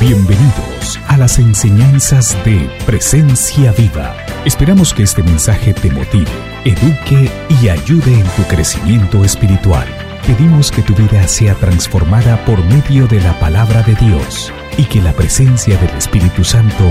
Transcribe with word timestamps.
Bienvenidos 0.00 1.00
a 1.08 1.16
las 1.16 1.40
enseñanzas 1.40 2.32
de 2.44 2.70
Presencia 2.86 3.72
Viva. 3.72 4.16
Esperamos 4.44 4.94
que 4.94 5.02
este 5.02 5.24
mensaje 5.24 5.74
te 5.74 5.90
motive, 5.90 6.30
eduque 6.64 7.28
y 7.60 7.68
ayude 7.68 8.20
en 8.20 8.26
tu 8.36 8.44
crecimiento 8.44 9.24
espiritual. 9.24 9.88
Pedimos 10.24 10.70
que 10.70 10.82
tu 10.82 10.94
vida 10.94 11.26
sea 11.26 11.56
transformada 11.56 12.44
por 12.44 12.62
medio 12.66 13.08
de 13.08 13.20
la 13.20 13.36
palabra 13.40 13.82
de 13.82 13.96
Dios 13.96 14.52
y 14.76 14.84
que 14.84 15.02
la 15.02 15.12
presencia 15.14 15.76
del 15.76 15.90
Espíritu 15.96 16.44
Santo 16.44 16.84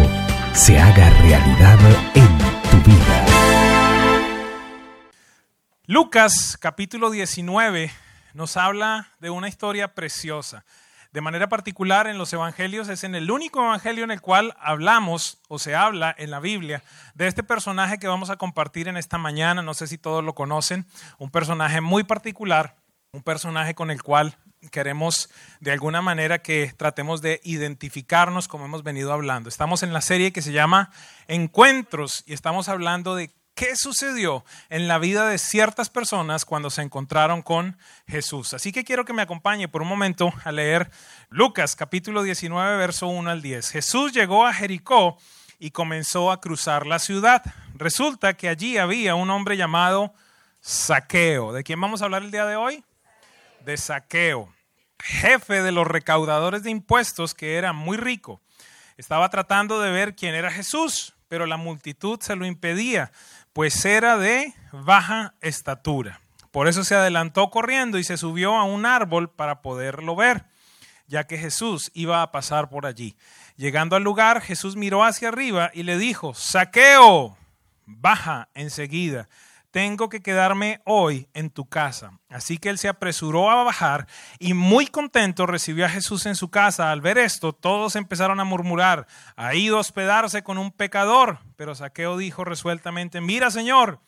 se 0.53 0.77
haga 0.77 1.09
realidad 1.21 1.79
en 2.13 2.37
tu 2.69 2.89
vida. 2.89 3.25
Lucas 5.85 6.57
capítulo 6.59 7.09
19 7.09 7.89
nos 8.33 8.57
habla 8.57 9.13
de 9.21 9.29
una 9.29 9.47
historia 9.47 9.95
preciosa. 9.95 10.65
De 11.13 11.21
manera 11.21 11.49
particular 11.49 12.07
en 12.07 12.17
los 12.17 12.33
evangelios 12.33 12.89
es 12.89 13.03
en 13.03 13.15
el 13.15 13.31
único 13.31 13.61
evangelio 13.63 14.03
en 14.03 14.11
el 14.11 14.21
cual 14.21 14.55
hablamos 14.59 15.39
o 15.47 15.59
se 15.59 15.75
habla 15.75 16.13
en 16.17 16.31
la 16.31 16.39
Biblia 16.39 16.83
de 17.15 17.27
este 17.27 17.43
personaje 17.43 17.97
que 17.97 18.07
vamos 18.07 18.29
a 18.29 18.35
compartir 18.37 18.87
en 18.87 18.97
esta 18.97 19.17
mañana. 19.17 19.61
No 19.61 19.73
sé 19.73 19.87
si 19.87 19.97
todos 19.97 20.23
lo 20.23 20.35
conocen, 20.35 20.85
un 21.17 21.31
personaje 21.31 21.81
muy 21.81 22.03
particular, 22.03 22.75
un 23.11 23.23
personaje 23.23 23.73
con 23.73 23.91
el 23.91 24.03
cual 24.03 24.37
queremos 24.71 25.29
de 25.59 25.71
alguna 25.71 26.01
manera 26.01 26.39
que 26.39 26.73
tratemos 26.75 27.21
de 27.21 27.39
identificarnos 27.43 28.47
como 28.47 28.65
hemos 28.65 28.83
venido 28.83 29.13
hablando. 29.13 29.49
Estamos 29.49 29.83
en 29.83 29.93
la 29.93 30.01
serie 30.01 30.33
que 30.33 30.41
se 30.41 30.51
llama 30.51 30.91
Encuentros 31.27 32.23
y 32.27 32.33
estamos 32.33 32.69
hablando 32.69 33.15
de 33.15 33.31
qué 33.57 33.75
sucedió 33.75 34.45
en 34.69 34.87
la 34.87 34.99
vida 34.99 35.27
de 35.27 35.39
ciertas 35.39 35.89
personas 35.89 36.45
cuando 36.45 36.69
se 36.69 36.83
encontraron 36.83 37.41
con 37.41 37.75
Jesús. 38.07 38.53
Así 38.53 38.71
que 38.71 38.83
quiero 38.83 39.03
que 39.03 39.13
me 39.13 39.23
acompañe 39.23 39.67
por 39.67 39.81
un 39.81 39.87
momento 39.87 40.31
a 40.43 40.51
leer 40.51 40.91
Lucas 41.29 41.75
capítulo 41.75 42.21
19, 42.21 42.77
verso 42.77 43.07
1 43.07 43.31
al 43.31 43.41
10. 43.41 43.71
Jesús 43.71 44.13
llegó 44.13 44.45
a 44.45 44.53
Jericó 44.53 45.17
y 45.57 45.71
comenzó 45.71 46.31
a 46.31 46.39
cruzar 46.39 46.85
la 46.85 46.99
ciudad. 46.99 47.41
Resulta 47.73 48.35
que 48.35 48.47
allí 48.47 48.77
había 48.77 49.15
un 49.15 49.31
hombre 49.31 49.57
llamado 49.57 50.13
Saqueo. 50.61 51.51
¿De 51.51 51.63
quién 51.63 51.81
vamos 51.81 52.03
a 52.03 52.05
hablar 52.05 52.21
el 52.21 52.29
día 52.29 52.45
de 52.45 52.57
hoy? 52.57 52.83
De 53.61 53.75
Saqueo, 53.75 54.53
jefe 54.99 55.63
de 55.63 55.71
los 55.71 55.87
recaudadores 55.87 56.61
de 56.61 56.69
impuestos 56.69 57.33
que 57.33 57.55
era 57.55 57.73
muy 57.73 57.97
rico. 57.97 58.39
Estaba 58.97 59.29
tratando 59.29 59.81
de 59.81 59.89
ver 59.89 60.15
quién 60.15 60.35
era 60.35 60.51
Jesús, 60.51 61.15
pero 61.27 61.47
la 61.47 61.57
multitud 61.57 62.19
se 62.21 62.35
lo 62.35 62.45
impedía 62.45 63.11
pues 63.57 63.83
era 63.85 64.19
de 64.19 64.53
baja 64.71 65.33
estatura. 65.41 66.21
Por 66.51 66.67
eso 66.67 66.83
se 66.83 66.93
adelantó 66.93 67.49
corriendo 67.49 67.97
y 67.97 68.03
se 68.03 68.15
subió 68.15 68.55
a 68.55 68.65
un 68.65 68.85
árbol 68.85 69.31
para 69.31 69.63
poderlo 69.63 70.15
ver, 70.15 70.45
ya 71.07 71.23
que 71.25 71.39
Jesús 71.39 71.89
iba 71.95 72.21
a 72.21 72.31
pasar 72.31 72.69
por 72.69 72.85
allí. 72.85 73.17
Llegando 73.55 73.95
al 73.95 74.03
lugar, 74.03 74.41
Jesús 74.41 74.75
miró 74.75 75.03
hacia 75.03 75.29
arriba 75.29 75.71
y 75.73 75.81
le 75.81 75.97
dijo, 75.97 76.35
Saqueo, 76.35 77.35
baja 77.87 78.47
enseguida 78.53 79.27
tengo 79.77 80.09
que 80.09 80.23
quedarme 80.23 80.81
hoy 80.85 81.29
en 81.35 81.51
tu 81.51 81.69
casa. 81.69 82.19
Así 82.29 82.57
que 82.57 82.69
él 82.69 82.79
se 82.79 82.87
apresuró 82.87 83.51
a 83.51 83.63
bajar 83.63 84.07
y 84.39 84.55
muy 84.55 84.87
contento 84.87 85.45
recibió 85.45 85.85
a 85.85 85.89
Jesús 85.89 86.25
en 86.25 86.33
su 86.33 86.49
casa. 86.49 86.91
Al 86.91 86.99
ver 86.99 87.19
esto, 87.19 87.53
todos 87.53 87.95
empezaron 87.95 88.39
a 88.39 88.43
murmurar, 88.43 89.05
ha 89.35 89.53
ido 89.53 89.77
a 89.77 89.81
hospedarse 89.81 90.41
con 90.41 90.57
un 90.57 90.71
pecador. 90.71 91.41
Pero 91.57 91.75
Saqueo 91.75 92.17
dijo 92.17 92.43
resueltamente, 92.43 93.21
mira 93.21 93.51
Señor, 93.51 94.01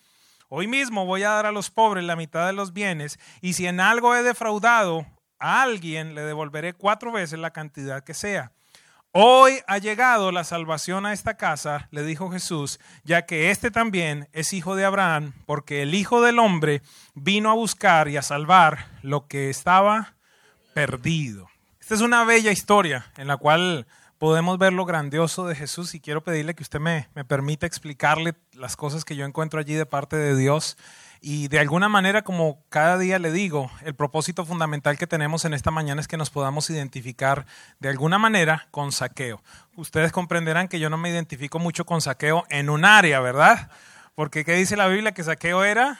hoy 0.48 0.66
mismo 0.66 1.06
voy 1.06 1.22
a 1.22 1.30
dar 1.30 1.46
a 1.46 1.52
los 1.52 1.70
pobres 1.70 2.04
la 2.04 2.16
mitad 2.16 2.48
de 2.48 2.54
los 2.54 2.74
bienes 2.74 3.20
y 3.40 3.54
si 3.54 3.68
en 3.68 3.80
algo 3.80 4.16
he 4.16 4.24
defraudado 4.24 5.06
a 5.38 5.62
alguien, 5.62 6.16
le 6.16 6.22
devolveré 6.22 6.74
cuatro 6.74 7.12
veces 7.12 7.38
la 7.38 7.52
cantidad 7.52 8.04
que 8.04 8.16
sea. 8.16 8.54
Hoy 9.12 9.62
ha 9.66 9.80
llegado 9.80 10.32
la 10.32 10.44
salvación 10.44 11.08
a 11.08 11.14
esta 11.14 11.36
casa, 11.36 11.88
le 11.90 12.04
dijo 12.04 12.30
Jesús, 12.30 12.80
ya 13.04 13.26
que 13.26 13.50
este 13.50 13.72
también 13.72 14.30
es 14.34 14.54
hijo 14.54 14.76
de 14.76 14.86
Abraham, 14.86 15.34
porque 15.48 15.82
el 15.82 15.96
Hijo 15.96 16.22
del 16.22 16.38
Hombre 16.38 16.84
vino 17.16 17.50
a 17.50 17.56
buscar 17.56 18.08
y 18.08 18.18
a 18.18 18.22
salvar 18.22 18.86
lo 19.02 19.28
que 19.28 19.50
estaba 19.50 20.14
perdido. 20.76 21.48
Esta 21.82 21.96
es 21.96 22.02
una 22.02 22.24
bella 22.24 22.52
historia 22.52 23.12
en 23.18 23.26
la 23.26 23.38
cual 23.38 23.88
podemos 24.20 24.60
ver 24.60 24.74
lo 24.74 24.86
grandioso 24.86 25.48
de 25.48 25.56
Jesús 25.56 25.96
y 25.96 26.02
quiero 26.02 26.24
pedirle 26.24 26.54
que 26.54 26.62
usted 26.62 26.80
me, 26.80 27.10
me 27.16 27.26
permita 27.26 27.66
explicarle 27.66 28.36
las 28.54 28.76
cosas 28.76 29.06
que 29.06 29.16
yo 29.16 29.26
encuentro 29.26 29.60
allí 29.60 29.74
de 29.74 29.88
parte 29.88 30.18
de 30.18 30.36
Dios 30.36 30.78
y 31.22 31.50
de 31.50 31.60
alguna 31.60 31.90
manera, 31.90 32.22
como 32.22 32.64
cada 32.70 32.98
día 32.98 33.20
le 33.20 33.32
digo, 33.32 33.70
el 33.84 33.94
propósito 33.94 34.46
fundamental 34.46 34.98
que 34.98 35.08
tenemos 35.08 35.44
en 35.46 35.54
esta 35.54 35.72
mañana 35.72 36.00
es 36.00 36.08
que 36.08 36.18
nos 36.18 36.30
podamos 36.30 36.70
identificar 36.70 37.46
de 37.80 37.90
alguna 37.90 38.18
manera 38.18 38.68
con 38.72 38.92
saqueo. 38.92 39.42
Ustedes 39.76 40.12
comprenderán 40.12 40.68
que 40.68 40.80
yo 40.80 40.90
no 40.90 40.98
me 40.98 41.10
identifico 41.10 41.60
mucho 41.60 41.86
con 41.86 42.02
saqueo 42.02 42.46
en 42.50 42.70
un 42.70 42.86
área, 42.86 43.20
¿verdad? 43.20 43.70
Porque 44.16 44.46
¿qué 44.46 44.54
dice 44.54 44.78
la 44.78 44.88
Biblia? 44.88 45.14
Que 45.14 45.24
saqueo 45.24 45.64
era 45.64 46.00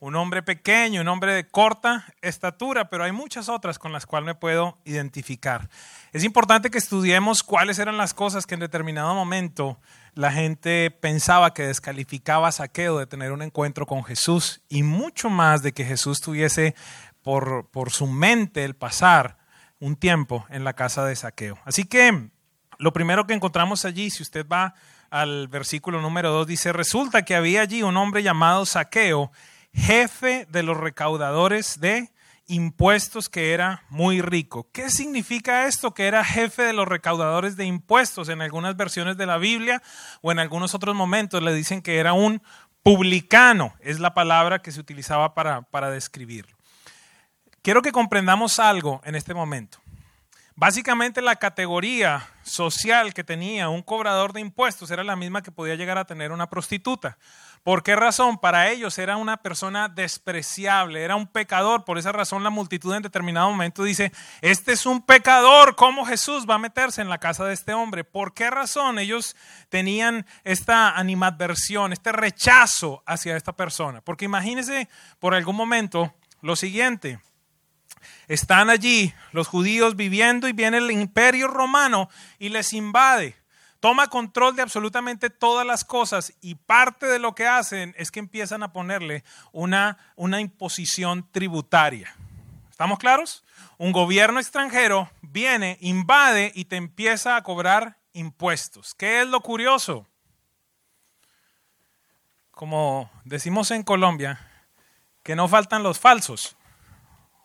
un 0.00 0.16
hombre 0.16 0.42
pequeño, 0.42 1.00
un 1.00 1.08
hombre 1.08 1.32
de 1.32 1.48
corta 1.48 2.04
estatura, 2.20 2.90
pero 2.90 3.04
hay 3.04 3.12
muchas 3.12 3.48
otras 3.48 3.78
con 3.78 3.92
las 3.92 4.04
cuales 4.04 4.26
me 4.26 4.34
puedo 4.34 4.76
identificar. 4.84 5.70
Es 6.12 6.24
importante 6.24 6.70
que 6.70 6.76
estudiemos 6.76 7.42
cuáles 7.42 7.78
eran 7.78 7.96
las 7.96 8.12
cosas 8.12 8.46
que 8.46 8.52
en 8.52 8.60
determinado 8.60 9.14
momento 9.14 9.78
la 10.14 10.32
gente 10.32 10.90
pensaba 10.90 11.54
que 11.54 11.66
descalificaba 11.66 12.48
a 12.48 12.52
Saqueo 12.52 12.98
de 12.98 13.06
tener 13.06 13.32
un 13.32 13.42
encuentro 13.42 13.86
con 13.86 14.04
Jesús 14.04 14.62
y 14.68 14.82
mucho 14.82 15.30
más 15.30 15.62
de 15.62 15.72
que 15.72 15.84
Jesús 15.84 16.20
tuviese 16.20 16.74
por, 17.22 17.68
por 17.70 17.90
su 17.90 18.06
mente 18.06 18.64
el 18.64 18.74
pasar 18.74 19.38
un 19.80 19.96
tiempo 19.96 20.46
en 20.50 20.64
la 20.64 20.74
casa 20.74 21.04
de 21.04 21.16
Saqueo. 21.16 21.58
Así 21.64 21.84
que 21.84 22.30
lo 22.78 22.92
primero 22.92 23.26
que 23.26 23.34
encontramos 23.34 23.84
allí, 23.84 24.10
si 24.10 24.22
usted 24.22 24.46
va 24.46 24.74
al 25.10 25.48
versículo 25.48 26.00
número 26.00 26.30
2, 26.30 26.46
dice, 26.46 26.72
resulta 26.72 27.22
que 27.22 27.34
había 27.34 27.62
allí 27.62 27.82
un 27.82 27.96
hombre 27.96 28.22
llamado 28.22 28.66
Saqueo, 28.66 29.30
jefe 29.72 30.46
de 30.50 30.62
los 30.62 30.76
recaudadores 30.76 31.80
de 31.80 32.10
impuestos 32.46 33.28
que 33.28 33.52
era 33.52 33.84
muy 33.88 34.20
rico. 34.20 34.68
¿Qué 34.72 34.90
significa 34.90 35.66
esto? 35.66 35.94
Que 35.94 36.06
era 36.06 36.24
jefe 36.24 36.62
de 36.62 36.72
los 36.72 36.86
recaudadores 36.86 37.56
de 37.56 37.64
impuestos. 37.64 38.28
En 38.28 38.42
algunas 38.42 38.76
versiones 38.76 39.16
de 39.16 39.26
la 39.26 39.38
Biblia 39.38 39.82
o 40.20 40.32
en 40.32 40.38
algunos 40.38 40.74
otros 40.74 40.94
momentos 40.94 41.42
le 41.42 41.54
dicen 41.54 41.82
que 41.82 41.98
era 41.98 42.12
un 42.12 42.42
publicano, 42.82 43.74
es 43.80 43.98
la 43.98 44.12
palabra 44.12 44.60
que 44.60 44.70
se 44.70 44.78
utilizaba 44.78 45.34
para, 45.34 45.62
para 45.62 45.90
describirlo. 45.90 46.56
Quiero 47.62 47.80
que 47.80 47.92
comprendamos 47.92 48.58
algo 48.58 49.00
en 49.04 49.14
este 49.14 49.32
momento. 49.32 49.78
Básicamente 50.54 51.22
la 51.22 51.36
categoría 51.36 52.28
social 52.44 53.12
que 53.12 53.24
tenía 53.24 53.70
un 53.70 53.82
cobrador 53.82 54.32
de 54.32 54.40
impuestos 54.40 54.90
era 54.90 55.02
la 55.02 55.16
misma 55.16 55.42
que 55.42 55.50
podía 55.50 55.74
llegar 55.74 55.98
a 55.98 56.04
tener 56.04 56.30
una 56.30 56.48
prostituta. 56.48 57.18
¿Por 57.64 57.82
qué 57.82 57.96
razón? 57.96 58.36
Para 58.36 58.70
ellos 58.70 58.98
era 58.98 59.16
una 59.16 59.38
persona 59.38 59.88
despreciable, 59.88 61.02
era 61.02 61.16
un 61.16 61.26
pecador. 61.26 61.86
Por 61.86 61.96
esa 61.96 62.12
razón 62.12 62.44
la 62.44 62.50
multitud 62.50 62.94
en 62.94 63.02
determinado 63.02 63.48
momento 63.48 63.82
dice, 63.82 64.12
este 64.42 64.72
es 64.72 64.84
un 64.84 65.00
pecador, 65.00 65.74
¿cómo 65.74 66.04
Jesús 66.04 66.44
va 66.48 66.56
a 66.56 66.58
meterse 66.58 67.00
en 67.00 67.08
la 67.08 67.16
casa 67.16 67.46
de 67.46 67.54
este 67.54 67.72
hombre? 67.72 68.04
¿Por 68.04 68.34
qué 68.34 68.50
razón 68.50 68.98
ellos 68.98 69.34
tenían 69.70 70.26
esta 70.44 70.90
animadversión, 70.90 71.94
este 71.94 72.12
rechazo 72.12 73.02
hacia 73.06 73.34
esta 73.34 73.54
persona? 73.54 74.02
Porque 74.02 74.26
imagínense 74.26 74.90
por 75.18 75.34
algún 75.34 75.56
momento 75.56 76.14
lo 76.42 76.56
siguiente. 76.56 77.18
Están 78.28 78.68
allí 78.68 79.14
los 79.32 79.48
judíos 79.48 79.96
viviendo 79.96 80.48
y 80.48 80.52
viene 80.52 80.76
el 80.76 80.90
imperio 80.90 81.48
romano 81.48 82.10
y 82.38 82.50
les 82.50 82.74
invade 82.74 83.42
toma 83.84 84.08
control 84.08 84.56
de 84.56 84.62
absolutamente 84.62 85.28
todas 85.28 85.66
las 85.66 85.84
cosas 85.84 86.32
y 86.40 86.54
parte 86.54 87.04
de 87.04 87.18
lo 87.18 87.34
que 87.34 87.46
hacen 87.46 87.94
es 87.98 88.10
que 88.10 88.18
empiezan 88.18 88.62
a 88.62 88.72
ponerle 88.72 89.24
una, 89.52 89.98
una 90.16 90.40
imposición 90.40 91.30
tributaria. 91.30 92.16
¿Estamos 92.70 92.98
claros? 92.98 93.44
Un 93.76 93.92
gobierno 93.92 94.40
extranjero 94.40 95.10
viene, 95.20 95.76
invade 95.82 96.50
y 96.54 96.64
te 96.64 96.76
empieza 96.76 97.36
a 97.36 97.42
cobrar 97.42 97.98
impuestos. 98.14 98.94
¿Qué 98.94 99.20
es 99.20 99.28
lo 99.28 99.42
curioso? 99.42 100.06
Como 102.52 103.10
decimos 103.26 103.70
en 103.70 103.82
Colombia, 103.82 104.40
que 105.22 105.36
no 105.36 105.46
faltan 105.46 105.82
los 105.82 106.00
falsos 106.00 106.56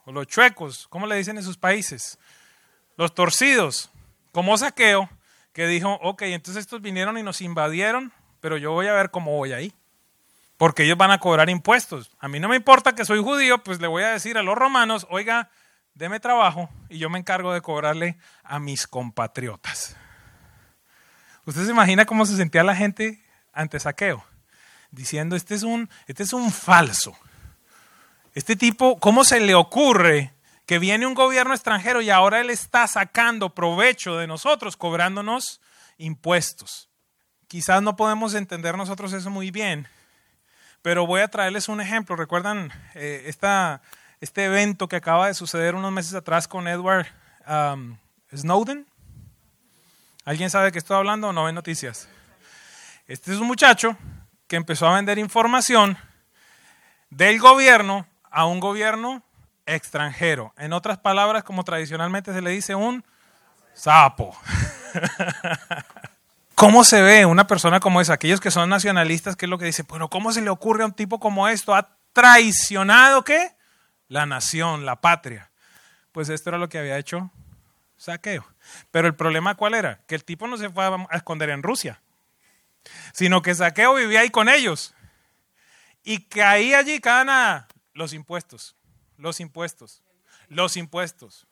o 0.05 0.13
los 0.13 0.25
chuecos, 0.25 0.87
¿cómo 0.87 1.05
le 1.05 1.17
dicen 1.17 1.35
en 1.35 1.43
sus 1.43 1.57
países? 1.57 2.17
Los 2.95 3.13
torcidos, 3.13 3.91
como 4.31 4.57
saqueo, 4.57 5.09
que 5.53 5.67
dijo, 5.67 5.99
ok, 6.01 6.23
entonces 6.23 6.61
estos 6.61 6.81
vinieron 6.81 7.17
y 7.17 7.23
nos 7.23 7.41
invadieron, 7.41 8.13
pero 8.39 8.57
yo 8.57 8.71
voy 8.71 8.87
a 8.87 8.93
ver 8.93 9.11
cómo 9.11 9.35
voy 9.35 9.53
ahí. 9.53 9.73
Porque 10.57 10.83
ellos 10.83 10.97
van 10.97 11.11
a 11.11 11.19
cobrar 11.19 11.49
impuestos. 11.49 12.11
A 12.19 12.27
mí 12.27 12.39
no 12.39 12.49
me 12.49 12.57
importa 12.57 12.93
que 12.93 13.05
soy 13.05 13.23
judío, 13.23 13.63
pues 13.63 13.79
le 13.79 13.87
voy 13.87 14.03
a 14.03 14.09
decir 14.09 14.37
a 14.37 14.43
los 14.43 14.57
romanos, 14.57 15.07
oiga, 15.09 15.49
deme 15.93 16.19
trabajo 16.19 16.69
y 16.89 16.97
yo 16.97 17.09
me 17.09 17.19
encargo 17.19 17.53
de 17.53 17.61
cobrarle 17.61 18.17
a 18.43 18.59
mis 18.59 18.87
compatriotas. 18.87 19.95
¿Usted 21.45 21.65
se 21.65 21.71
imagina 21.71 22.05
cómo 22.05 22.25
se 22.25 22.35
sentía 22.35 22.63
la 22.63 22.75
gente 22.75 23.23
ante 23.53 23.79
saqueo? 23.79 24.23
Diciendo, 24.91 25.35
este 25.35 25.55
es 25.55 25.63
un, 25.63 25.89
este 26.07 26.23
es 26.23 26.33
un 26.33 26.51
falso. 26.51 27.17
Este 28.33 28.55
tipo, 28.55 28.99
¿cómo 28.99 29.23
se 29.23 29.39
le 29.39 29.55
ocurre 29.55 30.33
que 30.69 30.77
viene 30.77 31.07
un 31.07 31.15
gobierno 31.15 31.55
extranjero 31.55 31.99
y 31.99 32.11
ahora 32.11 32.41
él 32.41 32.51
está 32.51 32.87
sacando 32.87 33.55
provecho 33.55 34.17
de 34.17 34.27
nosotros, 34.27 34.77
cobrándonos 34.77 35.61
impuestos. 35.97 36.91
Quizás 37.47 37.81
no 37.81 37.95
podemos 37.95 38.35
entender 38.35 38.77
nosotros 38.77 39.11
eso 39.13 39.31
muy 39.31 39.49
bien, 39.49 39.87
pero 40.83 41.07
voy 41.07 41.21
a 41.21 41.27
traerles 41.27 41.69
un 41.69 41.81
ejemplo. 41.81 42.15
¿Recuerdan 42.15 42.71
eh, 42.93 43.33
este 44.21 44.45
evento 44.45 44.87
que 44.87 44.97
acaba 44.97 45.25
de 45.25 45.33
suceder 45.33 45.73
unos 45.73 45.91
meses 45.91 46.13
atrás 46.13 46.47
con 46.47 46.67
Edward 46.67 47.07
um, 47.47 47.97
Snowden? 48.31 48.85
¿Alguien 50.23 50.51
sabe 50.51 50.65
de 50.65 50.71
qué 50.73 50.77
estoy 50.77 50.97
hablando 50.97 51.29
o 51.29 51.33
no 51.33 51.45
ve 51.45 51.51
noticias? 51.51 52.07
Este 53.07 53.33
es 53.33 53.39
un 53.39 53.47
muchacho 53.47 53.97
que 54.47 54.55
empezó 54.55 54.85
a 54.85 54.93
vender 54.93 55.17
información 55.17 55.97
del 57.09 57.39
gobierno 57.39 58.05
a 58.29 58.45
un 58.45 58.59
gobierno 58.59 59.23
extranjero. 59.75 60.53
En 60.57 60.73
otras 60.73 60.97
palabras, 60.97 61.43
como 61.43 61.63
tradicionalmente 61.63 62.33
se 62.33 62.41
le 62.41 62.51
dice, 62.51 62.75
un 62.75 63.03
sapo. 63.73 64.37
¿Cómo 66.55 66.83
se 66.83 67.01
ve 67.01 67.25
una 67.25 67.47
persona 67.47 67.79
como 67.79 68.01
esa? 68.01 68.13
Aquellos 68.13 68.41
que 68.41 68.51
son 68.51 68.69
nacionalistas, 68.69 69.35
¿qué 69.35 69.45
es 69.45 69.49
lo 69.49 69.57
que 69.57 69.65
dicen? 69.65 69.85
Bueno, 69.87 70.09
¿cómo 70.09 70.33
se 70.33 70.41
le 70.41 70.49
ocurre 70.49 70.83
a 70.83 70.87
un 70.87 70.93
tipo 70.93 71.19
como 71.19 71.47
esto? 71.47 71.73
¿Ha 71.73 71.95
traicionado 72.11 73.23
qué? 73.23 73.55
La 74.09 74.25
nación, 74.25 74.85
la 74.85 74.99
patria. 74.99 75.51
Pues 76.11 76.27
esto 76.27 76.49
era 76.49 76.57
lo 76.57 76.67
que 76.67 76.79
había 76.79 76.97
hecho 76.97 77.31
Saqueo. 77.95 78.45
Pero 78.91 79.07
el 79.07 79.15
problema 79.15 79.55
cuál 79.55 79.73
era? 79.73 80.01
Que 80.07 80.15
el 80.15 80.23
tipo 80.23 80.47
no 80.47 80.57
se 80.57 80.69
fue 80.69 80.85
a 80.85 81.15
esconder 81.15 81.49
en 81.49 81.63
Rusia, 81.63 82.01
sino 83.13 83.41
que 83.41 83.55
Saqueo 83.55 83.93
vivía 83.93 84.21
ahí 84.21 84.29
con 84.29 84.49
ellos. 84.49 84.95
Y 86.03 86.25
caía 86.25 86.79
allí 86.79 86.99
cada 86.99 87.67
los 87.93 88.13
impuestos, 88.13 88.75
los 89.19 89.39
impuestos, 89.39 90.01
los 90.47 90.77
impuestos. 90.77 91.45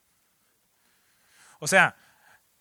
O 1.60 1.68
sea, 1.68 1.96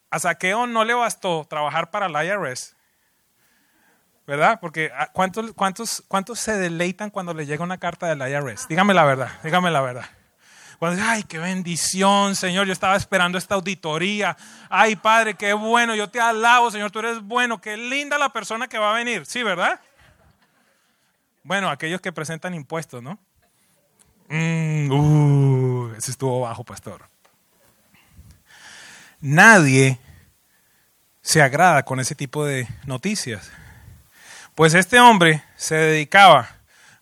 a 0.09 0.19
Saqueo 0.19 0.67
no 0.67 0.83
le 0.85 0.93
bastó 0.93 1.45
trabajar 1.49 1.91
para 1.91 2.09
la 2.09 2.23
IRS, 2.25 2.75
¿verdad? 4.25 4.59
Porque 4.59 4.91
ah, 4.95 5.09
¿cuántos, 5.13 5.53
cuántos, 5.53 6.03
¿cuántos 6.07 6.39
se 6.39 6.57
deleitan 6.57 7.09
cuando 7.09 7.33
le 7.33 7.45
llega 7.45 7.63
una 7.63 7.77
carta 7.77 8.07
de 8.07 8.15
la 8.15 8.29
IRS? 8.29 8.67
Dígame 8.67 8.93
la 8.93 9.05
verdad, 9.05 9.31
dígame 9.43 9.71
la 9.71 9.81
verdad. 9.81 10.05
Cuando 10.79 11.01
ay, 11.03 11.23
qué 11.23 11.39
bendición, 11.39 12.35
Señor, 12.35 12.67
yo 12.67 12.73
estaba 12.73 12.95
esperando 12.95 13.39
esta 13.39 13.55
auditoría. 13.55 14.37
Ay, 14.69 14.95
Padre, 14.95 15.33
qué 15.33 15.53
bueno, 15.53 15.95
yo 15.95 16.07
te 16.07 16.19
alabo, 16.19 16.69
Señor, 16.69 16.91
tú 16.91 16.99
eres 16.99 17.19
bueno, 17.21 17.59
qué 17.59 17.77
linda 17.77 18.17
la 18.19 18.29
persona 18.29 18.67
que 18.67 18.77
va 18.77 18.91
a 18.91 18.97
venir. 18.97 19.25
Sí, 19.25 19.41
¿verdad? 19.41 19.79
Bueno, 21.41 21.69
aquellos 21.69 21.99
que 21.99 22.11
presentan 22.11 22.53
impuestos, 22.53 23.01
¿no? 23.01 23.17
Mm, 24.29 24.91
uh, 24.91 25.93
ese 25.97 26.11
estuvo 26.11 26.41
bajo, 26.41 26.63
pastor. 26.63 27.07
Nadie 29.19 29.99
se 31.21 31.41
agrada 31.41 31.83
con 31.83 31.99
ese 31.99 32.15
tipo 32.15 32.45
de 32.45 32.67
noticias. 32.85 33.51
Pues 34.55 34.73
este 34.73 34.99
hombre 34.99 35.43
se 35.55 35.75
dedicaba 35.75 36.49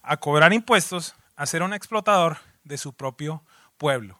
a 0.01 0.17
cobrar 0.17 0.53
impuestos, 0.53 1.15
a 1.35 1.45
ser 1.45 1.63
un 1.63 1.73
explotador 1.73 2.37
de 2.63 2.77
su 2.77 2.93
propio 2.93 3.43
pueblo. 3.77 4.19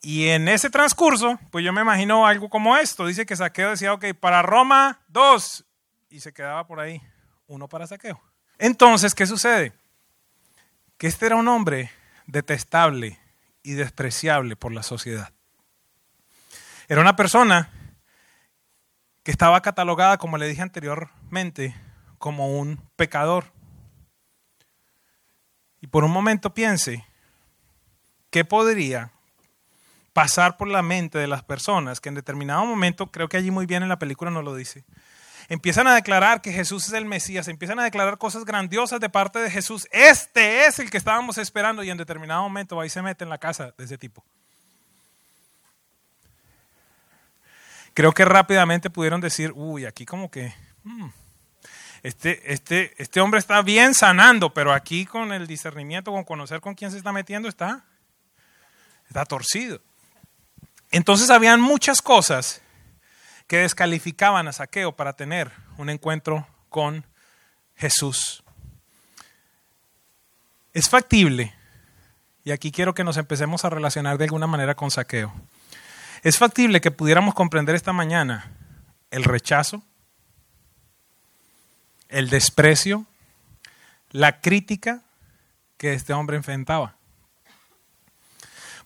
Y 0.00 0.28
en 0.28 0.48
ese 0.48 0.70
transcurso, 0.70 1.38
pues 1.50 1.64
yo 1.64 1.72
me 1.72 1.80
imagino 1.80 2.26
algo 2.26 2.48
como 2.48 2.76
esto. 2.76 3.06
Dice 3.06 3.26
que 3.26 3.36
Saqueo 3.36 3.70
decía, 3.70 3.92
ok, 3.92 4.06
para 4.18 4.42
Roma, 4.42 5.00
dos. 5.08 5.64
Y 6.08 6.20
se 6.20 6.32
quedaba 6.32 6.66
por 6.66 6.80
ahí, 6.80 7.02
uno 7.46 7.68
para 7.68 7.86
Saqueo. 7.86 8.20
Entonces, 8.58 9.14
¿qué 9.14 9.26
sucede? 9.26 9.72
Que 10.96 11.06
este 11.06 11.26
era 11.26 11.36
un 11.36 11.48
hombre 11.48 11.90
detestable 12.28 13.18
y 13.64 13.72
despreciable 13.72 14.54
por 14.54 14.72
la 14.72 14.84
sociedad. 14.84 15.32
Era 16.86 17.00
una 17.00 17.16
persona 17.16 17.70
que 19.24 19.32
estaba 19.32 19.60
catalogada, 19.60 20.18
como 20.18 20.38
le 20.38 20.46
dije 20.46 20.62
anteriormente, 20.62 21.74
como 22.18 22.58
un 22.58 22.80
pecador. 22.96 23.46
Y 25.80 25.86
por 25.88 26.04
un 26.04 26.10
momento 26.10 26.54
piense, 26.54 27.04
¿qué 28.30 28.44
podría 28.44 29.10
pasar 30.12 30.56
por 30.56 30.68
la 30.68 30.82
mente 30.82 31.18
de 31.18 31.26
las 31.26 31.42
personas 31.42 32.00
que 32.00 32.08
en 32.08 32.14
determinado 32.14 32.64
momento, 32.64 33.06
creo 33.06 33.28
que 33.28 33.36
allí 33.36 33.50
muy 33.50 33.66
bien 33.66 33.82
en 33.82 33.88
la 33.88 33.98
película 33.98 34.30
nos 34.30 34.44
lo 34.44 34.54
dice, 34.54 34.84
empiezan 35.48 35.86
a 35.86 35.94
declarar 35.94 36.40
que 36.40 36.52
Jesús 36.52 36.86
es 36.86 36.92
el 36.92 37.04
Mesías, 37.04 37.48
empiezan 37.48 37.78
a 37.80 37.84
declarar 37.84 38.18
cosas 38.18 38.44
grandiosas 38.44 39.00
de 39.00 39.08
parte 39.08 39.38
de 39.38 39.50
Jesús. 39.50 39.88
Este 39.90 40.66
es 40.66 40.78
el 40.78 40.90
que 40.90 40.98
estábamos 40.98 41.38
esperando 41.38 41.82
y 41.82 41.90
en 41.90 41.98
determinado 41.98 42.42
momento 42.42 42.80
ahí 42.80 42.90
se 42.90 43.02
mete 43.02 43.24
en 43.24 43.30
la 43.30 43.38
casa 43.38 43.72
de 43.76 43.84
ese 43.84 43.98
tipo. 43.98 44.24
creo 47.98 48.12
que 48.12 48.24
rápidamente 48.24 48.90
pudieron 48.90 49.20
decir, 49.20 49.50
uy, 49.56 49.84
aquí 49.84 50.06
como 50.06 50.30
que, 50.30 50.54
mm, 50.84 51.08
este, 52.04 52.52
este, 52.52 52.94
este 53.02 53.20
hombre 53.20 53.40
está 53.40 53.60
bien 53.60 53.92
sanando, 53.92 54.54
pero 54.54 54.72
aquí 54.72 55.04
con 55.04 55.32
el 55.32 55.48
discernimiento, 55.48 56.12
con 56.12 56.22
conocer 56.22 56.60
con 56.60 56.76
quién 56.76 56.92
se 56.92 56.96
está 56.96 57.10
metiendo, 57.10 57.48
está, 57.48 57.84
está 59.08 59.24
torcido. 59.24 59.80
Entonces 60.92 61.28
habían 61.28 61.60
muchas 61.60 62.00
cosas 62.00 62.62
que 63.48 63.58
descalificaban 63.58 64.46
a 64.46 64.52
Saqueo 64.52 64.94
para 64.94 65.14
tener 65.14 65.50
un 65.78 65.90
encuentro 65.90 66.46
con 66.68 67.04
Jesús. 67.74 68.44
Es 70.74 70.88
factible, 70.88 71.54
y 72.44 72.52
aquí 72.52 72.70
quiero 72.70 72.94
que 72.94 73.04
nos 73.04 73.16
empecemos 73.16 73.64
a 73.64 73.70
relacionar 73.70 74.18
de 74.18 74.24
alguna 74.24 74.46
manera 74.46 74.76
con 74.76 74.90
Saqueo. 74.90 75.32
Es 76.22 76.36
factible 76.38 76.80
que 76.80 76.90
pudiéramos 76.90 77.34
comprender 77.34 77.74
esta 77.74 77.92
mañana 77.92 78.52
el 79.10 79.24
rechazo, 79.24 79.82
el 82.08 82.28
desprecio, 82.28 83.06
la 84.10 84.40
crítica 84.40 85.02
que 85.78 85.94
este 85.94 86.12
hombre 86.12 86.36
enfrentaba. 86.36 86.96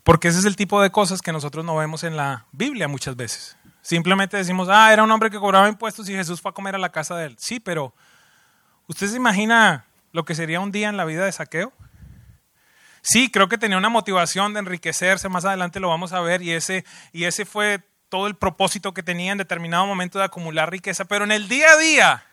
Porque 0.04 0.28
ese 0.28 0.38
es 0.38 0.44
el 0.44 0.56
tipo 0.56 0.80
de 0.82 0.90
cosas 0.90 1.20
que 1.20 1.32
nosotros 1.32 1.64
no 1.64 1.76
vemos 1.76 2.04
en 2.04 2.16
la 2.16 2.46
Biblia 2.52 2.86
muchas 2.86 3.16
veces. 3.16 3.56
Simplemente 3.82 4.36
decimos, 4.36 4.68
ah, 4.70 4.92
era 4.92 5.02
un 5.02 5.10
hombre 5.10 5.28
que 5.28 5.38
cobraba 5.38 5.68
impuestos 5.68 6.08
y 6.08 6.14
Jesús 6.14 6.40
fue 6.40 6.52
a 6.52 6.54
comer 6.54 6.76
a 6.76 6.78
la 6.78 6.92
casa 6.92 7.16
de 7.16 7.26
él. 7.26 7.36
Sí, 7.38 7.58
pero 7.58 7.92
¿usted 8.86 9.08
se 9.08 9.16
imagina 9.16 9.84
lo 10.12 10.24
que 10.24 10.36
sería 10.36 10.60
un 10.60 10.70
día 10.70 10.88
en 10.88 10.96
la 10.96 11.04
vida 11.04 11.24
de 11.24 11.32
saqueo? 11.32 11.72
Sí, 13.02 13.28
creo 13.28 13.48
que 13.48 13.58
tenía 13.58 13.76
una 13.76 13.88
motivación 13.88 14.54
de 14.54 14.60
enriquecerse, 14.60 15.28
más 15.28 15.44
adelante 15.44 15.80
lo 15.80 15.88
vamos 15.88 16.12
a 16.12 16.20
ver, 16.20 16.40
y 16.42 16.52
ese, 16.52 16.84
y 17.12 17.24
ese 17.24 17.44
fue 17.44 17.82
todo 18.08 18.28
el 18.28 18.36
propósito 18.36 18.94
que 18.94 19.02
tenía 19.02 19.32
en 19.32 19.38
determinado 19.38 19.84
momento 19.86 20.20
de 20.20 20.26
acumular 20.26 20.70
riqueza, 20.70 21.04
pero 21.04 21.24
en 21.24 21.32
el 21.32 21.48
día 21.48 21.72
a 21.72 21.76
día, 21.76 22.24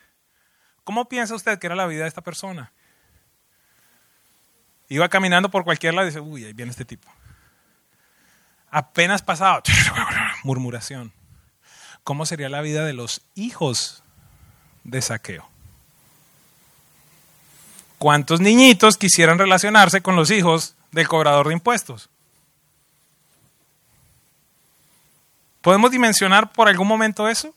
¿cómo 0.84 1.10
piensa 1.10 1.34
usted 1.34 1.58
que 1.58 1.66
era 1.66 1.76
la 1.76 1.88
vida 1.88 2.04
de 2.04 2.10
esta 2.10 2.22
persona? 2.22 2.72
Iba 4.90 5.10
caminando 5.10 5.50
por 5.50 5.64
cualquier 5.64 5.96
lado 5.96 6.08
y 6.08 6.12
dice, 6.12 6.20
uy, 6.20 6.46
ahí 6.46 6.54
viene 6.54 6.70
este 6.70 6.86
tipo. 6.86 7.12
Apenas 8.70 9.24
pasado, 9.24 9.64
murmuración. 10.44 11.12
¿Cómo 12.10 12.26
sería 12.26 12.50
la 12.50 12.62
vida 12.62 12.86
de 12.86 12.94
los 12.94 13.22
hijos 13.36 14.02
de 14.84 15.00
saqueo? 15.00 15.48
¿Cuántos 18.00 18.40
niñitos 18.40 18.98
quisieran 18.98 19.38
relacionarse 19.38 20.02
con 20.02 20.16
los 20.16 20.32
hijos 20.32 20.74
del 20.92 21.08
cobrador 21.08 21.50
de 21.50 21.54
impuestos? 21.54 22.10
¿Podemos 25.62 25.92
dimensionar 25.92 26.52
por 26.52 26.68
algún 26.68 26.88
momento 26.88 27.30
eso? 27.30 27.54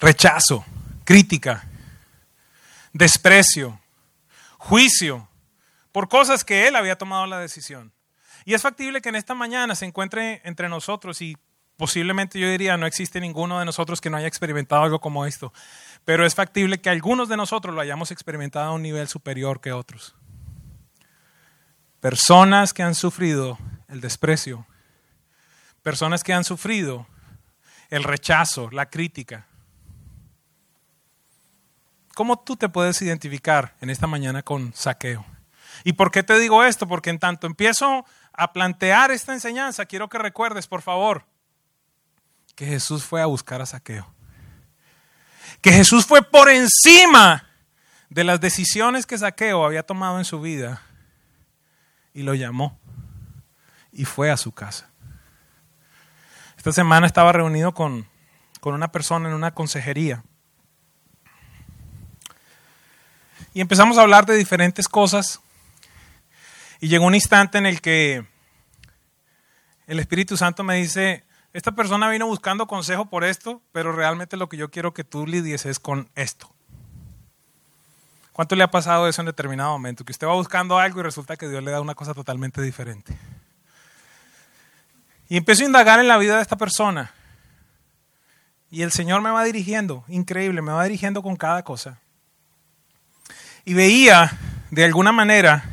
Rechazo, 0.00 0.64
crítica, 1.04 1.68
desprecio, 2.94 3.78
juicio 4.56 5.28
por 5.92 6.08
cosas 6.08 6.42
que 6.42 6.68
él 6.68 6.74
había 6.74 6.96
tomado 6.96 7.26
la 7.26 7.38
decisión. 7.38 7.92
Y 8.44 8.54
es 8.54 8.62
factible 8.62 9.00
que 9.00 9.08
en 9.08 9.16
esta 9.16 9.34
mañana 9.34 9.74
se 9.74 9.84
encuentre 9.84 10.40
entre 10.44 10.68
nosotros 10.68 11.20
y 11.22 11.36
Posiblemente 11.76 12.38
yo 12.38 12.48
diría, 12.48 12.76
no 12.76 12.86
existe 12.86 13.20
ninguno 13.20 13.58
de 13.58 13.64
nosotros 13.64 14.00
que 14.00 14.08
no 14.08 14.16
haya 14.16 14.28
experimentado 14.28 14.82
algo 14.82 15.00
como 15.00 15.26
esto, 15.26 15.52
pero 16.04 16.24
es 16.24 16.32
factible 16.32 16.80
que 16.80 16.90
algunos 16.90 17.28
de 17.28 17.36
nosotros 17.36 17.74
lo 17.74 17.80
hayamos 17.80 18.12
experimentado 18.12 18.70
a 18.70 18.74
un 18.74 18.82
nivel 18.82 19.08
superior 19.08 19.60
que 19.60 19.72
otros. 19.72 20.14
Personas 21.98 22.72
que 22.72 22.82
han 22.84 22.94
sufrido 22.94 23.58
el 23.88 24.00
desprecio, 24.00 24.66
personas 25.82 26.22
que 26.22 26.32
han 26.32 26.44
sufrido 26.44 27.06
el 27.90 28.04
rechazo, 28.04 28.70
la 28.70 28.88
crítica. 28.88 29.46
¿Cómo 32.14 32.38
tú 32.38 32.56
te 32.56 32.68
puedes 32.68 33.00
identificar 33.02 33.74
en 33.80 33.90
esta 33.90 34.06
mañana 34.06 34.42
con 34.42 34.72
saqueo? 34.74 35.24
¿Y 35.84 35.94
por 35.94 36.10
qué 36.10 36.22
te 36.22 36.38
digo 36.38 36.62
esto? 36.62 36.86
Porque 36.86 37.10
en 37.10 37.18
tanto 37.18 37.46
empiezo 37.46 38.04
a 38.32 38.52
plantear 38.52 39.10
esta 39.10 39.32
enseñanza, 39.32 39.86
quiero 39.86 40.08
que 40.08 40.18
recuerdes, 40.18 40.66
por 40.66 40.82
favor, 40.82 41.24
que 42.54 42.66
Jesús 42.66 43.04
fue 43.04 43.20
a 43.20 43.26
buscar 43.26 43.60
a 43.60 43.66
Saqueo. 43.66 44.12
Que 45.60 45.72
Jesús 45.72 46.06
fue 46.06 46.22
por 46.22 46.48
encima 46.48 47.46
de 48.08 48.24
las 48.24 48.40
decisiones 48.40 49.06
que 49.06 49.18
Saqueo 49.18 49.64
había 49.64 49.82
tomado 49.82 50.18
en 50.18 50.24
su 50.24 50.40
vida 50.40 50.82
y 52.14 52.22
lo 52.22 52.34
llamó 52.34 52.78
y 53.92 54.04
fue 54.04 54.30
a 54.30 54.36
su 54.36 54.52
casa. 54.52 54.88
Esta 56.56 56.72
semana 56.72 57.06
estaba 57.06 57.32
reunido 57.32 57.72
con, 57.72 58.06
con 58.60 58.74
una 58.74 58.92
persona 58.92 59.28
en 59.28 59.34
una 59.34 59.52
consejería 59.52 60.22
y 63.54 63.60
empezamos 63.60 63.98
a 63.98 64.02
hablar 64.02 64.24
de 64.26 64.36
diferentes 64.36 64.88
cosas 64.88 65.40
y 66.82 66.88
llegó 66.88 67.06
un 67.06 67.14
instante 67.14 67.58
en 67.58 67.66
el 67.66 67.80
que 67.80 68.26
el 69.86 70.00
Espíritu 70.00 70.36
Santo 70.36 70.64
me 70.64 70.74
dice, 70.74 71.22
esta 71.52 71.70
persona 71.70 72.08
vino 72.08 72.26
buscando 72.26 72.66
consejo 72.66 73.04
por 73.04 73.22
esto, 73.22 73.62
pero 73.70 73.92
realmente 73.92 74.36
lo 74.36 74.48
que 74.48 74.56
yo 74.56 74.68
quiero 74.68 74.92
que 74.92 75.04
tú 75.04 75.24
lidies 75.24 75.64
es 75.64 75.78
con 75.78 76.10
esto. 76.16 76.52
¿Cuánto 78.32 78.56
le 78.56 78.64
ha 78.64 78.70
pasado 78.72 79.06
eso 79.06 79.22
en 79.22 79.26
determinado 79.26 79.70
momento? 79.70 80.04
Que 80.04 80.10
usted 80.10 80.26
va 80.26 80.34
buscando 80.34 80.76
algo 80.76 80.98
y 80.98 81.02
resulta 81.04 81.36
que 81.36 81.48
Dios 81.48 81.62
le 81.62 81.70
da 81.70 81.80
una 81.80 81.94
cosa 81.94 82.14
totalmente 82.14 82.60
diferente. 82.60 83.16
Y 85.28 85.36
empiezo 85.36 85.62
a 85.62 85.66
indagar 85.66 86.00
en 86.00 86.08
la 86.08 86.18
vida 86.18 86.34
de 86.34 86.42
esta 86.42 86.56
persona. 86.56 87.12
Y 88.72 88.82
el 88.82 88.90
Señor 88.90 89.22
me 89.22 89.30
va 89.30 89.44
dirigiendo, 89.44 90.04
increíble, 90.08 90.62
me 90.62 90.72
va 90.72 90.82
dirigiendo 90.82 91.22
con 91.22 91.36
cada 91.36 91.62
cosa. 91.62 92.00
Y 93.64 93.74
veía, 93.74 94.36
de 94.72 94.84
alguna 94.84 95.12
manera, 95.12 95.64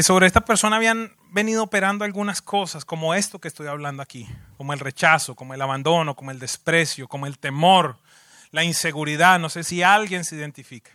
que 0.00 0.04
sobre 0.04 0.26
esta 0.26 0.40
persona 0.40 0.76
habían 0.76 1.14
venido 1.30 1.62
operando 1.62 2.06
algunas 2.06 2.40
cosas, 2.40 2.86
como 2.86 3.12
esto 3.12 3.38
que 3.38 3.48
estoy 3.48 3.66
hablando 3.66 4.02
aquí, 4.02 4.26
como 4.56 4.72
el 4.72 4.78
rechazo, 4.78 5.34
como 5.34 5.52
el 5.52 5.60
abandono, 5.60 6.16
como 6.16 6.30
el 6.30 6.38
desprecio, 6.38 7.06
como 7.06 7.26
el 7.26 7.38
temor, 7.38 7.98
la 8.50 8.64
inseguridad, 8.64 9.38
no 9.38 9.50
sé 9.50 9.62
si 9.62 9.82
alguien 9.82 10.24
se 10.24 10.36
identifica. 10.36 10.90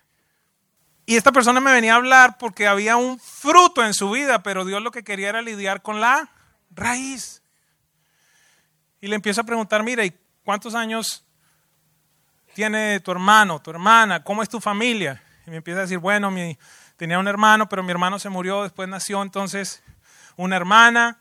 Y 1.06 1.18
esta 1.18 1.32
persona 1.32 1.60
me 1.60 1.72
venía 1.72 1.94
a 1.94 1.98
hablar 1.98 2.40
porque 2.40 2.66
había 2.66 2.96
un 2.96 3.20
fruto 3.20 3.86
en 3.86 3.94
su 3.94 4.10
vida, 4.10 4.42
pero 4.42 4.66
Dios 4.66 4.82
lo 4.82 4.90
que 4.90 5.04
quería 5.04 5.30
era 5.30 5.44
lidiar 5.44 5.84
con 5.84 6.02
la 6.02 6.28
raíz. 6.72 7.44
Y 9.02 9.08
le 9.08 9.18
empiezo 9.18 9.42
a 9.42 9.44
preguntar, 9.44 9.84
mira, 9.84 10.04
¿y 10.04 10.18
cuántos 10.44 10.74
años 10.74 11.24
tiene 12.56 13.00
tu 13.02 13.12
hermano, 13.12 13.62
tu 13.62 13.70
hermana? 13.70 14.24
¿Cómo 14.24 14.42
es 14.42 14.50
tu 14.50 14.60
familia? 14.60 15.22
Y 15.46 15.52
me 15.52 15.58
empieza 15.58 15.82
a 15.82 15.84
decir, 15.84 16.00
bueno, 16.00 16.32
mi, 16.32 16.58
tenía 16.98 17.20
un 17.20 17.28
hermano, 17.28 17.70
pero 17.70 17.84
mi 17.84 17.92
hermano 17.92 18.20
se 18.20 18.30
murió, 18.30 18.64
después 18.64 18.88
nació 18.90 19.22
entonces 19.22 19.84
una 20.38 20.56
hermana, 20.56 21.20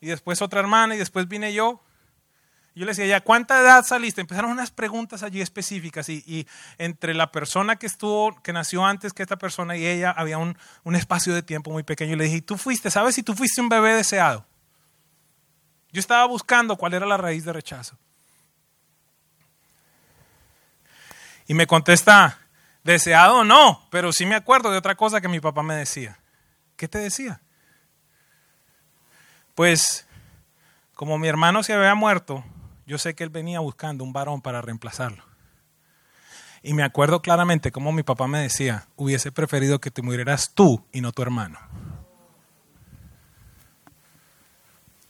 y 0.00 0.06
después 0.06 0.40
otra 0.42 0.60
hermana, 0.60 0.94
y 0.94 0.98
después 0.98 1.28
vine 1.28 1.52
yo. 1.52 1.82
Yo 2.74 2.86
le 2.86 2.92
decía, 2.92 3.06
ya, 3.06 3.20
¿cuánta 3.20 3.60
edad 3.60 3.84
saliste? 3.84 4.20
Empezaron 4.20 4.50
unas 4.50 4.70
preguntas 4.70 5.22
allí 5.22 5.40
específicas 5.40 6.08
y, 6.08 6.46
entre 6.78 7.14
la 7.14 7.30
persona 7.30 7.76
que 7.76 7.86
estuvo, 7.86 8.40
que 8.42 8.52
nació 8.52 8.84
antes 8.84 9.12
que 9.12 9.22
esta 9.22 9.36
persona 9.36 9.76
y 9.76 9.86
ella, 9.86 10.12
había 10.12 10.38
un, 10.38 10.56
un 10.84 10.96
espacio 10.96 11.34
de 11.34 11.42
tiempo 11.42 11.70
muy 11.70 11.82
pequeño. 11.82 12.14
Y 12.14 12.16
le 12.16 12.24
dije, 12.24 12.36
¿y 12.36 12.42
tú 12.42 12.56
fuiste? 12.56 12.90
¿Sabes 12.90 13.14
si 13.14 13.22
tú 13.22 13.34
fuiste 13.34 13.60
un 13.60 13.68
bebé 13.68 13.94
deseado? 13.94 14.46
Yo 15.92 16.00
estaba 16.00 16.24
buscando 16.26 16.76
cuál 16.76 16.94
era 16.94 17.04
la 17.04 17.16
raíz 17.16 17.44
de 17.44 17.52
rechazo. 17.52 17.98
Y 21.48 21.54
me 21.54 21.66
contesta, 21.66 22.38
deseado 22.84 23.44
no, 23.44 23.86
pero 23.90 24.12
sí 24.12 24.26
me 24.26 24.34
acuerdo 24.34 24.70
de 24.70 24.78
otra 24.78 24.94
cosa 24.94 25.20
que 25.20 25.28
mi 25.28 25.40
papá 25.40 25.62
me 25.62 25.74
decía. 25.74 26.18
¿Qué 26.76 26.88
te 26.88 26.98
decía? 26.98 27.40
Pues 29.54 30.06
como 30.94 31.18
mi 31.18 31.28
hermano 31.28 31.62
se 31.62 31.72
había 31.72 31.94
muerto, 31.94 32.44
yo 32.86 32.98
sé 32.98 33.14
que 33.14 33.24
él 33.24 33.30
venía 33.30 33.60
buscando 33.60 34.04
un 34.04 34.12
varón 34.12 34.42
para 34.42 34.60
reemplazarlo. 34.60 35.24
Y 36.62 36.74
me 36.74 36.82
acuerdo 36.82 37.22
claramente 37.22 37.72
como 37.72 37.92
mi 37.92 38.02
papá 38.02 38.26
me 38.26 38.40
decía, 38.40 38.86
hubiese 38.96 39.32
preferido 39.32 39.80
que 39.80 39.90
te 39.90 40.02
murieras 40.02 40.52
tú 40.54 40.84
y 40.92 41.00
no 41.00 41.12
tu 41.12 41.22
hermano. 41.22 41.58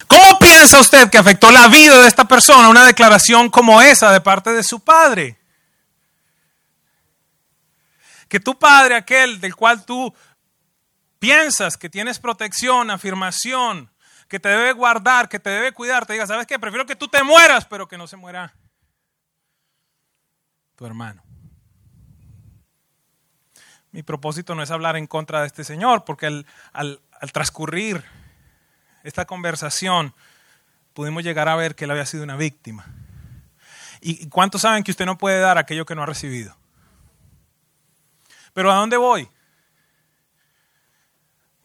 ¿Cómo 0.07 0.39
piensa 0.39 0.81
usted 0.81 1.11
que 1.11 1.19
afectó 1.19 1.51
la 1.51 1.69
vida 1.69 2.01
de 2.03 2.09
esta 2.09 2.25
persona 2.27 2.69
una 2.69 2.85
declaración 2.85 3.51
como 3.51 3.83
esa 3.83 4.13
de 4.13 4.21
parte 4.21 4.53
de 4.53 4.63
su 4.63 4.81
padre? 4.81 5.40
Que 8.31 8.41
tu 8.41 8.59
padre, 8.59 8.95
aquel 8.95 9.41
del 9.41 9.55
cual 9.55 9.85
tú 9.85 10.15
piensas 11.19 11.77
que 11.77 11.91
tienes 11.91 12.19
protección, 12.19 12.91
afirmación, 12.91 13.91
que 14.27 14.39
te 14.39 14.49
debe 14.49 14.73
guardar, 14.73 15.29
que 15.29 15.41
te 15.41 15.51
debe 15.51 15.73
cuidar, 15.73 16.07
te 16.07 16.13
diga, 16.13 16.27
¿sabes 16.27 16.47
qué? 16.47 16.59
Prefiero 16.59 16.87
que 16.87 16.97
tú 16.97 17.09
te 17.09 17.23
mueras, 17.25 17.67
pero 17.67 17.89
que 17.89 17.99
no 17.99 18.07
se 18.07 18.17
muera 18.17 18.55
tu 20.77 20.87
hermano. 20.87 21.23
Mi 23.91 24.05
propósito 24.05 24.55
no 24.55 24.63
es 24.63 24.71
hablar 24.71 24.97
en 24.97 25.09
contra 25.09 25.41
de 25.41 25.49
este 25.49 25.65
señor, 25.65 26.05
porque 26.05 26.27
al, 26.27 26.47
al, 26.73 27.01
transcurrir 27.33 28.05
esta 29.03 29.25
conversación 29.25 30.15
pudimos 30.95 31.25
llegar 31.25 31.49
a 31.49 31.57
ver 31.57 31.75
que 31.75 31.85
él 31.85 31.91
había 31.91 32.07
sido 32.07 32.23
una 32.23 32.37
víctima. 32.37 32.87
¿Y 34.01 34.29
cuántos 34.29 34.63
saben 34.63 34.85
que 34.85 34.93
usted 34.93 35.07
no 35.07 35.19
puede 35.19 35.41
dar 35.41 35.59
aquello 35.59 35.85
que 35.85 35.97
no 35.97 36.05
ha 36.05 36.07
recibido? 36.07 36.57
Pero 38.53 38.71
¿a 38.71 38.77
dónde 38.77 38.97
voy? 38.97 39.29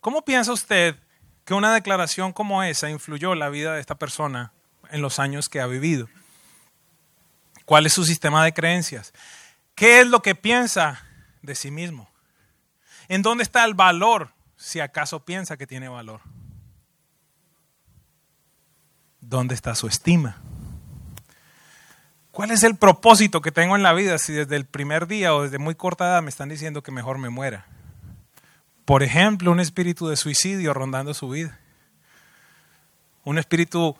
¿Cómo 0.01 0.24
piensa 0.24 0.54
usted 0.54 0.96
que 1.46 1.54
una 1.54 1.74
declaración 1.74 2.34
como 2.34 2.63
esa 2.63 2.89
influyó 2.89 3.36
la 3.36 3.50
vida 3.50 3.75
de 3.75 3.80
esta 3.80 3.96
persona 3.96 4.51
en 4.89 5.01
los 5.01 5.20
años 5.20 5.48
que 5.48 5.62
ha 5.62 5.68
vivido. 5.68 6.10
¿Cuál 7.65 7.86
es 7.86 7.94
su 7.94 8.04
sistema 8.04 8.44
de 8.44 8.54
creencias? 8.54 9.13
¿Qué 9.75 10.01
es 10.01 10.08
lo 10.08 10.22
que 10.22 10.36
piensa 10.36 11.04
de 11.42 11.56
sí 11.56 11.72
mismo? 11.72 12.10
¿En 13.08 13.22
dónde 13.22 13.44
está 13.44 13.63
el 13.65 13.75
valor 13.75 14.34
si 14.56 14.80
acaso 14.80 15.24
piensa 15.24 15.58
que 15.58 15.68
tiene 15.68 15.88
valor? 15.88 16.22
¿Dónde 19.22 19.54
está 19.56 19.75
su 19.75 19.88
estima? 19.88 20.42
¿Cuál 22.36 22.51
es 22.51 22.63
el 22.63 22.75
propósito 22.75 23.39
que 23.42 23.54
tengo 23.54 23.77
en 23.77 23.82
la 23.82 23.94
vida 23.94 24.18
si 24.18 24.34
desde 24.34 24.58
el 24.58 24.65
primer 24.65 25.08
día 25.08 25.34
o 25.34 25.44
desde 25.44 25.58
muy 25.58 25.74
corta 25.74 26.04
edad 26.04 26.22
me 26.22 26.27
están 26.27 26.50
diciendo 26.50 26.84
que 26.84 26.92
mejor 26.92 27.18
me 27.18 27.30
muera? 27.30 27.65
Por 28.84 29.04
ejemplo, 29.04 29.51
un 29.51 29.62
espíritu 29.62 30.10
de 30.10 30.18
suicidio 30.18 30.74
rondando 30.74 31.13
su 31.13 31.30
vida. 31.30 31.58
Un 33.24 33.38
espíritu 33.38 33.96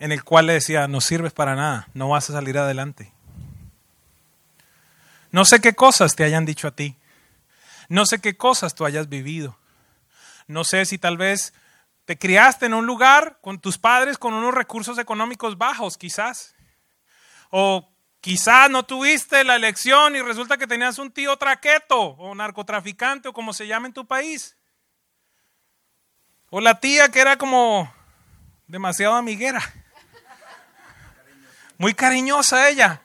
en 0.00 0.10
el 0.10 0.24
cual 0.24 0.46
le 0.46 0.54
decía, 0.54 0.88
no 0.88 1.00
sirves 1.00 1.32
para 1.32 1.54
nada, 1.54 1.86
no 1.94 2.08
vas 2.08 2.28
a 2.28 2.32
salir 2.32 2.58
adelante. 2.58 3.12
No 5.30 5.44
sé 5.44 5.60
qué 5.60 5.72
cosas 5.72 6.16
te 6.16 6.24
hayan 6.24 6.44
dicho 6.44 6.66
a 6.66 6.72
ti. 6.72 6.96
No 7.88 8.04
sé 8.04 8.18
qué 8.18 8.36
cosas 8.36 8.74
tú 8.74 8.84
hayas 8.84 9.08
vivido. 9.08 9.56
No 10.48 10.64
sé 10.64 10.86
si 10.86 10.98
tal 10.98 11.16
vez 11.16 11.54
te 12.04 12.18
criaste 12.18 12.66
en 12.66 12.74
un 12.74 12.86
lugar 12.86 13.38
con 13.40 13.60
tus 13.60 13.78
padres 13.78 14.18
con 14.18 14.34
unos 14.34 14.54
recursos 14.54 14.98
económicos 14.98 15.56
bajos, 15.56 15.96
quizás. 15.96 16.56
O 17.50 17.90
Quizás 18.20 18.68
no 18.68 18.82
tuviste 18.82 19.44
la 19.44 19.56
elección 19.56 20.14
y 20.14 20.20
resulta 20.20 20.58
que 20.58 20.66
tenías 20.66 20.98
un 20.98 21.10
tío 21.10 21.38
traqueto 21.38 21.98
o 21.98 22.34
narcotraficante 22.34 23.28
o 23.28 23.32
como 23.32 23.54
se 23.54 23.66
llama 23.66 23.86
en 23.86 23.94
tu 23.94 24.06
país. 24.06 24.58
O 26.50 26.60
la 26.60 26.80
tía 26.80 27.10
que 27.10 27.20
era 27.20 27.38
como 27.38 27.90
demasiado 28.66 29.14
amiguera. 29.14 29.62
Muy 31.78 31.94
cariñosa 31.94 32.68
ella. 32.68 33.00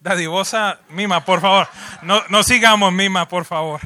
Dadivosa, 0.00 0.80
Mima, 0.90 1.24
por 1.24 1.40
favor. 1.40 1.68
No, 2.02 2.22
no 2.28 2.42
sigamos, 2.42 2.92
Mima, 2.92 3.28
por 3.28 3.46
favor. 3.46 3.80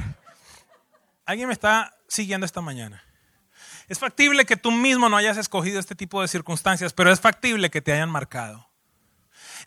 Alguien 1.25 1.47
me 1.47 1.53
está 1.53 1.95
siguiendo 2.09 2.45
esta 2.45 2.59
mañana. 2.59 3.01
Es 3.93 3.99
factible 3.99 4.43
que 4.47 4.57
tú 4.57 4.71
mismo 4.71 5.07
no 5.07 5.17
hayas 5.17 5.37
escogido 5.37 5.79
este 5.79 5.93
tipo 5.93 6.19
de 6.19 6.27
circunstancias, 6.27 6.93
pero 6.93 7.11
es 7.11 7.19
factible 7.19 7.69
que 7.69 7.79
te 7.79 7.93
hayan 7.93 8.09
marcado. 8.09 8.67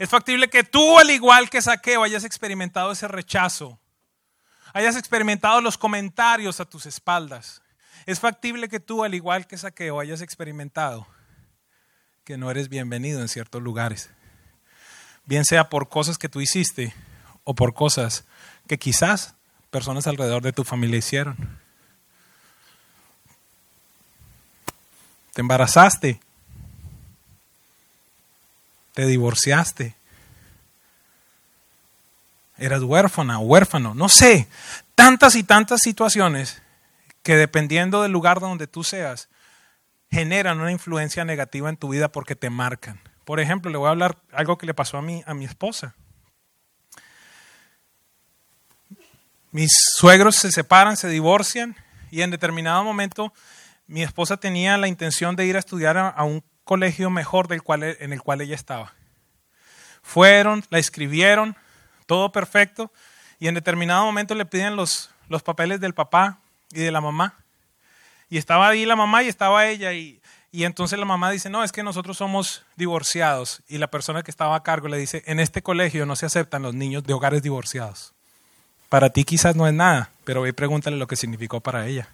Es 0.01 0.09
factible 0.09 0.51
que 0.51 0.65
tú, 0.65 0.99
al 0.99 1.11
igual 1.11 1.49
que 1.49 1.63
Saqueo, 1.63 2.03
hayas 2.03 2.25
experimentado 2.25 2.91
ese 2.91 3.07
rechazo, 3.07 3.79
hayas 4.73 4.97
experimentado 4.97 5.61
los 5.61 5.79
comentarios 5.79 6.59
a 6.59 6.65
tus 6.65 6.87
espaldas. 6.87 7.63
Es 8.05 8.19
factible 8.19 8.69
que 8.69 8.81
tú, 8.81 9.05
al 9.05 9.15
igual 9.15 9.47
que 9.47 9.59
Saqueo, 9.59 10.01
hayas 10.01 10.21
experimentado 10.23 11.07
que 12.25 12.37
no 12.37 12.51
eres 12.51 12.69
bienvenido 12.69 13.21
en 13.21 13.29
ciertos 13.29 13.63
lugares. 13.63 14.11
Bien 15.25 15.45
sea 15.45 15.69
por 15.69 15.89
cosas 15.89 16.19
que 16.19 16.29
tú 16.29 16.41
hiciste 16.41 16.93
o 17.45 17.55
por 17.55 17.75
cosas 17.75 18.25
que 18.67 18.77
quizás 18.77 19.37
personas 19.71 20.09
alrededor 20.09 20.43
de 20.43 20.53
tu 20.53 20.65
familia 20.65 20.99
hicieron. 20.99 21.65
Te 25.37 25.43
embarazaste 25.43 26.19
te 28.97 29.05
divorciaste, 29.05 29.95
eras 32.57 32.81
huérfana 32.81 33.39
o 33.41 33.43
huérfano, 33.43 33.95
no 33.95 34.09
sé, 34.09 34.49
tantas 34.95 35.35
y 35.35 35.43
tantas 35.43 35.83
situaciones 35.83 36.63
que 37.23 37.37
dependiendo 37.37 38.01
del 38.01 38.13
lugar 38.13 38.41
donde 38.41 38.67
tú 38.67 38.85
seas, 38.85 39.29
generan 40.11 40.61
una 40.61 40.73
influencia 40.73 41.27
negativa 41.27 41.69
en 41.69 41.77
tu 41.77 41.91
vida 41.91 42.09
porque 42.11 42.37
te 42.37 42.49
marcan. 42.49 42.99
Por 43.27 43.39
ejemplo, 43.39 43.71
le 43.71 43.77
voy 43.77 43.89
a 43.89 43.91
hablar 43.91 44.17
algo 44.33 44.57
que 44.57 44.65
le 44.65 44.73
pasó 44.73 44.97
a 44.97 45.03
mí, 45.03 45.23
a 45.27 45.35
mi 45.35 45.45
esposa. 45.45 45.95
mis 49.51 49.73
suegros 49.99 50.37
se 50.37 50.53
separan, 50.53 50.97
se 50.97 51.11
divorcian 51.11 51.77
y 52.11 52.23
en 52.23 52.31
determinado 52.31 52.83
momento 52.83 53.31
mi 53.87 54.03
esposa 54.03 54.37
tenía 54.37 54.77
la 54.79 54.89
intención 54.89 55.37
de 55.37 55.47
ir 55.47 55.57
a 55.57 55.61
estudiar 55.61 55.97
a, 55.97 56.23
un 56.25 56.43
colegio 56.65 57.11
mejor 57.11 57.49
del 57.49 57.63
cual, 57.63 57.83
en 57.85 58.13
el 58.13 58.23
cual 58.23 58.41
ella 58.41 58.55
estaba. 58.55 58.93
Fueron, 60.03 60.65
la 60.71 60.79
escribieron, 60.79 61.57
todo 62.07 62.33
perfecto, 62.33 62.93
y 63.39 63.49
en 63.49 63.55
determinado 63.55 64.05
momento 64.05 64.35
le 64.35 64.47
piden 64.47 64.77
los, 64.77 65.11
los 65.29 65.43
papeles 65.43 65.81
del 65.81 65.95
papá 65.95 66.41
y 66.73 66.81
de 66.81 66.91
la 66.91 67.01
mamá. 67.01 67.35
Y 68.29 68.39
estaba 68.39 68.69
ahí 68.69 68.85
la 68.85 68.97
mamá 68.97 69.23
y 69.23 69.29
estaba 69.29 69.67
ella, 69.67 69.93
y, 69.93 70.21
y 70.51 70.65
entonces 70.65 70.99
la 70.99 71.05
mamá 71.05 71.31
dice, 71.31 71.51
no, 71.51 71.63
es 71.63 71.71
que 71.71 71.83
nosotros 71.83 72.17
somos 72.17 72.65
divorciados. 72.77 73.63
Y 73.69 73.79
la 73.79 73.89
persona 73.89 74.23
que 74.23 74.31
estaba 74.31 74.57
a 74.57 74.63
cargo 74.63 74.89
le 74.89 74.99
dice, 74.99 75.23
en 75.27 75.39
este 75.39 75.63
colegio 75.63 76.07
no 76.07 76.17
se 76.17 76.27
aceptan 76.27 76.63
los 76.63 76.75
niños 76.75 77.05
de 77.05 77.13
hogares 77.13 77.43
divorciados. 77.43 78.15
Para 78.89 79.11
ti 79.11 79.25
quizás 79.25 79.55
no 79.55 79.67
es 79.67 79.75
nada, 79.75 80.11
pero 80.25 80.43
ve 80.43 80.53
pregúntale 80.53 80.97
lo 80.97 81.07
que 81.07 81.17
significó 81.17 81.61
para 81.61 81.87
ella. 81.87 82.09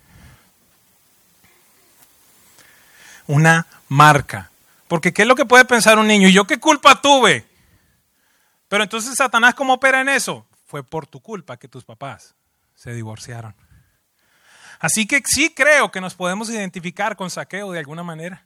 Una 3.32 3.66
marca. 3.88 4.50
Porque 4.88 5.12
¿qué 5.14 5.22
es 5.22 5.28
lo 5.28 5.34
que 5.34 5.46
puede 5.46 5.64
pensar 5.64 5.98
un 5.98 6.06
niño? 6.06 6.28
¿Y 6.28 6.34
yo 6.34 6.46
qué 6.46 6.60
culpa 6.60 7.00
tuve? 7.00 7.46
Pero 8.68 8.84
entonces 8.84 9.14
Satanás, 9.16 9.54
¿cómo 9.54 9.72
opera 9.72 10.02
en 10.02 10.10
eso? 10.10 10.46
Fue 10.66 10.82
por 10.84 11.06
tu 11.06 11.20
culpa 11.20 11.56
que 11.56 11.66
tus 11.66 11.84
papás 11.84 12.34
se 12.74 12.92
divorciaron. 12.92 13.54
Así 14.78 15.06
que 15.06 15.22
sí 15.24 15.54
creo 15.54 15.90
que 15.90 16.00
nos 16.00 16.14
podemos 16.14 16.50
identificar 16.50 17.16
con 17.16 17.30
saqueo 17.30 17.72
de 17.72 17.78
alguna 17.78 18.02
manera. 18.02 18.44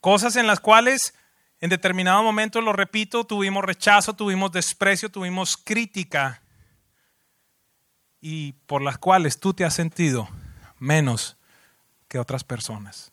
Cosas 0.00 0.36
en 0.36 0.46
las 0.46 0.60
cuales 0.60 1.14
en 1.60 1.70
determinado 1.70 2.22
momento, 2.22 2.60
lo 2.60 2.72
repito, 2.72 3.24
tuvimos 3.24 3.64
rechazo, 3.64 4.14
tuvimos 4.14 4.52
desprecio, 4.52 5.08
tuvimos 5.08 5.56
crítica 5.56 6.42
y 8.20 8.52
por 8.66 8.82
las 8.82 8.98
cuales 8.98 9.38
tú 9.38 9.54
te 9.54 9.64
has 9.64 9.72
sentido 9.72 10.28
menos 10.78 11.36
que 12.08 12.18
otras 12.18 12.44
personas. 12.44 13.11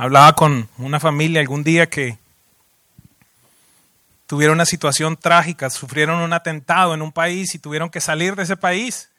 Hablaba 0.00 0.32
con 0.36 0.68
una 0.78 1.00
familia 1.00 1.40
algún 1.40 1.64
día 1.64 1.90
que 1.90 2.20
tuvieron 4.28 4.54
una 4.54 4.64
situación 4.64 5.16
trágica, 5.16 5.70
sufrieron 5.70 6.20
un 6.20 6.32
atentado 6.32 6.94
en 6.94 7.02
un 7.02 7.10
país 7.10 7.52
y 7.56 7.58
tuvieron 7.58 7.90
que 7.90 8.00
salir 8.00 8.36
de 8.36 8.44
ese 8.44 8.56
país. 8.56 9.10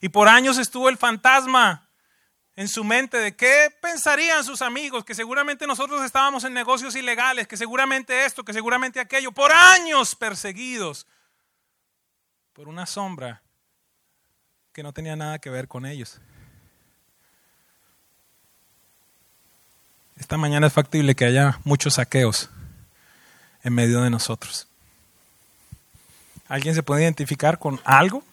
Y 0.00 0.08
por 0.08 0.26
años 0.26 0.56
estuvo 0.56 0.88
el 0.88 0.96
fantasma 0.96 1.86
en 2.56 2.66
su 2.66 2.82
mente 2.82 3.18
de 3.18 3.36
qué 3.36 3.70
pensarían 3.82 4.42
sus 4.42 4.62
amigos, 4.62 5.04
que 5.04 5.14
seguramente 5.14 5.66
nosotros 5.66 6.02
estábamos 6.02 6.44
en 6.44 6.54
negocios 6.54 6.96
ilegales, 6.96 7.46
que 7.46 7.58
seguramente 7.58 8.24
esto, 8.24 8.46
que 8.46 8.54
seguramente 8.54 9.00
aquello, 9.00 9.32
por 9.32 9.52
años 9.52 10.14
perseguidos 10.16 11.06
por 12.54 12.68
una 12.68 12.86
sombra 12.86 13.42
que 14.72 14.82
no 14.82 14.94
tenía 14.94 15.14
nada 15.14 15.38
que 15.38 15.50
ver 15.50 15.68
con 15.68 15.84
ellos. 15.84 16.22
Esta 20.18 20.36
mañana 20.36 20.66
es 20.66 20.72
factible 20.72 21.14
que 21.14 21.24
haya 21.24 21.60
muchos 21.62 21.94
saqueos 21.94 22.50
en 23.62 23.72
medio 23.72 24.02
de 24.02 24.10
nosotros. 24.10 24.66
¿Alguien 26.48 26.74
se 26.74 26.82
puede 26.82 27.02
identificar 27.02 27.58
con 27.58 27.80
algo? 27.84 28.24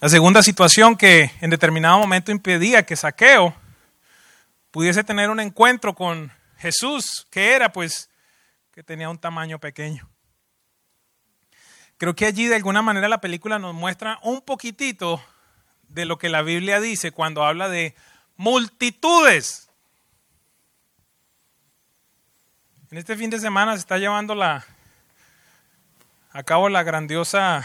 La 0.00 0.08
segunda 0.10 0.42
situación 0.42 0.94
que 0.94 1.32
en 1.40 1.50
determinado 1.50 1.98
momento 1.98 2.30
impedía 2.30 2.84
que 2.84 2.96
Saqueo 2.96 3.54
pudiese 4.70 5.02
tener 5.02 5.30
un 5.30 5.40
encuentro 5.40 5.94
con 5.94 6.30
Jesús, 6.58 7.26
que 7.30 7.54
era 7.54 7.72
pues 7.72 8.10
que 8.72 8.82
tenía 8.82 9.08
un 9.08 9.18
tamaño 9.18 9.58
pequeño. 9.58 10.08
Creo 11.96 12.14
que 12.14 12.26
allí 12.26 12.46
de 12.46 12.56
alguna 12.56 12.82
manera 12.82 13.08
la 13.08 13.20
película 13.20 13.58
nos 13.58 13.74
muestra 13.74 14.18
un 14.22 14.42
poquitito 14.42 15.20
de 15.88 16.04
lo 16.04 16.18
que 16.18 16.28
la 16.28 16.42
Biblia 16.42 16.80
dice 16.80 17.10
cuando 17.10 17.44
habla 17.44 17.68
de 17.68 17.96
multitudes. 18.38 19.68
En 22.90 22.96
este 22.96 23.16
fin 23.16 23.28
de 23.28 23.38
semana 23.38 23.74
se 23.74 23.80
está 23.80 23.98
llevando 23.98 24.34
la, 24.34 24.64
a 26.30 26.42
cabo 26.42 26.70
la 26.70 26.82
grandiosa 26.82 27.62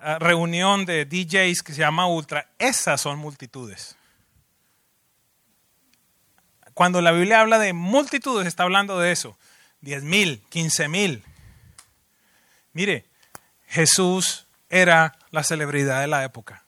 ah, 0.00 0.18
reunión 0.20 0.86
de 0.86 1.04
DJs 1.04 1.62
que 1.62 1.72
se 1.72 1.80
llama 1.80 2.06
Ultra. 2.06 2.46
Esas 2.60 3.00
son 3.00 3.18
multitudes. 3.18 3.96
Cuando 6.74 7.00
la 7.00 7.10
Biblia 7.10 7.40
habla 7.40 7.58
de 7.58 7.72
multitudes, 7.72 8.46
está 8.46 8.62
hablando 8.62 9.00
de 9.00 9.10
eso. 9.10 9.36
Diez 9.80 10.04
mil, 10.04 10.40
quince 10.48 10.86
mil. 10.86 11.24
Mire, 12.72 13.04
Jesús 13.66 14.46
era 14.68 15.18
la 15.30 15.42
celebridad 15.42 16.02
de 16.02 16.06
la 16.06 16.22
época. 16.22 16.67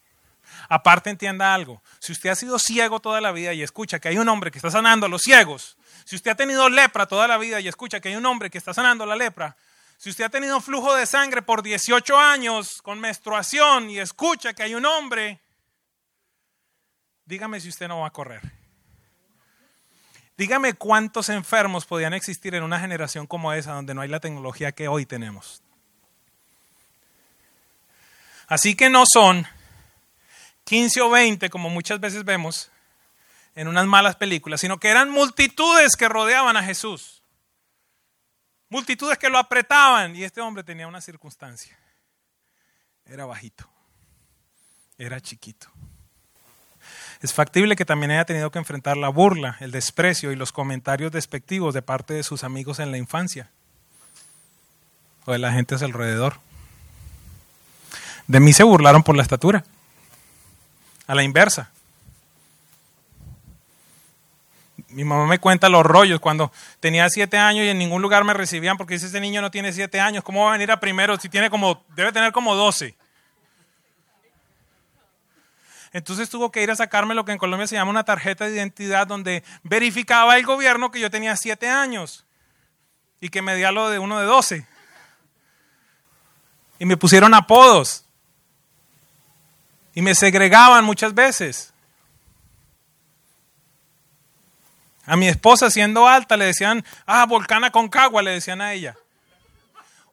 Aparte 0.73 1.11
entienda 1.11 1.53
algo, 1.53 1.83
si 1.99 2.13
usted 2.13 2.31
ha 2.31 2.37
sido 2.37 2.57
ciego 2.61 3.01
toda 3.01 3.21
la 3.21 3.33
vida 3.33 3.53
y 3.53 3.61
escucha 3.61 3.99
que 3.99 4.07
hay 4.07 4.19
un 4.19 4.29
hombre 4.29 4.53
que 4.53 4.59
está 4.59 4.71
sanando 4.71 5.07
a 5.07 5.09
los 5.09 5.23
ciegos, 5.23 5.77
si 6.05 6.15
usted 6.15 6.31
ha 6.31 6.37
tenido 6.37 6.69
lepra 6.69 7.07
toda 7.07 7.27
la 7.27 7.39
vida 7.39 7.59
y 7.59 7.67
escucha 7.67 7.99
que 7.99 8.11
hay 8.11 8.15
un 8.15 8.25
hombre 8.25 8.51
que 8.51 8.59
está 8.59 8.73
sanando 8.73 9.05
la 9.05 9.17
lepra, 9.17 9.57
si 9.99 10.11
usted 10.11 10.23
ha 10.23 10.29
tenido 10.29 10.61
flujo 10.61 10.95
de 10.95 11.07
sangre 11.07 11.43
por 11.43 11.65
18 11.65 12.17
años 12.17 12.81
con 12.83 13.01
menstruación 13.01 13.91
y 13.91 13.99
escucha 13.99 14.55
que 14.55 14.63
hay 14.63 14.77
un 14.77 14.87
hombre, 14.87 15.41
dígame 17.25 17.61
si 17.61 17.69
usted 17.69 17.89
no 17.89 18.03
va 18.03 18.07
a 18.07 18.13
correr. 18.13 18.41
Dígame 20.37 20.75
cuántos 20.75 21.31
enfermos 21.31 21.85
podían 21.85 22.15
existir 22.15 22.55
en 22.55 22.63
una 22.63 22.79
generación 22.79 23.27
como 23.27 23.53
esa 23.53 23.73
donde 23.73 23.93
no 23.93 24.03
hay 24.03 24.09
la 24.09 24.21
tecnología 24.21 24.71
que 24.71 24.87
hoy 24.87 25.05
tenemos. 25.05 25.65
Así 28.47 28.77
que 28.77 28.89
no 28.89 29.03
son 29.13 29.49
15 30.71 31.01
o 31.01 31.11
20, 31.11 31.51
como 31.51 31.69
muchas 31.69 31.99
veces 31.99 32.25
vemos 32.25 32.71
en 33.57 33.67
unas 33.67 33.87
malas 33.87 34.15
películas, 34.15 34.61
sino 34.61 34.79
que 34.79 34.87
eran 34.87 35.11
multitudes 35.11 35.97
que 35.97 36.09
rodeaban 36.09 36.57
a 36.57 36.63
Jesús. 36.63 37.25
Multitudes 38.69 39.19
que 39.19 39.31
lo 39.31 39.39
apretaban 39.39 40.15
y 40.15 40.23
este 40.23 40.41
hombre 40.41 40.63
tenía 40.63 40.87
una 40.87 41.01
circunstancia. 41.01 41.77
Era 43.05 43.27
bajito, 43.27 43.69
era 44.97 45.21
chiquito. 45.21 45.67
Es 47.21 47.35
factible 47.35 47.75
que 47.75 47.85
también 47.85 48.13
haya 48.13 48.25
tenido 48.25 48.53
que 48.53 48.61
enfrentar 48.61 48.97
la 48.97 49.09
burla, 49.09 49.57
el 49.59 49.73
desprecio 49.73 50.31
y 50.31 50.37
los 50.37 50.53
comentarios 50.53 51.11
despectivos 51.11 51.75
de 51.75 51.83
parte 51.83 52.15
de 52.15 52.23
sus 52.23 52.45
amigos 52.45 52.79
en 52.79 52.93
la 52.93 52.97
infancia 52.97 53.51
o 55.25 55.33
de 55.33 55.39
la 55.39 55.51
gente 55.51 55.75
a 55.75 55.79
su 55.79 55.85
alrededor. 55.85 56.39
De 58.29 58.39
mí 58.39 58.53
se 58.53 58.63
burlaron 58.63 59.03
por 59.03 59.17
la 59.17 59.25
estatura 59.25 59.65
a 61.11 61.15
la 61.17 61.25
inversa. 61.25 61.69
Mi 64.91 65.03
mamá 65.03 65.27
me 65.27 65.41
cuenta 65.41 65.69
los 65.69 65.85
rollos 65.85 66.21
cuando 66.21 66.53
tenía 66.79 67.11
siete 67.11 67.37
años 67.37 67.65
y 67.65 67.69
en 67.69 67.79
ningún 67.79 68.01
lugar 68.01 68.23
me 68.23 68.33
recibían 68.33 68.77
porque 68.77 68.95
dice, 68.95 69.07
ese 69.07 69.19
niño 69.19 69.43
no 69.43 69.51
tiene 69.51 69.73
siete 69.73 69.99
años, 69.99 70.23
¿cómo 70.23 70.45
va 70.45 70.51
a 70.51 70.53
venir 70.53 70.71
a 70.71 70.79
primero 70.79 71.19
si 71.19 71.29
tiene 71.29 71.51
como, 71.51 71.83
debe 71.97 72.13
tener 72.13 72.31
como 72.31 72.55
doce? 72.55 72.95
Entonces 75.93 76.31
tuvo 76.31 76.53
que 76.53 76.63
ir 76.63 76.71
a 76.71 76.77
sacarme 76.77 77.17
lo 77.17 77.25
que 77.25 77.33
en 77.33 77.39
Colombia 77.39 77.67
se 77.67 77.75
llama 77.75 77.91
una 77.91 78.05
tarjeta 78.05 78.45
de 78.45 78.55
identidad 78.55 79.09
donde 79.09 79.43
verificaba 79.65 80.37
el 80.37 80.47
gobierno 80.47 80.93
que 80.93 81.01
yo 81.01 81.11
tenía 81.11 81.35
siete 81.37 81.69
años 81.69 82.25
y 83.21 83.31
que 83.31 83.43
medía 83.43 83.73
lo 83.73 83.91
de 83.91 83.99
uno 83.99 84.21
de 84.21 84.27
doce. 84.27 84.65
Y 86.79 86.87
me 86.87 86.97
pusieron 86.97 87.35
apodos. 87.35 88.05
Y 90.01 90.03
me 90.03 90.15
segregaban 90.15 90.83
muchas 90.83 91.13
veces. 91.13 91.75
A 95.05 95.15
mi 95.15 95.29
esposa 95.29 95.69
siendo 95.69 96.09
alta 96.09 96.39
le 96.39 96.47
decían, 96.47 96.83
ah, 97.05 97.27
volcana 97.27 97.71
con 97.71 97.91
cagua, 97.91 98.23
le 98.23 98.31
decían 98.31 98.63
a 98.63 98.73
ella. 98.73 98.97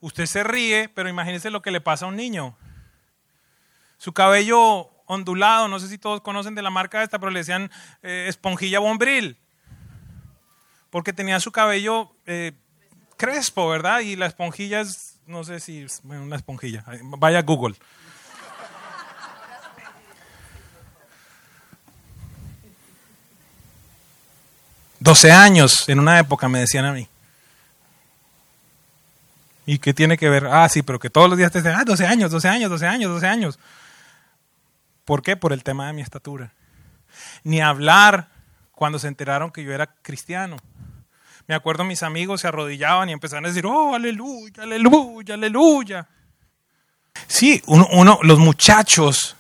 Usted 0.02 0.26
se 0.26 0.44
ríe, 0.44 0.90
pero 0.90 1.08
imagínese 1.08 1.50
lo 1.52 1.62
que 1.62 1.72
le 1.72 1.80
pasa 1.80 2.04
a 2.04 2.10
un 2.10 2.18
niño. 2.18 2.54
Su 3.98 4.12
cabello 4.12 4.90
ondulado, 5.06 5.70
no 5.70 5.80
sé 5.80 5.88
si 5.88 5.98
todos 5.98 6.20
conocen 6.20 6.54
de 6.54 6.64
la 6.64 6.70
marca 6.70 7.02
esta, 7.02 7.18
pero 7.18 7.32
le 7.32 7.40
decían 7.40 7.72
eh, 8.04 8.26
esponjilla 8.28 8.80
bombril. 8.80 9.38
Porque 10.90 11.14
tenía 11.14 11.40
su 11.40 11.54
cabello 11.54 12.12
eh, 12.26 12.52
crespo, 13.16 13.70
¿verdad? 13.70 14.02
Y 14.02 14.18
la 14.18 14.26
esponjilla 14.26 14.82
es, 14.82 15.22
no 15.28 15.46
sé 15.46 15.62
si, 15.62 15.86
bueno, 16.04 16.24
una 16.24 16.36
esponjilla. 16.36 16.84
Vaya 17.04 17.42
Google. 17.42 17.78
12 25.08 25.32
años 25.32 25.88
en 25.88 26.00
una 26.00 26.20
época 26.20 26.50
me 26.50 26.60
decían 26.60 26.84
a 26.84 26.92
mí. 26.92 27.08
¿Y 29.66 29.80
qué 29.80 29.94
tiene 29.94 30.18
que 30.18 30.30
ver? 30.30 30.48
Ah, 30.48 30.68
sí, 30.68 30.82
pero 30.82 31.00
que 31.00 31.10
todos 31.10 31.30
los 31.30 31.38
días 31.38 31.50
te 31.50 31.60
dicen, 31.60 31.76
ah, 31.78 31.86
12 31.86 32.06
años, 32.06 32.30
12 32.30 32.48
años, 32.50 32.70
12 32.70 32.86
años, 32.86 33.12
12 33.12 33.26
años. 33.28 33.60
¿Por 35.06 35.22
qué? 35.22 35.38
Por 35.38 35.54
el 35.54 35.64
tema 35.64 35.88
de 35.88 35.94
mi 35.94 36.02
estatura. 36.02 36.52
Ni 37.46 37.62
hablar 37.62 38.28
cuando 38.74 39.00
se 39.00 39.08
enteraron 39.08 39.52
que 39.52 39.64
yo 39.64 39.72
era 39.72 39.88
cristiano. 40.02 40.58
Me 41.48 41.56
acuerdo 41.56 41.86
mis 41.86 42.04
amigos 42.04 42.42
se 42.42 42.50
arrodillaban 42.50 43.08
y 43.08 43.14
empezaban 43.14 43.46
a 43.46 43.48
decir, 43.48 43.66
oh, 43.66 43.96
aleluya, 43.96 44.64
aleluya, 44.64 45.36
aleluya. 45.36 46.08
Sí, 47.28 47.64
uno, 47.66 48.20
los 48.24 48.40
muchachos 48.40 49.38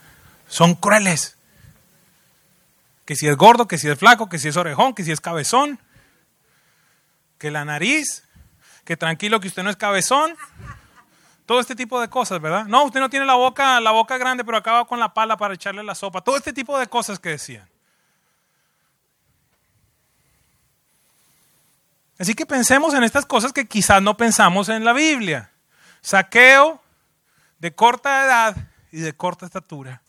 son 0.47 0.75
crueles. 0.75 1.36
Que 3.07 3.15
si 3.15 3.25
es 3.25 3.37
gordo, 3.37 3.69
que 3.69 3.77
si 3.77 3.87
es 3.87 3.97
flaco, 3.97 4.27
que 4.27 4.37
si 4.37 4.49
es 4.49 4.57
orejón, 4.57 4.93
que 4.93 5.05
si 5.05 5.13
es 5.13 5.21
cabezón, 5.21 5.79
que 7.37 7.51
la 7.51 7.63
nariz, 7.63 8.25
que 8.83 8.97
tranquilo 8.97 9.39
que 9.39 9.47
usted 9.47 9.63
no 9.63 9.69
es 9.69 9.77
cabezón. 9.77 10.35
Todo 11.45 11.61
este 11.61 11.73
tipo 11.73 12.01
de 12.01 12.09
cosas, 12.09 12.41
¿verdad? 12.41 12.65
No, 12.65 12.83
usted 12.83 12.99
no 12.99 13.09
tiene 13.09 13.25
la 13.25 13.35
boca, 13.35 13.79
la 13.79 13.91
boca 13.91 14.17
grande, 14.17 14.43
pero 14.43 14.57
acaba 14.57 14.85
con 14.85 14.99
la 14.99 15.13
pala 15.13 15.37
para 15.37 15.53
echarle 15.53 15.85
la 15.85 15.95
sopa. 15.95 16.19
Todo 16.19 16.35
este 16.35 16.51
tipo 16.51 16.77
de 16.77 16.87
cosas 16.87 17.17
que 17.17 17.29
decían. 17.29 17.69
Así 22.19 22.33
que 22.33 22.45
pensemos 22.45 22.93
en 22.93 23.05
estas 23.05 23.25
cosas 23.25 23.53
que 23.53 23.69
quizás 23.69 24.01
no 24.01 24.17
pensamos 24.17 24.67
en 24.67 24.83
la 24.83 24.91
Biblia. 24.91 25.49
Saqueo 26.01 26.81
de 27.59 27.73
corta 27.73 28.25
edad 28.25 28.57
y 28.91 28.99
de 28.99 29.15
corta 29.15 29.45
estatura. 29.45 30.01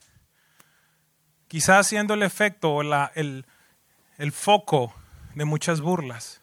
Quizás 1.49 1.87
siendo 1.87 2.15
el 2.15 2.23
efecto 2.23 2.73
o 2.75 2.83
la, 2.83 3.11
el, 3.15 3.47
el 4.19 4.33
foco 4.33 4.95
de 5.35 5.45
muchas 5.45 5.81
burlas. 5.81 6.41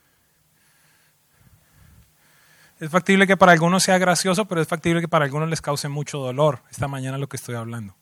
Es 2.79 2.89
factible 2.89 3.25
que 3.25 3.37
para 3.37 3.51
algunos 3.51 3.83
sea 3.83 3.97
gracioso, 3.97 4.45
pero 4.45 4.61
es 4.61 4.67
factible 4.67 5.01
que 5.01 5.07
para 5.07 5.25
algunos 5.25 5.49
les 5.49 5.61
cause 5.61 5.87
mucho 5.87 6.17
dolor 6.17 6.61
esta 6.71 6.87
mañana 6.87 7.17
lo 7.17 7.29
que 7.29 7.37
estoy 7.37 7.55
hablando. 7.55 7.95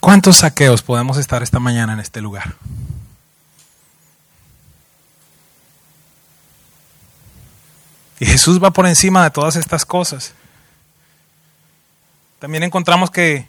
¿Cuántos 0.00 0.38
saqueos 0.38 0.82
podemos 0.82 1.16
estar 1.16 1.42
esta 1.42 1.58
mañana 1.58 1.94
en 1.94 2.00
este 2.00 2.20
lugar? 2.20 2.56
Y 8.20 8.26
Jesús 8.26 8.62
va 8.62 8.70
por 8.70 8.86
encima 8.86 9.24
de 9.24 9.30
todas 9.30 9.56
estas 9.56 9.86
cosas. 9.86 10.34
También 12.38 12.62
encontramos 12.62 13.10
que 13.10 13.48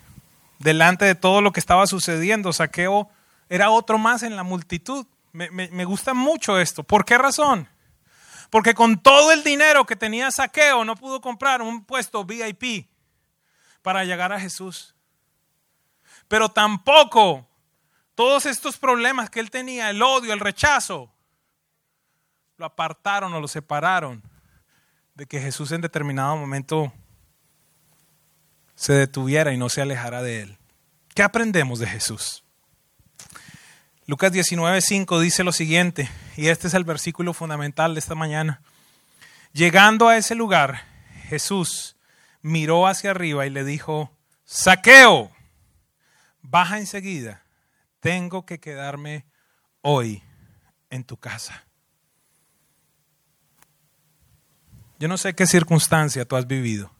delante 0.59 1.05
de 1.05 1.15
todo 1.15 1.41
lo 1.41 1.51
que 1.51 1.59
estaba 1.59 1.87
sucediendo, 1.87 2.53
Saqueo 2.53 3.09
era 3.49 3.69
otro 3.69 3.97
más 3.97 4.23
en 4.23 4.35
la 4.35 4.43
multitud. 4.43 5.05
Me, 5.31 5.49
me 5.49 5.85
gusta 5.85 6.13
mucho 6.13 6.59
esto. 6.59 6.83
¿Por 6.83 7.05
qué 7.05 7.17
razón? 7.17 7.67
Porque 8.49 8.73
con 8.73 8.97
todo 8.99 9.31
el 9.31 9.43
dinero 9.43 9.85
que 9.85 9.95
tenía 9.95 10.31
Saqueo 10.31 10.85
no 10.85 10.95
pudo 10.95 11.19
comprar 11.19 11.61
un 11.61 11.83
puesto 11.83 12.23
VIP 12.23 12.87
para 13.81 14.03
llegar 14.03 14.31
a 14.31 14.39
Jesús. 14.39 14.95
Pero 16.27 16.49
tampoco 16.49 17.47
todos 18.15 18.45
estos 18.45 18.77
problemas 18.77 19.29
que 19.29 19.39
él 19.39 19.51
tenía, 19.51 19.89
el 19.89 20.01
odio, 20.01 20.33
el 20.33 20.39
rechazo, 20.39 21.11
lo 22.57 22.65
apartaron 22.65 23.33
o 23.33 23.41
lo 23.41 23.47
separaron 23.47 24.23
de 25.13 25.25
que 25.25 25.41
Jesús 25.41 25.71
en 25.71 25.81
determinado 25.81 26.37
momento 26.37 26.93
se 28.75 28.93
detuviera 28.93 29.53
y 29.53 29.57
no 29.57 29.69
se 29.69 29.81
alejara 29.81 30.21
de 30.21 30.41
él. 30.41 30.57
¿Qué 31.13 31.23
aprendemos 31.23 31.79
de 31.79 31.87
Jesús? 31.87 32.43
Lucas 34.07 34.31
19:5 34.31 35.19
dice 35.19 35.43
lo 35.43 35.51
siguiente, 35.51 36.09
y 36.37 36.49
este 36.49 36.67
es 36.67 36.73
el 36.73 36.83
versículo 36.83 37.33
fundamental 37.33 37.95
de 37.95 37.99
esta 37.99 38.13
mañana. 38.13 38.61
Llegando 39.53 40.09
a 40.09 40.17
ese 40.17 40.35
lugar, 40.35 40.83
Jesús 41.27 41.95
miró 42.41 42.85
hacia 42.85 43.11
arriba 43.11 43.47
y 43.47 43.49
le 43.49 43.63
dijo, 43.63 44.11
Saqueo, 44.43 45.31
baja 46.41 46.77
enseguida, 46.77 47.43
tengo 47.99 48.45
que 48.45 48.59
quedarme 48.59 49.25
hoy 49.81 50.21
en 50.91 51.03
tu 51.03 51.17
casa. 51.17 51.63
Yo 54.99 55.07
no 55.07 55.17
sé 55.17 55.33
qué 55.33 55.47
circunstancia 55.47 56.25
tú 56.25 56.35
has 56.35 56.47
vivido. 56.47 56.94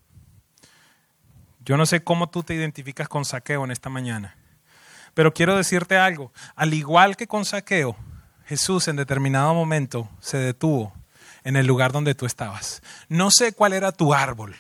Yo 1.65 1.78
no 1.78 1.86
sé 1.88 2.04
cómo 2.04 2.30
tú 2.30 2.43
te 2.43 2.54
identificas 2.54 3.10
con 3.10 3.25
saqueo 3.25 3.65
en 3.65 3.71
esta 3.71 3.89
mañana. 3.89 4.36
Pero 5.15 5.34
quiero 5.34 5.58
decirte 5.58 5.97
algo, 5.97 6.32
al 6.56 6.73
igual 6.73 7.17
que 7.17 7.28
con 7.28 7.43
saqueo, 7.43 7.95
Jesús 8.45 8.88
en 8.88 8.97
determinado 8.97 9.54
momento 9.54 10.10
se 10.19 10.38
detuvo 10.38 10.93
en 11.43 11.56
el 11.56 11.65
lugar 11.65 11.91
donde 11.91 12.13
tú 12.13 12.25
estabas. 12.25 12.84
No 13.10 13.32
sé 13.32 13.54
cuál 13.54 13.73
era 13.73 13.91
tu 13.91 14.13
árbol. 14.13 14.56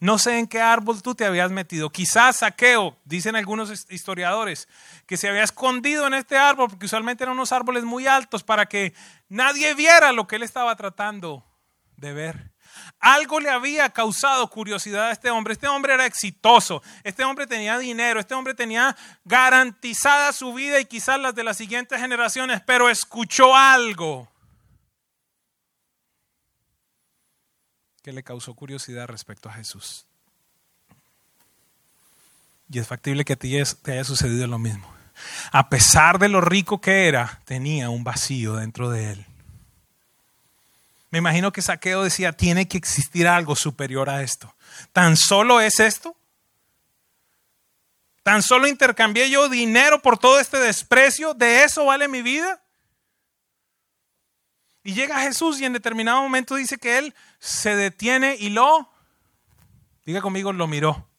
No 0.00 0.18
sé 0.18 0.40
en 0.40 0.48
qué 0.48 0.60
árbol 0.60 1.00
tú 1.02 1.14
te 1.14 1.24
habías 1.24 1.52
metido. 1.52 1.90
Quizás 1.90 2.38
saqueo, 2.38 2.96
dicen 3.04 3.36
algunos 3.36 3.86
historiadores, 3.88 4.66
que 5.06 5.16
se 5.16 5.28
había 5.28 5.44
escondido 5.44 6.08
en 6.08 6.14
este 6.14 6.36
árbol, 6.36 6.68
porque 6.70 6.86
usualmente 6.86 7.22
eran 7.22 7.36
unos 7.36 7.52
árboles 7.52 7.84
muy 7.84 8.08
altos 8.08 8.42
para 8.42 8.66
que 8.66 8.94
nadie 9.28 9.74
viera 9.74 10.10
lo 10.10 10.26
que 10.26 10.36
él 10.36 10.42
estaba 10.42 10.74
tratando 10.74 11.44
de 11.96 12.12
ver. 12.12 12.51
Algo 13.00 13.40
le 13.40 13.50
había 13.50 13.90
causado 13.90 14.48
curiosidad 14.48 15.08
a 15.08 15.12
este 15.12 15.30
hombre. 15.30 15.54
Este 15.54 15.68
hombre 15.68 15.94
era 15.94 16.06
exitoso, 16.06 16.82
este 17.02 17.24
hombre 17.24 17.46
tenía 17.46 17.78
dinero, 17.78 18.20
este 18.20 18.34
hombre 18.34 18.54
tenía 18.54 18.96
garantizada 19.24 20.32
su 20.32 20.54
vida 20.54 20.78
y 20.78 20.84
quizás 20.84 21.18
las 21.18 21.34
de 21.34 21.44
las 21.44 21.56
siguientes 21.56 22.00
generaciones, 22.00 22.60
pero 22.64 22.88
escuchó 22.88 23.56
algo 23.56 24.28
que 28.02 28.12
le 28.12 28.22
causó 28.22 28.54
curiosidad 28.54 29.06
respecto 29.06 29.48
a 29.48 29.52
Jesús. 29.52 30.06
Y 32.70 32.78
es 32.78 32.86
factible 32.86 33.24
que 33.24 33.34
a 33.34 33.36
ti 33.36 33.56
te 33.82 33.92
haya 33.92 34.04
sucedido 34.04 34.46
lo 34.46 34.58
mismo. 34.58 34.92
A 35.52 35.68
pesar 35.68 36.18
de 36.18 36.28
lo 36.28 36.40
rico 36.40 36.80
que 36.80 37.06
era, 37.06 37.40
tenía 37.44 37.90
un 37.90 38.02
vacío 38.02 38.56
dentro 38.56 38.90
de 38.90 39.12
él. 39.12 39.26
Me 41.12 41.18
imagino 41.18 41.52
que 41.52 41.60
Saqueo 41.60 42.02
decía, 42.02 42.32
tiene 42.32 42.66
que 42.66 42.78
existir 42.78 43.28
algo 43.28 43.54
superior 43.54 44.08
a 44.08 44.22
esto. 44.22 44.56
¿Tan 44.92 45.18
solo 45.18 45.60
es 45.60 45.78
esto? 45.78 46.16
¿Tan 48.22 48.42
solo 48.42 48.66
intercambié 48.66 49.28
yo 49.28 49.50
dinero 49.50 50.00
por 50.00 50.16
todo 50.16 50.40
este 50.40 50.56
desprecio? 50.56 51.34
¿De 51.34 51.64
eso 51.64 51.84
vale 51.84 52.08
mi 52.08 52.22
vida? 52.22 52.62
Y 54.82 54.94
llega 54.94 55.20
Jesús 55.20 55.60
y 55.60 55.66
en 55.66 55.74
determinado 55.74 56.22
momento 56.22 56.54
dice 56.54 56.78
que 56.78 56.96
él 56.96 57.14
se 57.38 57.76
detiene 57.76 58.36
y 58.40 58.48
lo, 58.48 58.90
diga 60.06 60.22
conmigo, 60.22 60.54
lo 60.54 60.66
miró. 60.66 61.10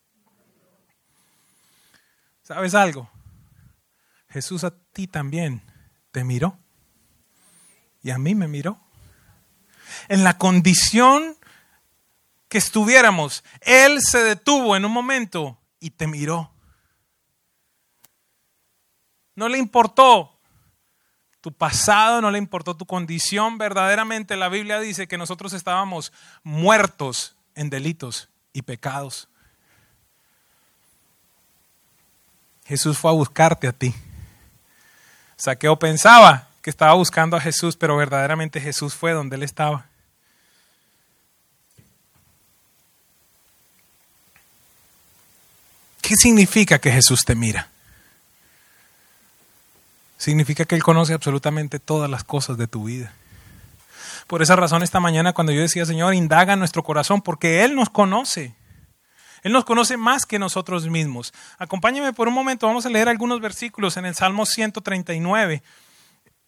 ¿Sabes 2.42 2.74
algo? 2.74 3.08
Jesús 4.28 4.64
a 4.64 4.76
ti 4.92 5.06
también 5.06 5.62
te 6.10 6.24
miró. 6.24 6.58
Y 8.02 8.10
a 8.10 8.18
mí 8.18 8.34
me 8.34 8.48
miró 8.48 8.83
en 10.08 10.24
la 10.24 10.38
condición 10.38 11.36
que 12.48 12.58
estuviéramos. 12.58 13.44
Él 13.60 14.00
se 14.02 14.22
detuvo 14.22 14.76
en 14.76 14.84
un 14.84 14.92
momento 14.92 15.58
y 15.80 15.90
te 15.90 16.06
miró. 16.06 16.50
No 19.34 19.48
le 19.48 19.58
importó 19.58 20.38
tu 21.40 21.52
pasado, 21.52 22.20
no 22.20 22.30
le 22.30 22.38
importó 22.38 22.76
tu 22.76 22.86
condición. 22.86 23.58
Verdaderamente 23.58 24.36
la 24.36 24.48
Biblia 24.48 24.80
dice 24.80 25.08
que 25.08 25.18
nosotros 25.18 25.52
estábamos 25.52 26.12
muertos 26.42 27.36
en 27.54 27.70
delitos 27.70 28.28
y 28.52 28.62
pecados. 28.62 29.28
Jesús 32.64 32.96
fue 32.96 33.10
a 33.10 33.14
buscarte 33.14 33.68
a 33.68 33.72
ti. 33.72 33.94
Saqueo 35.36 35.78
pensaba 35.78 36.48
que 36.62 36.70
estaba 36.70 36.94
buscando 36.94 37.36
a 37.36 37.40
Jesús, 37.40 37.76
pero 37.76 37.96
verdaderamente 37.96 38.60
Jesús 38.60 38.94
fue 38.94 39.12
donde 39.12 39.36
él 39.36 39.42
estaba. 39.42 39.86
¿Qué 46.06 46.16
significa 46.16 46.78
que 46.78 46.90
Jesús 46.90 47.24
te 47.24 47.34
mira? 47.34 47.70
Significa 50.18 50.64
que 50.64 50.74
Él 50.74 50.82
conoce 50.82 51.14
absolutamente 51.14 51.78
todas 51.78 52.10
las 52.10 52.24
cosas 52.24 52.58
de 52.58 52.66
tu 52.66 52.84
vida. 52.84 53.12
Por 54.26 54.42
esa 54.42 54.56
razón 54.56 54.82
esta 54.82 55.00
mañana 55.00 55.32
cuando 55.32 55.52
yo 55.52 55.62
decía, 55.62 55.86
Señor, 55.86 56.14
indaga 56.14 56.56
nuestro 56.56 56.82
corazón, 56.82 57.22
porque 57.22 57.64
Él 57.64 57.74
nos 57.74 57.88
conoce. 57.88 58.54
Él 59.42 59.52
nos 59.52 59.64
conoce 59.64 59.96
más 59.96 60.26
que 60.26 60.38
nosotros 60.38 60.88
mismos. 60.88 61.32
Acompáñame 61.58 62.12
por 62.12 62.28
un 62.28 62.34
momento, 62.34 62.66
vamos 62.66 62.84
a 62.84 62.90
leer 62.90 63.08
algunos 63.08 63.40
versículos 63.40 63.96
en 63.96 64.04
el 64.04 64.14
Salmo 64.14 64.44
139 64.44 65.62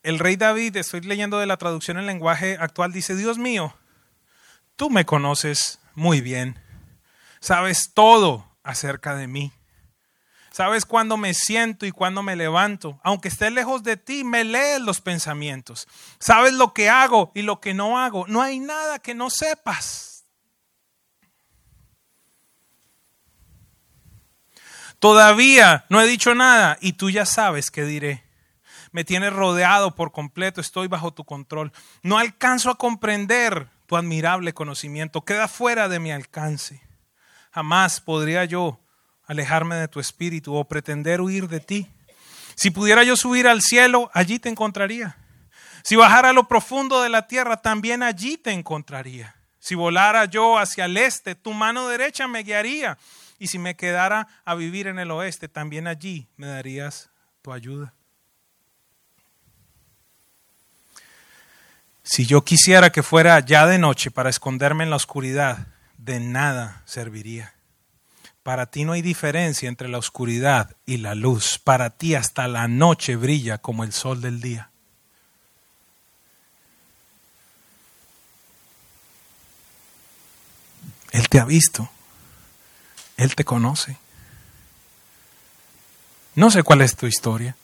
el 0.06 0.20
rey 0.20 0.36
David, 0.36 0.76
estoy 0.76 1.00
leyendo 1.00 1.40
de 1.40 1.46
la 1.46 1.56
traducción 1.56 1.98
en 1.98 2.06
lenguaje 2.06 2.56
actual, 2.60 2.92
dice, 2.92 3.16
Dios 3.16 3.38
mío, 3.38 3.74
tú 4.76 4.88
me 4.88 5.04
conoces 5.04 5.80
muy 5.96 6.20
bien, 6.20 6.60
sabes 7.40 7.90
todo 7.92 8.45
acerca 8.66 9.14
de 9.14 9.28
mí. 9.28 9.52
Sabes 10.50 10.86
cuándo 10.86 11.16
me 11.16 11.34
siento 11.34 11.86
y 11.86 11.92
cuándo 11.92 12.22
me 12.22 12.34
levanto. 12.34 12.98
Aunque 13.04 13.28
esté 13.28 13.50
lejos 13.50 13.82
de 13.82 13.96
ti, 13.96 14.24
me 14.24 14.42
lees 14.42 14.80
los 14.80 15.00
pensamientos. 15.00 15.86
Sabes 16.18 16.54
lo 16.54 16.72
que 16.72 16.88
hago 16.88 17.30
y 17.34 17.42
lo 17.42 17.60
que 17.60 17.74
no 17.74 17.98
hago. 17.98 18.26
No 18.26 18.42
hay 18.42 18.58
nada 18.58 18.98
que 18.98 19.14
no 19.14 19.30
sepas. 19.30 20.24
Todavía 24.98 25.84
no 25.90 26.00
he 26.00 26.06
dicho 26.06 26.34
nada 26.34 26.78
y 26.80 26.94
tú 26.94 27.10
ya 27.10 27.26
sabes 27.26 27.70
qué 27.70 27.84
diré. 27.84 28.24
me 28.92 29.04
tienes 29.04 29.34
rodeado 29.34 29.94
por 29.94 30.10
completo, 30.10 30.62
estoy 30.62 30.88
bajo 30.88 31.12
tu 31.12 31.24
control. 31.24 31.70
No 32.02 32.16
alcanzo 32.16 32.70
a 32.70 32.78
comprender 32.78 33.68
tu 33.84 33.94
admirable 33.94 34.54
conocimiento, 34.54 35.22
queda 35.22 35.48
fuera 35.48 35.90
de 35.90 36.00
mi 36.00 36.12
alcance. 36.12 36.85
Jamás 37.56 38.02
podría 38.02 38.44
yo 38.44 38.78
alejarme 39.26 39.76
de 39.76 39.88
tu 39.88 39.98
espíritu 39.98 40.54
o 40.54 40.64
pretender 40.68 41.22
huir 41.22 41.48
de 41.48 41.58
ti. 41.58 41.90
Si 42.54 42.70
pudiera 42.70 43.02
yo 43.02 43.16
subir 43.16 43.48
al 43.48 43.62
cielo, 43.62 44.10
allí 44.12 44.38
te 44.38 44.50
encontraría. 44.50 45.16
Si 45.82 45.96
bajara 45.96 46.28
a 46.28 46.32
lo 46.34 46.48
profundo 46.48 47.00
de 47.00 47.08
la 47.08 47.26
tierra, 47.26 47.62
también 47.62 48.02
allí 48.02 48.36
te 48.36 48.50
encontraría. 48.50 49.34
Si 49.58 49.74
volara 49.74 50.26
yo 50.26 50.58
hacia 50.58 50.84
el 50.84 50.98
este, 50.98 51.34
tu 51.34 51.54
mano 51.54 51.88
derecha 51.88 52.28
me 52.28 52.42
guiaría. 52.42 52.98
Y 53.38 53.46
si 53.46 53.58
me 53.58 53.74
quedara 53.74 54.28
a 54.44 54.54
vivir 54.54 54.86
en 54.86 54.98
el 54.98 55.10
oeste, 55.10 55.48
también 55.48 55.86
allí 55.86 56.28
me 56.36 56.48
darías 56.48 57.08
tu 57.40 57.54
ayuda. 57.54 57.94
Si 62.02 62.26
yo 62.26 62.44
quisiera 62.44 62.92
que 62.92 63.02
fuera 63.02 63.40
ya 63.40 63.66
de 63.66 63.78
noche 63.78 64.10
para 64.10 64.28
esconderme 64.28 64.84
en 64.84 64.90
la 64.90 64.96
oscuridad, 64.96 65.68
de 66.06 66.20
nada 66.20 66.82
serviría. 66.86 67.52
Para 68.44 68.66
ti 68.66 68.84
no 68.84 68.92
hay 68.92 69.02
diferencia 69.02 69.68
entre 69.68 69.88
la 69.88 69.98
oscuridad 69.98 70.76
y 70.86 70.98
la 70.98 71.16
luz. 71.16 71.58
Para 71.58 71.90
ti 71.90 72.14
hasta 72.14 72.46
la 72.46 72.68
noche 72.68 73.16
brilla 73.16 73.58
como 73.58 73.82
el 73.82 73.92
sol 73.92 74.20
del 74.20 74.40
día. 74.40 74.70
Él 81.10 81.28
te 81.28 81.40
ha 81.40 81.44
visto. 81.44 81.90
Él 83.16 83.34
te 83.34 83.44
conoce. 83.44 83.98
No 86.36 86.52
sé 86.52 86.62
cuál 86.62 86.82
es 86.82 86.94
tu 86.94 87.06
historia. 87.06 87.56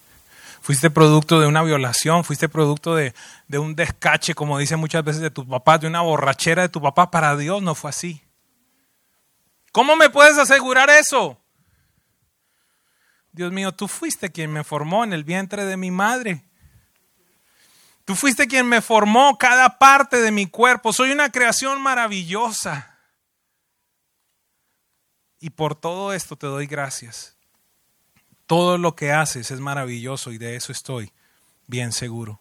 Fuiste 0.62 0.90
producto 0.90 1.38
de 1.38 1.46
una 1.46 1.62
violación, 1.62 2.24
fuiste 2.24 2.48
producto 2.48 2.96
de, 2.96 3.14
de, 3.46 3.58
un 3.58 3.76
descache, 3.76 4.34
como 4.34 4.58
dicen 4.58 4.80
muchas 4.80 5.04
veces 5.04 5.22
de 5.22 5.30
tu 5.30 5.46
papá, 5.46 5.78
de 5.78 5.86
una 5.86 6.00
borrachera 6.00 6.62
de 6.62 6.68
tu 6.68 6.80
papá. 6.80 7.10
Para 7.12 7.36
Dios 7.36 7.62
no 7.62 7.76
fue 7.76 7.90
así. 7.90 8.22
¿Cómo 9.72 9.96
me 9.96 10.10
puedes 10.10 10.36
asegurar 10.38 10.90
eso? 10.90 11.38
Dios 13.32 13.50
mío, 13.50 13.72
tú 13.72 13.88
fuiste 13.88 14.30
quien 14.30 14.52
me 14.52 14.62
formó 14.62 15.02
en 15.02 15.14
el 15.14 15.24
vientre 15.24 15.64
de 15.64 15.78
mi 15.78 15.90
madre. 15.90 16.44
Tú 18.04 18.14
fuiste 18.14 18.46
quien 18.46 18.68
me 18.68 18.82
formó 18.82 19.38
cada 19.38 19.78
parte 19.78 20.20
de 20.20 20.30
mi 20.30 20.46
cuerpo. 20.46 20.92
Soy 20.92 21.12
una 21.12 21.30
creación 21.30 21.80
maravillosa. 21.80 22.98
Y 25.40 25.50
por 25.50 25.74
todo 25.74 26.12
esto 26.12 26.36
te 26.36 26.46
doy 26.46 26.66
gracias. 26.66 27.36
Todo 28.46 28.76
lo 28.76 28.94
que 28.94 29.12
haces 29.12 29.50
es 29.50 29.60
maravilloso 29.60 30.30
y 30.32 30.38
de 30.38 30.56
eso 30.56 30.70
estoy 30.70 31.12
bien 31.66 31.92
seguro. 31.92 32.40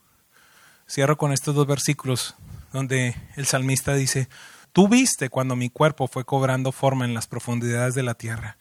Cierro 0.89 1.17
con 1.17 1.32
estos 1.32 1.56
dos 1.56 1.65
versículos 1.65 2.36
donde 2.74 3.15
el 3.38 3.46
salmista 3.46 3.94
dice, 3.94 4.28
Tú 4.73 4.88
viste 4.88 5.29
cuando 5.29 5.55
mi 5.55 5.69
cuerpo 5.69 6.07
fue 6.07 6.25
cobrando 6.25 6.71
forma 6.71 7.05
en 7.05 7.13
las 7.13 7.27
profundidades 7.27 7.93
de 7.95 8.03
la 8.03 8.13
tierra. 8.13 8.57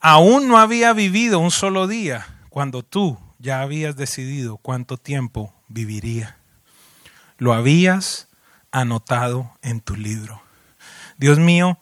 Aún 0.00 0.48
no 0.48 0.58
había 0.58 0.92
vivido 0.92 1.38
un 1.38 1.50
solo 1.50 1.86
día 1.86 2.26
cuando 2.50 2.82
tú 2.82 3.18
ya 3.38 3.60
habías 3.60 3.96
decidido 3.96 4.58
cuánto 4.58 4.98
tiempo 4.98 5.54
viviría. 5.68 6.36
Lo 7.38 7.54
habías 7.54 8.28
anotado 8.70 9.52
en 9.62 9.80
tu 9.80 9.96
libro. 9.96 10.42
Dios 11.16 11.38
mío, 11.38 11.78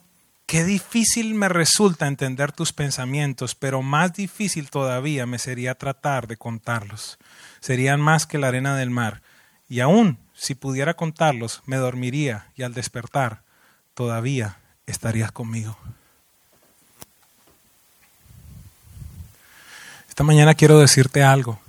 qué 0.46 0.62
difícil 0.62 1.34
me 1.34 1.48
resulta 1.48 2.06
entender 2.06 2.52
tus 2.52 2.72
pensamientos, 2.72 3.54
pero 3.54 3.82
más 3.82 4.12
difícil 4.12 4.70
todavía 4.70 5.26
me 5.26 5.38
sería 5.38 5.74
tratar 5.74 6.28
de 6.28 6.36
contarlos. 6.36 7.18
Serían 7.60 8.00
más 8.00 8.26
que 8.26 8.38
la 8.38 8.48
arena 8.48 8.76
del 8.76 8.90
mar. 8.90 9.22
Y 9.68 9.80
aún 9.80 10.18
si 10.34 10.54
pudiera 10.54 10.94
contarlos, 10.94 11.62
me 11.66 11.76
dormiría 11.76 12.48
y 12.56 12.62
al 12.64 12.74
despertar 12.74 13.42
todavía 13.94 14.58
estarías 14.86 15.32
conmigo. 15.32 15.76
Esta 20.08 20.24
mañana 20.24 20.54
quiero 20.54 20.78
decirte 20.78 21.22
algo. 21.22 21.60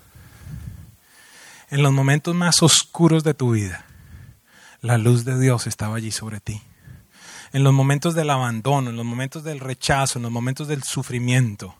En 1.70 1.82
los 1.82 1.94
momentos 1.94 2.36
más 2.36 2.62
oscuros 2.62 3.24
de 3.24 3.34
tu 3.34 3.52
vida, 3.52 3.86
la 4.82 4.98
luz 4.98 5.26
de 5.26 5.40
Dios 5.40 5.68
estaba 5.68 5.96
allí 5.98 6.12
sobre 6.12 6.40
ti. 6.40 6.62
En 7.54 7.64
los 7.64 7.74
momentos 7.74 8.14
del 8.14 8.30
abandono, 8.30 8.90
en 8.90 8.98
los 8.98 9.06
momentos 9.06 9.44
del 9.44 9.60
rechazo, 9.60 10.20
en 10.20 10.24
los 10.24 10.32
momentos 10.32 10.68
del 10.68 10.84
sufrimiento, 10.84 11.76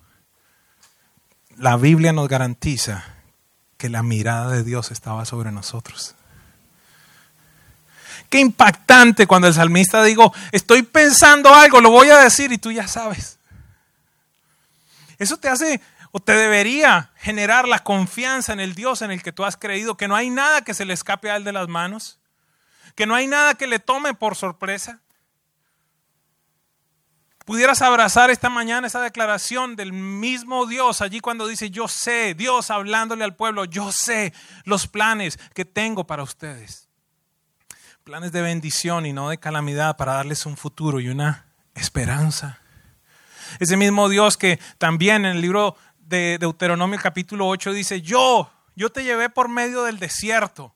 la 1.58 1.78
Biblia 1.78 2.13
nos 2.13 2.28
garantiza 2.28 3.14
que 3.77 3.89
la 3.89 4.03
mirada 4.03 4.51
de 4.51 4.63
Dios 4.63 4.91
estaba 4.91 5.25
sobre 5.25 5.51
nosotros. 5.51 6.15
Qué 8.29 8.39
impactante 8.39 9.27
cuando 9.27 9.47
el 9.47 9.53
salmista 9.53 10.03
digo, 10.03 10.33
estoy 10.51 10.83
pensando 10.83 11.53
algo, 11.53 11.81
lo 11.81 11.91
voy 11.91 12.09
a 12.09 12.17
decir 12.17 12.51
y 12.51 12.57
tú 12.57 12.71
ya 12.71 12.88
sabes. 12.88 13.38
Eso 15.17 15.38
te 15.38 15.49
hace 15.49 15.81
o 16.11 16.19
te 16.19 16.33
debería 16.33 17.11
generar 17.17 17.67
la 17.67 17.79
confianza 17.79 18.53
en 18.53 18.59
el 18.59 18.73
Dios 18.73 19.01
en 19.01 19.11
el 19.11 19.21
que 19.21 19.33
tú 19.33 19.43
has 19.43 19.57
creído, 19.57 19.97
que 19.97 20.07
no 20.07 20.15
hay 20.15 20.29
nada 20.29 20.61
que 20.61 20.73
se 20.73 20.85
le 20.85 20.93
escape 20.93 21.29
a 21.29 21.35
él 21.35 21.43
de 21.43 21.51
las 21.51 21.67
manos, 21.67 22.19
que 22.95 23.05
no 23.05 23.15
hay 23.15 23.27
nada 23.27 23.55
que 23.55 23.67
le 23.67 23.79
tome 23.79 24.13
por 24.13 24.35
sorpresa. 24.35 24.99
Pudieras 27.45 27.81
abrazar 27.81 28.31
esta 28.31 28.49
mañana 28.49 28.88
esa 28.88 29.01
declaración 29.01 29.75
del 29.75 29.93
mismo 29.93 30.65
Dios 30.65 31.01
allí 31.01 31.19
cuando 31.19 31.47
dice, 31.47 31.69
yo 31.69 31.88
sé, 31.88 32.34
Dios 32.34 32.71
hablándole 32.71 33.23
al 33.23 33.36
pueblo, 33.36 33.65
yo 33.65 33.91
sé 33.91 34.34
los 34.63 34.88
planes 34.88 35.39
que 35.53 35.63
tengo 35.63 36.05
para 36.05 36.23
ustedes 36.23 36.86
planes 38.05 38.31
de 38.31 38.43
bendición 38.43 39.08
y 39.08 39.13
no 39.13 39.29
de 39.29 39.39
calamidad 39.39 39.97
para 39.97 40.13
darles 40.13 40.45
un 40.45 40.58
futuro 40.58 40.99
y 40.99 41.10
una 41.10 41.47
esperanza. 41.73 42.60
Ese 43.60 43.77
mismo 43.77 44.10
Dios 44.10 44.38
que 44.38 44.60
también 44.77 45.25
en 45.25 45.38
el 45.38 45.41
libro 45.41 45.75
de 45.97 46.38
Deuteronomio 46.38 46.99
capítulo 47.01 47.47
8 47.47 47.73
dice, 47.73 48.03
yo, 48.03 48.51
yo 48.75 48.91
te 48.91 49.03
llevé 49.03 49.31
por 49.31 49.49
medio 49.49 49.84
del 49.84 49.97
desierto, 49.97 50.75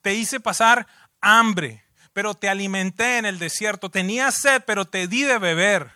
te 0.00 0.14
hice 0.14 0.38
pasar 0.38 0.86
hambre, 1.20 1.82
pero 2.18 2.34
te 2.34 2.48
alimenté 2.48 3.18
en 3.18 3.26
el 3.26 3.38
desierto, 3.38 3.92
tenía 3.92 4.32
sed, 4.32 4.64
pero 4.66 4.86
te 4.86 5.06
di 5.06 5.22
de 5.22 5.38
beber. 5.38 5.92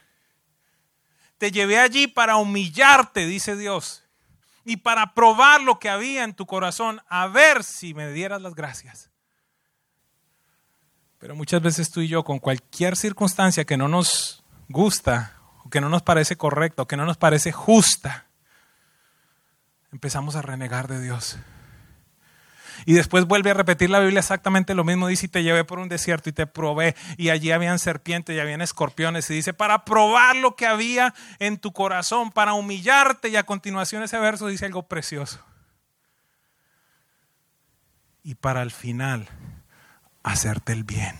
Te 1.36 1.50
llevé 1.50 1.80
allí 1.80 2.06
para 2.06 2.36
humillarte, 2.36 3.26
dice 3.26 3.56
Dios, 3.56 4.04
y 4.64 4.76
para 4.76 5.14
probar 5.14 5.62
lo 5.62 5.80
que 5.80 5.88
había 5.88 6.22
en 6.22 6.34
tu 6.34 6.46
corazón, 6.46 7.00
a 7.08 7.26
ver 7.26 7.64
si 7.64 7.92
me 7.92 8.12
dieras 8.12 8.40
las 8.40 8.54
gracias. 8.54 9.10
Pero 11.18 11.34
muchas 11.34 11.60
veces 11.60 11.90
tú 11.90 12.02
y 12.02 12.06
yo, 12.06 12.22
con 12.22 12.38
cualquier 12.38 12.96
circunstancia 12.96 13.64
que 13.64 13.76
no 13.76 13.88
nos 13.88 14.44
gusta, 14.68 15.40
o 15.64 15.70
que 15.70 15.80
no 15.80 15.88
nos 15.88 16.02
parece 16.02 16.36
correcta, 16.36 16.82
o 16.82 16.86
que 16.86 16.96
no 16.96 17.04
nos 17.04 17.16
parece 17.16 17.50
justa, 17.50 18.26
empezamos 19.90 20.36
a 20.36 20.42
renegar 20.42 20.86
de 20.86 21.00
Dios. 21.00 21.36
Y 22.84 22.94
después 22.94 23.26
vuelve 23.26 23.50
a 23.50 23.54
repetir 23.54 23.90
la 23.90 24.00
Biblia 24.00 24.20
exactamente 24.20 24.74
lo 24.74 24.84
mismo. 24.84 25.08
Dice, 25.08 25.26
y 25.26 25.28
te 25.28 25.42
llevé 25.42 25.64
por 25.64 25.78
un 25.78 25.88
desierto 25.88 26.28
y 26.28 26.32
te 26.32 26.46
probé. 26.46 26.94
Y 27.16 27.30
allí 27.30 27.50
habían 27.50 27.78
serpientes 27.78 28.36
y 28.36 28.40
habían 28.40 28.60
escorpiones. 28.60 29.28
Y 29.30 29.34
dice, 29.34 29.54
para 29.54 29.84
probar 29.84 30.36
lo 30.36 30.56
que 30.56 30.66
había 30.66 31.14
en 31.38 31.58
tu 31.58 31.72
corazón, 31.72 32.30
para 32.30 32.54
humillarte. 32.54 33.28
Y 33.28 33.36
a 33.36 33.44
continuación 33.44 34.02
ese 34.02 34.18
verso 34.18 34.46
dice 34.46 34.66
algo 34.66 34.84
precioso. 34.84 35.40
Y 38.24 38.34
para 38.34 38.62
el 38.62 38.70
final 38.70 39.28
hacerte 40.22 40.72
el 40.72 40.84
bien. 40.84 41.16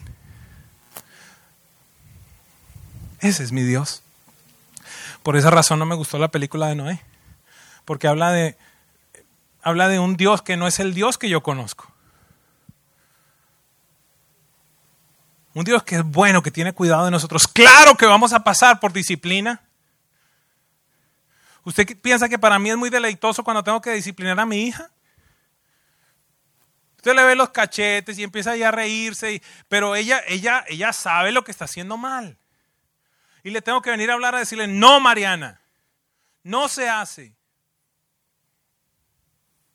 Ese 3.20 3.44
es 3.44 3.52
mi 3.52 3.62
Dios. 3.62 4.02
Por 5.22 5.36
esa 5.36 5.50
razón 5.50 5.78
no 5.78 5.86
me 5.86 5.94
gustó 5.94 6.18
la 6.18 6.32
película 6.32 6.66
de 6.66 6.74
Noé, 6.74 7.00
porque 7.84 8.08
habla 8.08 8.32
de, 8.32 8.56
habla 9.62 9.88
de 9.88 9.98
un 9.98 10.16
Dios 10.16 10.42
que 10.42 10.56
no 10.56 10.66
es 10.66 10.80
el 10.80 10.92
Dios 10.92 11.16
que 11.16 11.28
yo 11.28 11.42
conozco. 11.42 11.90
Un 15.54 15.64
Dios 15.64 15.82
que 15.82 15.96
es 15.96 16.02
bueno, 16.04 16.42
que 16.42 16.50
tiene 16.50 16.72
cuidado 16.72 17.04
de 17.04 17.10
nosotros. 17.10 17.46
Claro 17.46 17.94
que 17.94 18.06
vamos 18.06 18.32
a 18.32 18.42
pasar 18.42 18.80
por 18.80 18.92
disciplina. 18.92 19.62
¿Usted 21.64 21.96
piensa 22.00 22.28
que 22.28 22.38
para 22.38 22.58
mí 22.58 22.70
es 22.70 22.76
muy 22.76 22.90
deleitoso 22.90 23.44
cuando 23.44 23.62
tengo 23.62 23.80
que 23.80 23.92
disciplinar 23.92 24.38
a 24.40 24.46
mi 24.46 24.64
hija? 24.64 24.90
Usted 26.96 27.14
le 27.14 27.24
ve 27.24 27.36
los 27.36 27.50
cachetes 27.50 28.18
y 28.18 28.22
empieza 28.22 28.56
ya 28.56 28.68
a 28.68 28.72
reírse, 28.72 29.42
pero 29.68 29.94
ella, 29.94 30.22
ella, 30.26 30.64
ella 30.68 30.92
sabe 30.92 31.32
lo 31.32 31.44
que 31.44 31.50
está 31.50 31.66
haciendo 31.66 31.96
mal. 31.96 32.38
Y 33.44 33.50
le 33.50 33.60
tengo 33.60 33.82
que 33.82 33.90
venir 33.90 34.10
a 34.10 34.14
hablar 34.14 34.34
a 34.34 34.38
decirle, 34.38 34.66
no, 34.68 35.00
Mariana, 35.00 35.60
no 36.42 36.68
se 36.68 36.88
hace. 36.88 37.34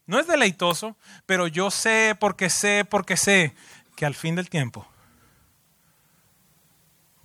No 0.08 0.20
es 0.20 0.28
deleitoso, 0.28 0.96
pero 1.26 1.48
yo 1.48 1.70
sé, 1.70 2.16
porque 2.20 2.50
sé, 2.50 2.86
porque 2.90 3.18
sé 3.18 3.54
que 3.96 4.06
al 4.06 4.16
fin 4.16 4.36
del 4.36 4.50
tiempo 4.50 4.88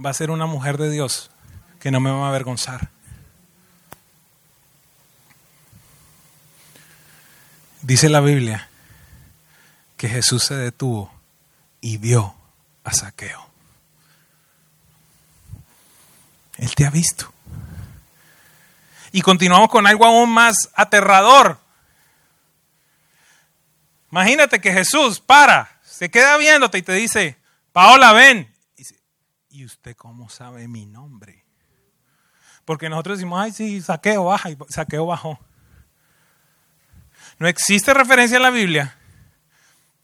va 0.05 0.11
a 0.11 0.14
ser 0.14 0.31
una 0.31 0.47
mujer 0.47 0.79
de 0.79 0.90
Dios 0.90 1.31
que 1.79 1.90
no 1.90 2.01
me 2.01 2.11
va 2.11 2.27
a 2.27 2.29
avergonzar. 2.29 2.90
Dice 7.83 8.09
la 8.09 8.21
Biblia 8.21 8.68
que 9.97 10.09
Jesús 10.09 10.45
se 10.45 10.55
detuvo 10.55 11.12
y 11.81 11.99
vio 11.99 12.35
a 12.85 12.92
Saqueo. 12.92 13.47
Él 16.59 16.75
te 16.75 16.87
ha 16.87 16.90
visto. 16.90 17.33
Y 19.11 19.21
continuamos 19.21 19.68
con 19.68 19.87
algo 19.87 20.05
aún 20.05 20.31
más 20.31 20.71
aterrador. 20.75 21.59
Imagínate 24.12 24.61
que 24.61 24.72
Jesús 24.72 25.20
para, 25.20 25.81
se 25.83 26.11
queda 26.11 26.37
viéndote 26.37 26.77
y 26.77 26.83
te 26.83 26.92
dice, 26.92 27.38
Paola, 27.72 28.12
ven. 28.12 28.55
Y 29.48 29.64
usted 29.64 29.96
cómo 29.96 30.29
sabe 30.29 30.68
mi 30.68 30.85
nombre? 30.85 31.46
Porque 32.66 32.90
nosotros 32.90 33.18
decimos, 33.18 33.40
ay, 33.40 33.53
sí, 33.53 33.81
saqueo 33.81 34.25
baja 34.25 34.51
y 34.51 34.59
saqueo 34.68 35.07
bajó. 35.07 35.40
No 37.38 37.48
existe 37.48 37.94
referencia 37.94 38.37
en 38.37 38.42
la 38.42 38.51
Biblia 38.51 38.98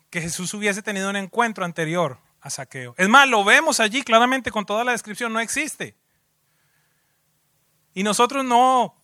que 0.09 0.23
Jesús 0.23 0.55
hubiese 0.55 0.81
tenido 0.83 1.11
un 1.11 1.17
encuentro 1.17 1.67
anterior 1.67 2.19
a 2.41 2.49
saqueo. 2.49 2.95
Es 2.97 3.11
más, 3.11 3.29
lo 3.29 3.45
vemos 3.45 3.79
allí 3.79 4.03
claramente 4.03 4.51
con 4.51 4.65
toda 4.65 4.85
la 4.85 4.93
descripción, 4.93 5.35
no 5.35 5.41
existe. 5.41 5.95
Y 7.93 8.03
nosotros 8.03 8.43
no, 8.43 8.98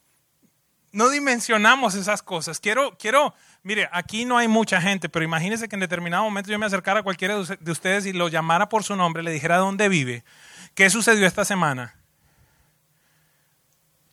no 0.95 1.11
dimensionamos 1.11 1.97
esas 1.97 2.23
cosas. 2.23 2.61
Quiero, 2.61 2.97
quiero, 2.97 3.35
mire, 3.65 3.89
aquí 3.93 4.25
no 4.25 4.39
hay 4.39 4.47
mucha 4.47 4.81
gente, 4.81 5.09
pero 5.09 5.25
imagínense 5.25 5.69
que 5.69 5.75
en 5.75 5.81
determinado 5.81 6.23
momento 6.23 6.51
yo 6.51 6.59
me 6.59 6.67
acercara 6.67 7.01
a 7.01 7.03
cualquiera 7.03 7.35
de 7.37 7.73
ustedes 7.73 8.07
y 8.07 8.13
lo 8.13 8.29
llamara 8.29 8.69
por 8.69 8.85
su 8.85 8.95
nombre, 8.95 9.25
le 9.25 9.33
dijera 9.33 9.57
dónde 9.57 9.89
vive, 9.89 10.25
qué 10.75 10.89
sucedió 10.89 11.27
esta 11.27 11.45
semana. 11.45 11.97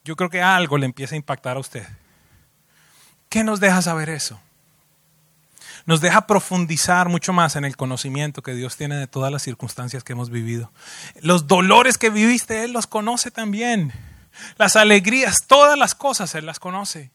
Yo 0.03 0.15
creo 0.15 0.31
que 0.31 0.41
algo 0.41 0.79
le 0.79 0.87
empieza 0.87 1.13
a 1.13 1.17
impactar 1.17 1.57
a 1.57 1.59
usted. 1.59 1.87
¿Qué 3.29 3.43
nos 3.43 3.59
deja 3.59 3.83
saber 3.83 4.09
eso? 4.09 4.41
Nos 5.85 6.01
deja 6.01 6.25
profundizar 6.25 7.09
mucho 7.09 7.31
más 7.31 7.55
en 7.55 7.63
el 7.63 7.77
conocimiento 7.77 8.41
que 8.41 8.55
Dios 8.55 8.75
tiene 8.75 8.95
de 8.95 9.05
todas 9.05 9.31
las 9.31 9.43
circunstancias 9.43 10.03
que 10.03 10.13
hemos 10.13 10.31
vivido. 10.31 10.71
Los 11.21 11.45
dolores 11.45 11.99
que 11.99 12.09
viviste, 12.09 12.63
Él 12.63 12.71
los 12.71 12.87
conoce 12.87 13.29
también. 13.29 13.93
Las 14.57 14.75
alegrías, 14.75 15.37
todas 15.47 15.77
las 15.77 15.95
cosas 15.95 16.33
Él 16.35 16.45
las 16.45 16.59
conoce. 16.59 17.11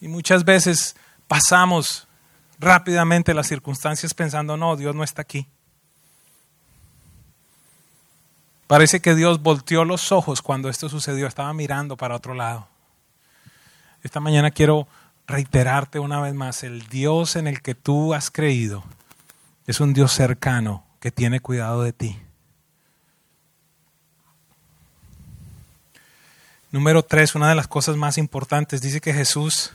Y 0.00 0.08
muchas 0.08 0.44
veces 0.44 0.96
pasamos 1.28 2.08
rápidamente 2.58 3.34
las 3.34 3.48
circunstancias 3.48 4.14
pensando, 4.14 4.56
no, 4.56 4.76
Dios 4.76 4.94
no 4.94 5.04
está 5.04 5.22
aquí. 5.22 5.46
Parece 8.66 9.00
que 9.00 9.14
Dios 9.14 9.42
volteó 9.42 9.84
los 9.84 10.12
ojos 10.12 10.42
cuando 10.42 10.68
esto 10.68 10.88
sucedió, 10.88 11.26
estaba 11.26 11.52
mirando 11.52 11.96
para 11.96 12.14
otro 12.14 12.34
lado. 12.34 12.68
Esta 14.02 14.20
mañana 14.20 14.50
quiero 14.50 14.86
reiterarte 15.26 15.98
una 15.98 16.20
vez 16.20 16.34
más, 16.34 16.62
el 16.62 16.86
Dios 16.88 17.36
en 17.36 17.46
el 17.46 17.62
que 17.62 17.74
tú 17.74 18.14
has 18.14 18.30
creído 18.30 18.84
es 19.66 19.80
un 19.80 19.92
Dios 19.92 20.12
cercano 20.12 20.84
que 21.00 21.10
tiene 21.10 21.40
cuidado 21.40 21.82
de 21.82 21.92
ti. 21.92 22.18
Número 26.72 27.02
tres, 27.02 27.34
una 27.34 27.48
de 27.48 27.56
las 27.56 27.66
cosas 27.66 27.96
más 27.96 28.16
importantes, 28.16 28.80
dice 28.80 29.00
que 29.00 29.12
Jesús, 29.12 29.72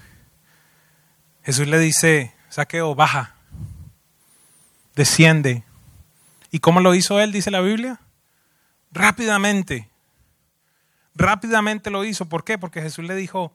Jesús 1.44 1.68
le 1.68 1.78
dice, 1.78 2.34
saqueo, 2.48 2.96
baja, 2.96 3.36
desciende. 4.96 5.64
¿Y 6.52 6.60
cómo 6.60 6.80
lo 6.80 6.96
hizo 6.96 7.20
él, 7.20 7.34
dice 7.34 7.52
la 7.52 7.60
Biblia? 7.60 8.00
Rápidamente, 8.94 9.90
rápidamente 11.16 11.90
lo 11.90 12.06
hizo. 12.06 12.28
¿Por 12.28 12.46
qué? 12.46 12.58
Porque 12.58 12.82
Jesús 12.82 13.04
le 13.04 13.16
dijo, 13.16 13.52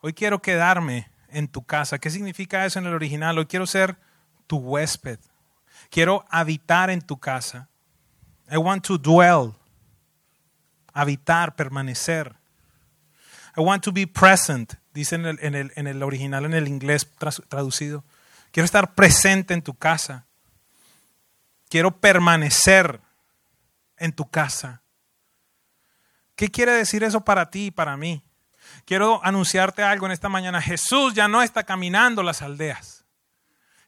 hoy 0.00 0.14
quiero 0.14 0.40
quedarme 0.40 1.10
en 1.28 1.48
tu 1.48 1.64
casa. 1.64 1.98
¿Qué 1.98 2.08
significa 2.08 2.64
eso 2.64 2.78
en 2.78 2.86
el 2.86 2.94
original? 2.94 3.36
Hoy 3.36 3.44
quiero 3.44 3.66
ser 3.66 3.98
tu 4.46 4.56
huésped. 4.56 5.18
Quiero 5.90 6.24
habitar 6.30 6.88
en 6.88 7.02
tu 7.02 7.18
casa. 7.18 7.68
I 8.50 8.56
want 8.56 8.86
to 8.86 8.96
dwell. 8.96 9.52
Habitar, 10.94 11.56
permanecer. 11.56 12.34
I 13.56 13.60
want 13.60 13.84
to 13.84 13.92
be 13.92 14.06
present, 14.06 14.74
dice 14.92 15.14
en 15.14 15.26
el, 15.26 15.38
en 15.40 15.54
el, 15.54 15.72
en 15.76 15.86
el 15.86 16.02
original, 16.02 16.44
en 16.44 16.54
el 16.54 16.66
inglés 16.66 17.08
traducido. 17.48 18.04
Quiero 18.50 18.64
estar 18.64 18.94
presente 18.94 19.54
en 19.54 19.62
tu 19.62 19.74
casa. 19.74 20.26
Quiero 21.68 21.98
permanecer 22.00 23.00
en 23.96 24.12
tu 24.12 24.28
casa. 24.28 24.82
¿Qué 26.36 26.50
quiere 26.50 26.72
decir 26.72 27.04
eso 27.04 27.24
para 27.24 27.50
ti 27.50 27.66
y 27.66 27.70
para 27.70 27.96
mí? 27.96 28.22
Quiero 28.84 29.20
anunciarte 29.24 29.82
algo 29.82 30.06
en 30.06 30.12
esta 30.12 30.28
mañana. 30.28 30.60
Jesús 30.60 31.14
ya 31.14 31.28
no 31.28 31.42
está 31.42 31.64
caminando 31.64 32.22
las 32.22 32.42
aldeas. 32.42 33.04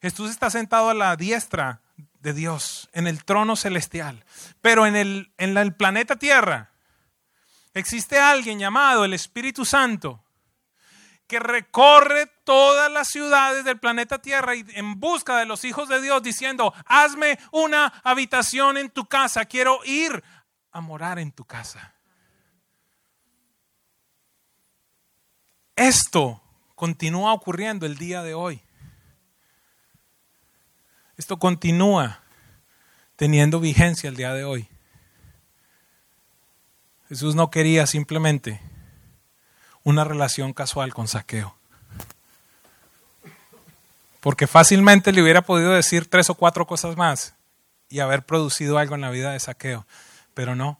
Jesús 0.01 0.31
está 0.31 0.51
sentado 0.51 0.91
a 0.91 0.95
la 0.95 1.17
diestra 1.17 1.81
de 2.21 2.33
Dios, 2.33 2.89
en 2.93 3.07
el 3.07 3.25
trono 3.25 3.57
celestial. 3.57 4.25
Pero 4.61 4.87
en 4.87 4.97
el, 4.97 5.33
en 5.39 5.57
el 5.57 5.75
planeta 5.75 6.17
Tierra, 6.17 6.71
Existe 7.77 8.19
alguien 8.19 8.59
llamado 8.59 9.05
el 9.05 9.13
Espíritu 9.13 9.67
Santo 9.67 10.25
que 11.27 11.39
recorre 11.39 12.25
todas 12.43 12.91
las 12.91 13.09
ciudades 13.09 13.67
del 13.67 13.79
planeta 13.79 14.19
Tierra 14.19 14.55
y 14.55 14.65
en 14.69 14.99
busca 14.99 15.37
de 15.37 15.45
los 15.45 15.63
hijos 15.63 15.87
de 15.87 16.01
Dios 16.01 16.23
diciendo, 16.23 16.73
hazme 16.87 17.39
una 17.53 17.89
habitación 18.03 18.79
en 18.79 18.89
tu 18.89 19.05
casa, 19.05 19.45
quiero 19.45 19.81
ir 19.85 20.25
a 20.73 20.81
morar 20.81 21.19
en 21.19 21.33
tu 21.33 21.45
casa. 21.45 21.93
Esto 25.75 26.41
continúa 26.77 27.35
ocurriendo 27.35 27.85
el 27.85 27.99
día 27.99 28.23
de 28.23 28.33
hoy. 28.33 28.63
Esto 31.19 31.39
continúa 31.39 32.23
teniendo 33.17 33.61
vigencia 33.61 34.09
el 34.09 34.17
día 34.17 34.33
de 34.33 34.45
hoy. 34.45 34.67
Jesús 37.09 37.35
no 37.35 37.51
quería 37.51 37.87
simplemente 37.87 38.61
una 39.85 40.05
relación 40.05 40.53
casual 40.53 40.93
con 40.93 41.07
Saqueo. 41.07 41.55
Porque 44.21 44.49
fácilmente 44.49 45.13
le 45.13 45.23
hubiera 45.23 45.43
podido 45.43 45.73
decir 45.73 46.11
tres 46.11 46.29
o 46.31 46.35
cuatro 46.35 46.67
cosas 46.67 46.97
más 46.97 47.35
y 47.89 48.01
haber 48.01 48.25
producido 48.25 48.79
algo 48.79 48.97
en 48.97 49.03
la 49.03 49.11
vida 49.11 49.31
de 49.31 49.39
Saqueo. 49.39 49.87
Pero 50.35 50.57
no. 50.57 50.79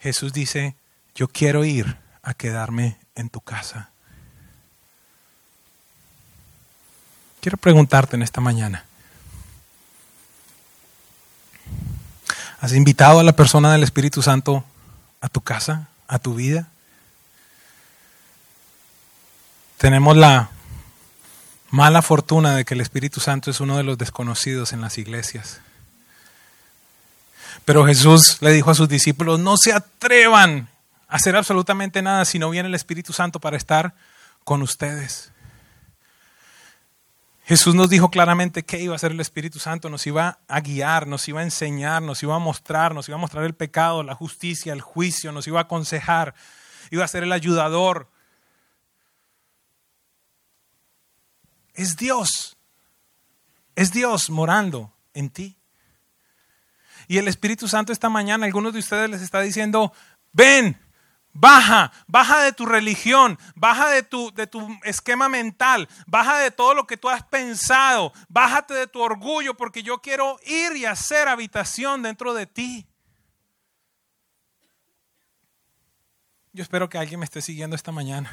Jesús 0.00 0.32
dice, 0.32 0.74
yo 1.14 1.28
quiero 1.28 1.64
ir 1.64 1.96
a 2.22 2.34
quedarme 2.34 2.98
en 3.14 3.28
tu 3.28 3.40
casa. 3.40 3.90
Quiero 7.40 7.56
preguntarte 7.56 8.16
en 8.16 8.22
esta 8.22 8.40
mañana. 8.40 8.84
¿Has 12.60 12.72
invitado 12.72 13.20
a 13.20 13.24
la 13.24 13.32
persona 13.32 13.72
del 13.72 13.84
Espíritu 13.84 14.22
Santo 14.22 14.64
a 15.22 15.28
tu 15.28 15.40
casa, 15.40 15.88
a 16.08 16.18
tu 16.18 16.34
vida. 16.34 16.68
Tenemos 19.78 20.16
la 20.16 20.50
mala 21.70 22.02
fortuna 22.02 22.54
de 22.54 22.66
que 22.66 22.74
el 22.74 22.82
Espíritu 22.82 23.18
Santo 23.18 23.50
es 23.50 23.60
uno 23.60 23.78
de 23.78 23.82
los 23.82 23.96
desconocidos 23.96 24.74
en 24.74 24.82
las 24.82 24.98
iglesias. 24.98 25.60
Pero 27.64 27.86
Jesús 27.86 28.38
le 28.40 28.52
dijo 28.52 28.70
a 28.70 28.74
sus 28.74 28.88
discípulos, 28.88 29.40
no 29.40 29.56
se 29.56 29.72
atrevan 29.72 30.68
a 31.08 31.16
hacer 31.16 31.36
absolutamente 31.36 32.02
nada 32.02 32.24
si 32.24 32.38
no 32.38 32.50
viene 32.50 32.68
el 32.68 32.74
Espíritu 32.74 33.12
Santo 33.12 33.40
para 33.40 33.56
estar 33.56 33.94
con 34.44 34.62
ustedes. 34.62 35.31
Jesús 37.52 37.74
nos 37.74 37.90
dijo 37.90 38.10
claramente 38.10 38.62
que 38.62 38.80
iba 38.80 38.94
a 38.94 38.96
hacer 38.96 39.12
el 39.12 39.20
Espíritu 39.20 39.58
Santo, 39.58 39.90
nos 39.90 40.06
iba 40.06 40.38
a 40.48 40.60
guiar, 40.62 41.06
nos 41.06 41.28
iba 41.28 41.40
a 41.40 41.42
enseñar, 41.42 42.00
nos 42.00 42.22
iba 42.22 42.34
a 42.34 42.38
mostrar, 42.38 42.94
nos 42.94 43.10
iba 43.10 43.18
a 43.18 43.20
mostrar 43.20 43.44
el 43.44 43.54
pecado, 43.54 44.02
la 44.02 44.14
justicia, 44.14 44.72
el 44.72 44.80
juicio, 44.80 45.32
nos 45.32 45.46
iba 45.46 45.58
a 45.58 45.64
aconsejar, 45.64 46.34
iba 46.90 47.04
a 47.04 47.08
ser 47.08 47.24
el 47.24 47.32
ayudador. 47.32 48.08
Es 51.74 51.98
Dios, 51.98 52.56
es 53.76 53.92
Dios 53.92 54.30
morando 54.30 54.90
en 55.12 55.28
ti. 55.28 55.58
Y 57.06 57.18
el 57.18 57.28
Espíritu 57.28 57.68
Santo 57.68 57.92
esta 57.92 58.08
mañana, 58.08 58.46
algunos 58.46 58.72
de 58.72 58.78
ustedes 58.78 59.10
les 59.10 59.20
está 59.20 59.42
diciendo, 59.42 59.92
ven, 60.32 60.80
Baja, 61.34 61.92
baja 62.06 62.42
de 62.42 62.52
tu 62.52 62.66
religión, 62.66 63.38
baja 63.54 63.88
de 63.88 64.02
tu, 64.02 64.32
de 64.34 64.46
tu 64.46 64.68
esquema 64.84 65.30
mental, 65.30 65.88
baja 66.06 66.38
de 66.38 66.50
todo 66.50 66.74
lo 66.74 66.86
que 66.86 66.98
tú 66.98 67.08
has 67.08 67.22
pensado, 67.24 68.12
bájate 68.28 68.74
de 68.74 68.86
tu 68.86 69.00
orgullo 69.00 69.56
porque 69.56 69.82
yo 69.82 70.02
quiero 70.02 70.38
ir 70.44 70.76
y 70.76 70.84
hacer 70.84 71.28
habitación 71.28 72.02
dentro 72.02 72.34
de 72.34 72.46
ti. 72.46 72.86
Yo 76.52 76.62
espero 76.62 76.90
que 76.90 76.98
alguien 76.98 77.18
me 77.18 77.24
esté 77.24 77.40
siguiendo 77.40 77.76
esta 77.76 77.92
mañana. 77.92 78.30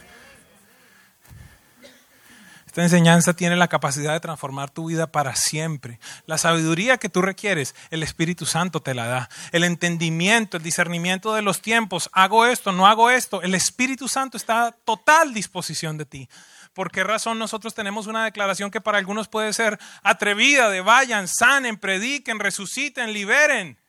Esta 2.70 2.84
enseñanza 2.84 3.34
tiene 3.34 3.56
la 3.56 3.68
capacidad 3.68 4.14
de 4.14 4.20
transformar 4.20 4.70
tu 4.70 4.90
vida 4.90 5.12
para 5.12 5.36
siempre. 5.36 6.00
La 6.28 6.38
sabiduría 6.38 7.00
que 7.00 7.10
tú 7.10 7.24
requieres, 7.24 7.74
el 7.90 8.04
Espíritu 8.04 8.46
Santo 8.46 8.80
te 8.80 8.94
la 8.94 9.08
da. 9.08 9.30
El 9.52 9.64
entendimiento, 9.64 10.58
el 10.58 10.62
discernimiento 10.62 11.34
de 11.34 11.42
los 11.42 11.64
tiempos, 11.64 12.12
hago 12.14 12.46
esto, 12.46 12.72
no 12.72 12.86
hago 12.86 13.10
esto, 13.10 13.42
el 13.42 13.56
Espíritu 13.56 14.08
Santo 14.08 14.38
está 14.38 14.68
a 14.68 14.72
total 14.72 15.34
disposición 15.34 15.98
de 15.98 16.06
ti. 16.06 16.30
¿Por 16.76 16.92
qué 16.92 17.04
razón 17.04 17.40
nosotros 17.40 17.74
tenemos 17.74 18.06
una 18.06 18.24
declaración 18.24 18.70
que 18.70 18.82
para 18.82 19.00
algunos 19.00 19.28
puede 19.28 19.52
ser 19.52 19.80
atrevida 20.04 20.70
de 20.70 20.82
vayan, 20.82 21.28
sanen, 21.28 21.76
prediquen, 21.76 22.38
resuciten, 22.38 23.14
liberen? 23.14 23.80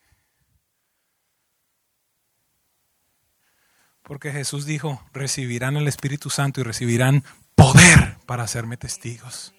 Porque 4.03 4.33
Jesús 4.33 4.65
dijo, 4.65 5.07
recibirán 5.13 5.77
el 5.77 5.87
Espíritu 5.87 6.31
Santo 6.31 6.63
y 6.63 6.65
recibirán 6.65 7.25
poder 7.55 8.10
para 8.31 8.45
hacerme 8.45 8.77
testigos. 8.77 9.53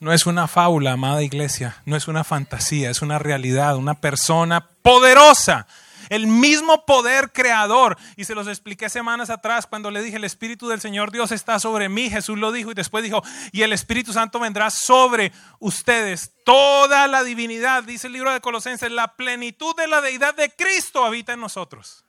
No 0.00 0.10
es 0.14 0.24
una 0.24 0.48
fábula, 0.48 0.92
amada 0.92 1.22
iglesia, 1.22 1.82
no 1.84 1.96
es 1.96 2.08
una 2.08 2.24
fantasía, 2.24 2.88
es 2.88 3.02
una 3.02 3.18
realidad, 3.18 3.76
una 3.76 4.00
persona 4.00 4.70
poderosa 4.80 5.66
el 6.08 6.26
mismo 6.26 6.86
poder 6.86 7.30
creador. 7.30 7.98
Y 8.16 8.24
se 8.24 8.34
los 8.34 8.48
expliqué 8.48 8.88
semanas 8.88 9.28
atrás 9.28 9.66
cuando 9.66 9.90
le 9.90 10.02
dije, 10.02 10.16
el 10.16 10.24
Espíritu 10.24 10.66
del 10.66 10.80
Señor 10.80 11.12
Dios 11.12 11.30
está 11.30 11.60
sobre 11.60 11.90
mí. 11.90 12.08
Jesús 12.08 12.38
lo 12.38 12.52
dijo 12.52 12.70
y 12.70 12.74
después 12.74 13.04
dijo, 13.04 13.22
y 13.52 13.60
el 13.60 13.74
Espíritu 13.74 14.14
Santo 14.14 14.40
vendrá 14.40 14.70
sobre 14.70 15.30
ustedes. 15.58 16.32
Toda 16.42 17.06
la 17.06 17.22
divinidad, 17.22 17.82
dice 17.82 18.06
el 18.06 18.14
libro 18.14 18.32
de 18.32 18.40
Colosenses, 18.40 18.90
la 18.90 19.14
plenitud 19.14 19.76
de 19.76 19.88
la 19.88 20.00
deidad 20.00 20.34
de 20.34 20.48
Cristo 20.48 21.04
habita 21.04 21.34
en 21.34 21.40
nosotros. 21.40 22.02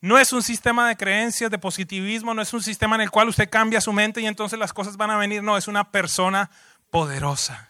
No 0.00 0.18
es 0.18 0.32
un 0.32 0.42
sistema 0.42 0.88
de 0.88 0.96
creencias, 0.96 1.50
de 1.50 1.58
positivismo, 1.58 2.32
no 2.32 2.40
es 2.40 2.52
un 2.54 2.62
sistema 2.62 2.96
en 2.96 3.02
el 3.02 3.10
cual 3.10 3.28
usted 3.28 3.50
cambia 3.50 3.80
su 3.80 3.92
mente 3.92 4.20
y 4.20 4.26
entonces 4.26 4.58
las 4.58 4.72
cosas 4.72 4.96
van 4.96 5.10
a 5.10 5.18
venir. 5.18 5.42
No, 5.42 5.58
es 5.58 5.68
una 5.68 5.90
persona 5.90 6.50
poderosa. 6.90 7.68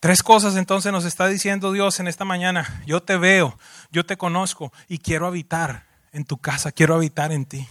Tres 0.00 0.22
cosas 0.22 0.56
entonces 0.56 0.92
nos 0.92 1.04
está 1.04 1.28
diciendo 1.28 1.72
Dios 1.72 1.98
en 2.00 2.08
esta 2.08 2.24
mañana. 2.24 2.82
Yo 2.86 3.02
te 3.02 3.16
veo, 3.16 3.58
yo 3.90 4.04
te 4.04 4.18
conozco 4.18 4.72
y 4.88 4.98
quiero 4.98 5.26
habitar 5.26 5.86
en 6.12 6.24
tu 6.24 6.36
casa, 6.36 6.72
quiero 6.72 6.94
habitar 6.94 7.32
en 7.32 7.46
ti. 7.46 7.66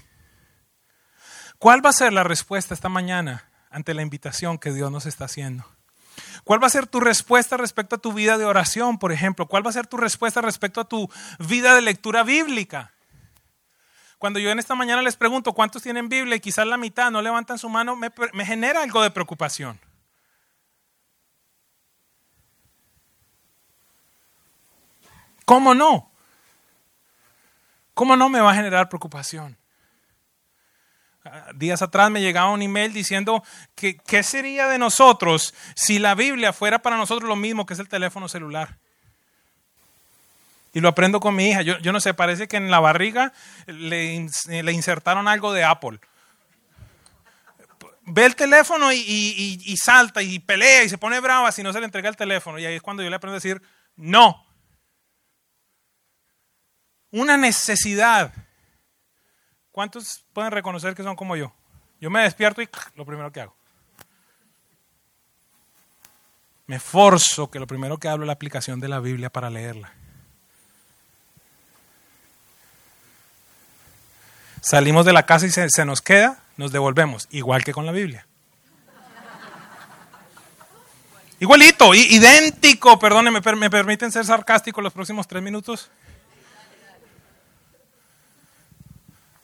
¿Cuál 1.60 1.86
va 1.86 1.92
a 1.92 1.94
ser 1.94 2.12
la 2.12 2.24
respuesta 2.24 2.74
esta 2.74 2.90
mañana 2.90 3.50
ante 3.70 3.94
la 3.94 4.02
invitación 4.02 4.58
que 4.58 4.74
Dios 4.74 4.92
nos 4.92 5.06
está 5.06 5.26
haciendo? 5.26 5.66
¿Cuál 6.44 6.62
va 6.62 6.68
a 6.68 6.72
ser 6.72 6.88
tu 6.88 7.00
respuesta 7.00 7.58
respecto 7.58 7.96
a 7.96 8.00
tu 8.00 8.14
vida 8.14 8.38
de 8.38 8.46
oración, 8.46 9.00
por 9.00 9.12
ejemplo? 9.12 9.48
¿Cuál 9.48 9.66
va 9.66 9.70
a 9.70 9.74
ser 9.74 9.88
tu 9.88 9.98
respuesta 9.98 10.42
respecto 10.42 10.82
a 10.82 10.86
tu 10.86 11.10
vida 11.40 11.76
de 11.76 11.82
lectura 11.82 12.24
bíblica? 12.24 12.94
Cuando 14.24 14.40
yo 14.40 14.52
en 14.52 14.60
esta 14.60 14.74
mañana 14.74 15.02
les 15.02 15.18
pregunto 15.18 15.52
cuántos 15.52 15.84
tienen 15.84 16.08
Biblia 16.08 16.38
y 16.38 16.40
quizás 16.40 16.66
la 16.66 16.78
mitad 16.78 17.12
no 17.12 17.22
levantan 17.22 17.60
su 17.60 17.68
mano, 17.68 17.98
me, 17.98 18.10
genera 18.46 18.82
algo 18.82 19.02
de 19.02 19.12
preocupación. 19.12 19.80
¿Cómo 25.44 25.74
no? 25.74 26.10
¿Cómo 27.94 28.16
no 28.16 28.30
me 28.30 28.40
va 28.40 28.52
a 28.52 28.56
generar 28.56 28.88
preocupación? 28.88 29.58
Días 31.56 31.82
atrás 31.82 32.12
me 32.12 32.22
llegaba 32.22 32.52
un 32.52 32.62
email 32.62 32.92
diciendo 32.92 33.44
que 33.76 33.96
qué 33.96 34.24
sería 34.24 34.68
de 34.68 34.78
nosotros 34.78 35.54
si 35.76 36.00
la 36.00 36.16
Biblia 36.16 36.52
fuera 36.52 36.80
para 36.80 36.98
nosotros 36.98 37.30
lo 37.30 37.36
mismo 37.36 37.66
que 37.66 37.74
es 37.74 37.80
el 37.80 37.88
teléfono 37.88 38.28
celular. 38.28 38.78
Y 40.74 40.80
lo 40.80 40.90
aprendo 40.90 41.20
con 41.20 41.36
mi 41.36 41.50
hija. 41.50 41.62
Yo, 41.62 41.92
no 41.92 42.00
sé, 42.00 42.14
parece 42.14 42.48
que 42.48 42.58
en 42.58 42.72
la 42.72 42.80
barriga 42.80 43.32
le, 43.68 44.28
le, 44.48 44.72
insertaron 44.72 45.28
algo 45.28 45.54
de 45.54 45.64
Apple. 45.64 46.00
Ve 48.06 48.26
el 48.26 48.36
teléfono 48.36 48.92
y, 48.92 48.98
y 48.98 49.78
salta 49.78 50.22
y 50.22 50.40
pelea 50.40 50.84
y 50.84 50.90
se 50.90 50.98
pone 50.98 51.20
brava 51.20 51.52
si 51.52 51.64
no 51.64 51.72
se 51.72 51.80
le 51.80 51.86
entrega 51.86 52.10
el 52.10 52.18
teléfono. 52.18 52.58
Y 52.60 52.66
ahí 52.66 52.76
es 52.76 52.82
cuando 52.82 53.04
yo 53.04 53.10
le 53.10 53.16
aprendo 53.16 53.36
a 53.36 53.38
decir, 53.38 53.62
no, 53.96 54.46
una 57.14 57.38
necesidad. 57.38 58.34
¿Cuántos 59.74 60.24
pueden 60.34 60.52
reconocer 60.52 60.94
que 60.94 61.02
son 61.02 61.16
como 61.16 61.36
yo? 61.36 61.52
Yo 62.00 62.12
me 62.12 62.22
despierto 62.22 62.62
y 62.62 62.70
lo 62.96 63.06
primero 63.06 63.32
que 63.32 63.42
hago. 63.42 63.56
Me 66.68 66.80
forzo 66.80 67.50
que 67.50 67.60
lo 67.60 67.66
primero 67.66 67.98
que 67.98 68.08
hablo 68.08 68.24
es 68.24 68.28
la 68.28 68.34
aplicación 68.34 68.80
de 68.80 68.88
la 68.88 69.00
Biblia 69.00 69.32
para 69.32 69.50
leerla. 69.50 69.92
Salimos 74.62 75.06
de 75.06 75.14
la 75.14 75.26
casa 75.26 75.48
y 75.48 75.50
se, 75.50 75.86
nos 75.86 76.02
queda, 76.02 76.44
nos 76.56 76.72
devolvemos, 76.72 77.28
igual 77.32 77.64
que 77.64 77.74
con 77.74 77.88
la 77.88 77.92
Biblia. 77.92 78.28
Igualito, 81.40 81.96
idéntico, 81.96 83.00
perdónenme, 83.00 83.42
¿me 83.58 83.70
permiten 83.72 84.12
ser 84.12 84.24
sarcástico 84.24 84.82
los 84.82 84.94
próximos 84.94 85.28
tres 85.28 85.42
minutos? 85.42 85.90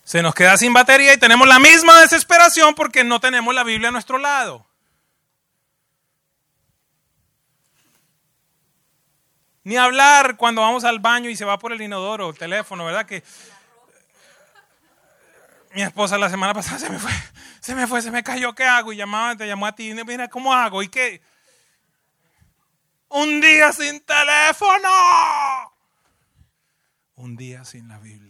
Se 0.09 0.23
nos 0.23 0.33
queda 0.33 0.57
sin 0.57 0.73
batería 0.73 1.13
y 1.13 1.17
tenemos 1.17 1.47
la 1.47 1.59
misma 1.59 2.01
desesperación 2.01 2.73
porque 2.73 3.03
no 3.03 3.19
tenemos 3.19 3.53
la 3.53 3.63
Biblia 3.63 3.89
a 3.89 3.91
nuestro 3.91 4.17
lado. 4.17 4.65
Ni 9.63 9.77
hablar 9.77 10.35
cuando 10.35 10.61
vamos 10.61 10.83
al 10.83 10.97
baño 10.97 11.29
y 11.29 11.35
se 11.35 11.45
va 11.45 11.59
por 11.59 11.73
el 11.73 11.81
inodoro, 11.83 12.31
el 12.31 12.37
teléfono, 12.39 12.85
¿verdad? 12.85 13.05
Que 13.05 13.23
mi 15.75 15.83
esposa 15.83 16.17
la 16.17 16.31
semana 16.31 16.55
pasada 16.55 16.79
se 16.79 16.89
me 16.89 16.97
fue, 16.97 17.11
se 17.59 17.75
me 17.75 17.85
fue, 17.85 18.01
se 18.01 18.09
me 18.09 18.23
cayó, 18.23 18.55
¿qué 18.55 18.63
hago? 18.63 18.91
Y 18.91 18.95
llamaba, 18.95 19.35
te 19.35 19.45
llamó 19.45 19.67
a 19.67 19.75
ti, 19.75 19.93
mira, 19.93 20.27
¿cómo 20.27 20.51
hago? 20.55 20.81
¿Y 20.81 20.87
qué? 20.87 21.21
Un 23.09 23.39
día 23.41 23.71
sin 23.73 23.99
teléfono. 23.99 24.89
Un 27.13 27.35
día 27.35 27.63
sin 27.63 27.87
la 27.87 27.99
Biblia. 27.99 28.28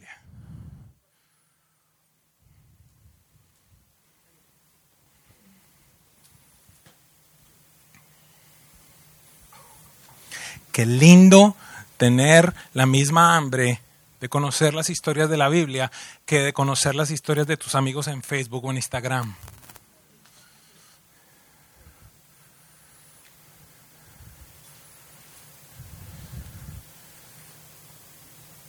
Qué 10.72 10.86
lindo 10.86 11.56
tener 11.96 12.54
la 12.72 12.86
misma 12.86 13.36
hambre 13.36 13.80
de 14.20 14.28
conocer 14.28 14.74
las 14.74 14.90
historias 14.90 15.28
de 15.30 15.36
la 15.36 15.48
Biblia 15.48 15.90
que 16.26 16.40
de 16.40 16.52
conocer 16.52 16.94
las 16.94 17.10
historias 17.10 17.46
de 17.46 17.56
tus 17.56 17.74
amigos 17.74 18.06
en 18.06 18.22
Facebook 18.22 18.64
o 18.64 18.70
en 18.70 18.76
Instagram. 18.76 19.34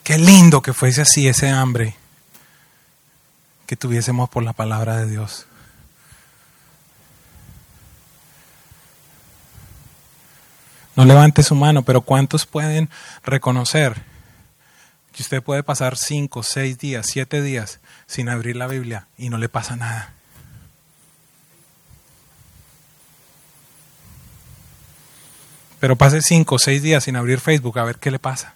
Qué 0.04 0.18
lindo 0.18 0.62
que 0.62 0.74
fuese 0.74 1.02
así 1.02 1.28
ese 1.28 1.50
hambre 1.50 1.96
que 3.66 3.78
tuviésemos 3.78 4.30
por 4.30 4.44
la 4.44 4.52
palabra 4.52 4.98
de 4.98 5.10
Dios. 5.10 5.46
No 10.96 11.06
levante 11.06 11.44
su 11.44 11.56
mano, 11.56 11.84
pero 11.84 12.02
¿cuántos 12.02 12.46
pueden 12.46 12.90
reconocer 13.24 13.96
que 15.14 15.24
usted 15.24 15.42
puede 15.42 15.64
pasar 15.64 15.98
cinco, 15.98 16.44
seis 16.44 16.78
días, 16.78 17.08
siete 17.08 17.42
días 17.42 17.80
sin 18.08 18.30
abrir 18.30 18.56
la 18.56 18.68
Biblia 18.68 19.08
y 19.18 19.30
no 19.30 19.38
le 19.38 19.48
pasa 19.48 19.76
nada? 19.76 20.14
Pero 25.80 25.96
pase 25.96 26.22
cinco, 26.22 26.60
seis 26.60 26.84
días 26.84 27.06
sin 27.06 27.16
abrir 27.16 27.40
Facebook 27.40 27.80
a 27.80 27.86
ver 27.86 27.98
qué 27.98 28.12
le 28.12 28.20
pasa. 28.20 28.54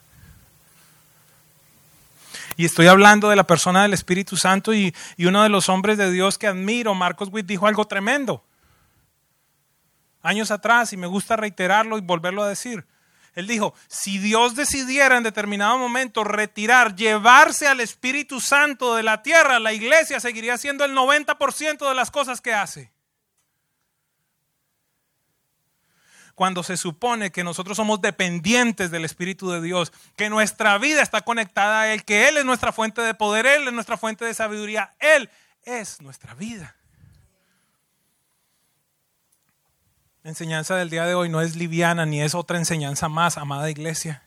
Y 2.57 2.65
estoy 2.65 2.87
hablando 2.87 3.29
de 3.29 3.35
la 3.35 3.45
persona 3.45 3.81
del 3.81 3.93
Espíritu 3.93 4.37
Santo 4.37 4.73
y, 4.73 4.93
y 5.17 5.25
uno 5.25 5.43
de 5.43 5.49
los 5.49 5.67
hombres 5.67 5.97
de 5.97 6.11
Dios 6.11 6.37
que 6.37 6.47
admiro, 6.47 6.93
Marcos 6.93 7.29
Witt, 7.31 7.47
dijo 7.47 7.67
algo 7.67 7.85
tremendo 7.85 8.43
años 10.25 10.51
atrás 10.51 10.91
y 10.91 10.97
me 10.97 11.07
gusta 11.07 11.35
reiterarlo 11.35 11.97
y 11.97 12.01
volverlo 12.01 12.43
a 12.43 12.49
decir. 12.49 12.85
Él 13.35 13.47
dijo, 13.47 13.73
si 13.87 14.17
Dios 14.17 14.55
decidiera 14.55 15.17
en 15.17 15.23
determinado 15.23 15.77
momento 15.77 16.23
retirar, 16.23 16.95
llevarse 16.95 17.67
al 17.67 17.81
Espíritu 17.81 18.39
Santo 18.39 18.95
de 18.95 19.03
la 19.03 19.21
tierra, 19.21 19.59
la 19.59 19.73
iglesia 19.73 20.19
seguiría 20.19 20.53
haciendo 20.53 20.85
el 20.85 20.93
90% 20.95 21.87
de 21.87 21.95
las 21.95 22.11
cosas 22.11 22.41
que 22.41 22.53
hace. 22.53 22.91
Cuando 26.33 26.63
se 26.63 26.75
supone 26.75 27.31
que 27.31 27.43
nosotros 27.43 27.77
somos 27.77 28.01
dependientes 28.01 28.89
del 28.89 29.05
Espíritu 29.05 29.51
de 29.51 29.61
Dios, 29.61 29.93
que 30.17 30.29
nuestra 30.29 30.77
vida 30.77 31.01
está 31.01 31.21
conectada 31.21 31.81
a 31.81 31.93
Él, 31.93 32.03
que 32.03 32.27
Él 32.27 32.37
es 32.37 32.45
nuestra 32.45 32.71
fuente 32.71 33.01
de 33.01 33.13
poder, 33.13 33.45
Él 33.45 33.67
es 33.67 33.73
nuestra 33.73 33.97
fuente 33.97 34.25
de 34.25 34.33
sabiduría, 34.33 34.93
Él 34.99 35.29
es 35.63 36.01
nuestra 36.01 36.33
vida. 36.33 36.75
La 40.25 40.29
enseñanza 40.29 40.75
del 40.75 40.89
día 40.89 41.05
de 41.05 41.13
hoy 41.13 41.29
no 41.29 41.39
es 41.39 41.55
liviana 41.55 42.07
ni 42.07 42.19
es 42.19 42.33
otra 42.33 42.57
enseñanza 42.57 43.09
más, 43.09 43.37
amada 43.37 43.69
iglesia. 43.69 44.23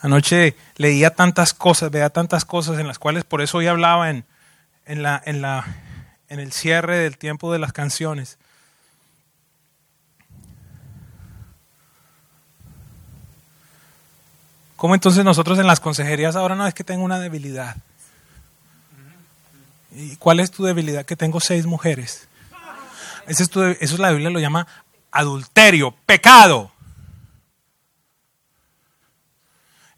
Anoche 0.00 0.56
leía 0.76 1.14
tantas 1.14 1.54
cosas, 1.54 1.92
veía 1.92 2.10
tantas 2.10 2.44
cosas 2.44 2.80
en 2.80 2.88
las 2.88 2.98
cuales 2.98 3.22
por 3.22 3.42
eso 3.42 3.58
hoy 3.58 3.68
hablaba 3.68 4.10
en, 4.10 4.24
en, 4.86 5.04
la, 5.04 5.22
en, 5.24 5.40
la, 5.40 5.66
en 6.28 6.40
el 6.40 6.50
cierre 6.50 6.98
del 6.98 7.16
tiempo 7.16 7.52
de 7.52 7.60
las 7.60 7.72
canciones. 7.72 8.38
¿Cómo 14.74 14.94
entonces 14.94 15.24
nosotros 15.24 15.60
en 15.60 15.68
las 15.68 15.78
consejerías 15.78 16.34
ahora 16.34 16.56
no 16.56 16.66
es 16.66 16.74
que 16.74 16.82
tengo 16.82 17.04
una 17.04 17.20
debilidad? 17.20 17.76
¿Y 19.94 20.16
cuál 20.16 20.40
es 20.40 20.50
tu 20.50 20.64
debilidad? 20.64 21.04
Que 21.04 21.16
tengo 21.16 21.40
seis 21.40 21.66
mujeres. 21.66 22.28
Eso 23.26 23.70
es, 23.70 23.98
la 23.98 24.10
Biblia 24.10 24.30
lo 24.30 24.40
llama 24.40 24.66
adulterio, 25.10 25.94
pecado. 26.06 26.72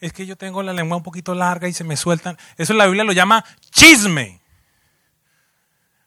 Es 0.01 0.12
que 0.12 0.26
yo 0.26 0.36
tengo 0.36 0.62
la 0.62 0.72
lengua 0.72 0.97
un 0.97 1.03
poquito 1.03 1.34
larga 1.34 1.68
y 1.68 1.72
se 1.72 1.84
me 1.84 1.97
sueltan. 1.97 2.36
Eso 2.59 2.74
la 2.74 2.86
Biblia 2.86 3.05
lo 3.05 3.12
llama 3.12 3.45
chisme. 3.70 4.40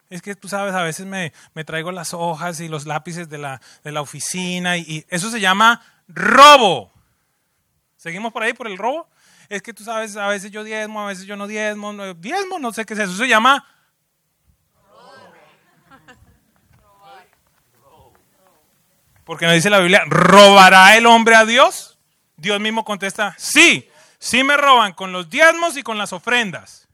Es 0.09 0.21
que 0.21 0.35
tú 0.35 0.47
sabes, 0.47 0.73
a 0.73 0.83
veces 0.83 1.05
me, 1.05 1.33
me 1.53 1.63
traigo 1.63 1.91
las 1.91 2.13
hojas 2.13 2.59
y 2.59 2.67
los 2.67 2.85
lápices 2.85 3.29
de 3.29 3.39
la, 3.39 3.61
de 3.83 3.91
la 3.91 4.01
oficina 4.01 4.77
y, 4.77 5.05
eso 5.09 5.29
se 5.31 5.41
llama 5.41 5.81
robo. 6.07 6.91
¿Seguimos 7.97 8.31
por 8.31 8.43
ahí 8.43 8.53
por 8.53 8.67
el 8.67 8.77
robo? 8.77 9.09
Es 9.49 9.61
que 9.61 9.73
tú 9.73 9.83
sabes, 9.83 10.15
a 10.15 10.27
veces 10.27 10.51
yo 10.51 10.63
diezmo, 10.63 11.01
a 11.01 11.07
veces 11.07 11.25
yo 11.25 11.35
no 11.35 11.47
diezmo, 11.47 12.13
diezmo, 12.15 12.59
no 12.59 12.71
sé 12.71 12.85
qué 12.85 12.93
es. 12.93 12.99
Eso 12.99 13.17
se 13.17 13.27
llama 13.27 13.65
Porque 19.27 19.45
nos 19.45 19.55
dice 19.55 19.69
la 19.69 19.79
Biblia, 19.79 20.03
¿robará 20.07 20.95
el 20.95 21.05
hombre 21.05 21.35
a 21.35 21.43
Dios? 21.43 21.99
Dios 22.37 22.61
mismo 22.61 22.85
contesta, 22.85 23.35
sí, 23.37 23.91
sí 24.17 24.41
me 24.41 24.55
roban 24.55 24.93
con 24.93 25.11
los 25.11 25.29
diezmos 25.29 25.75
y 25.75 25.83
con 25.83 25.97
las 25.97 26.13
ofrendas. 26.13 26.87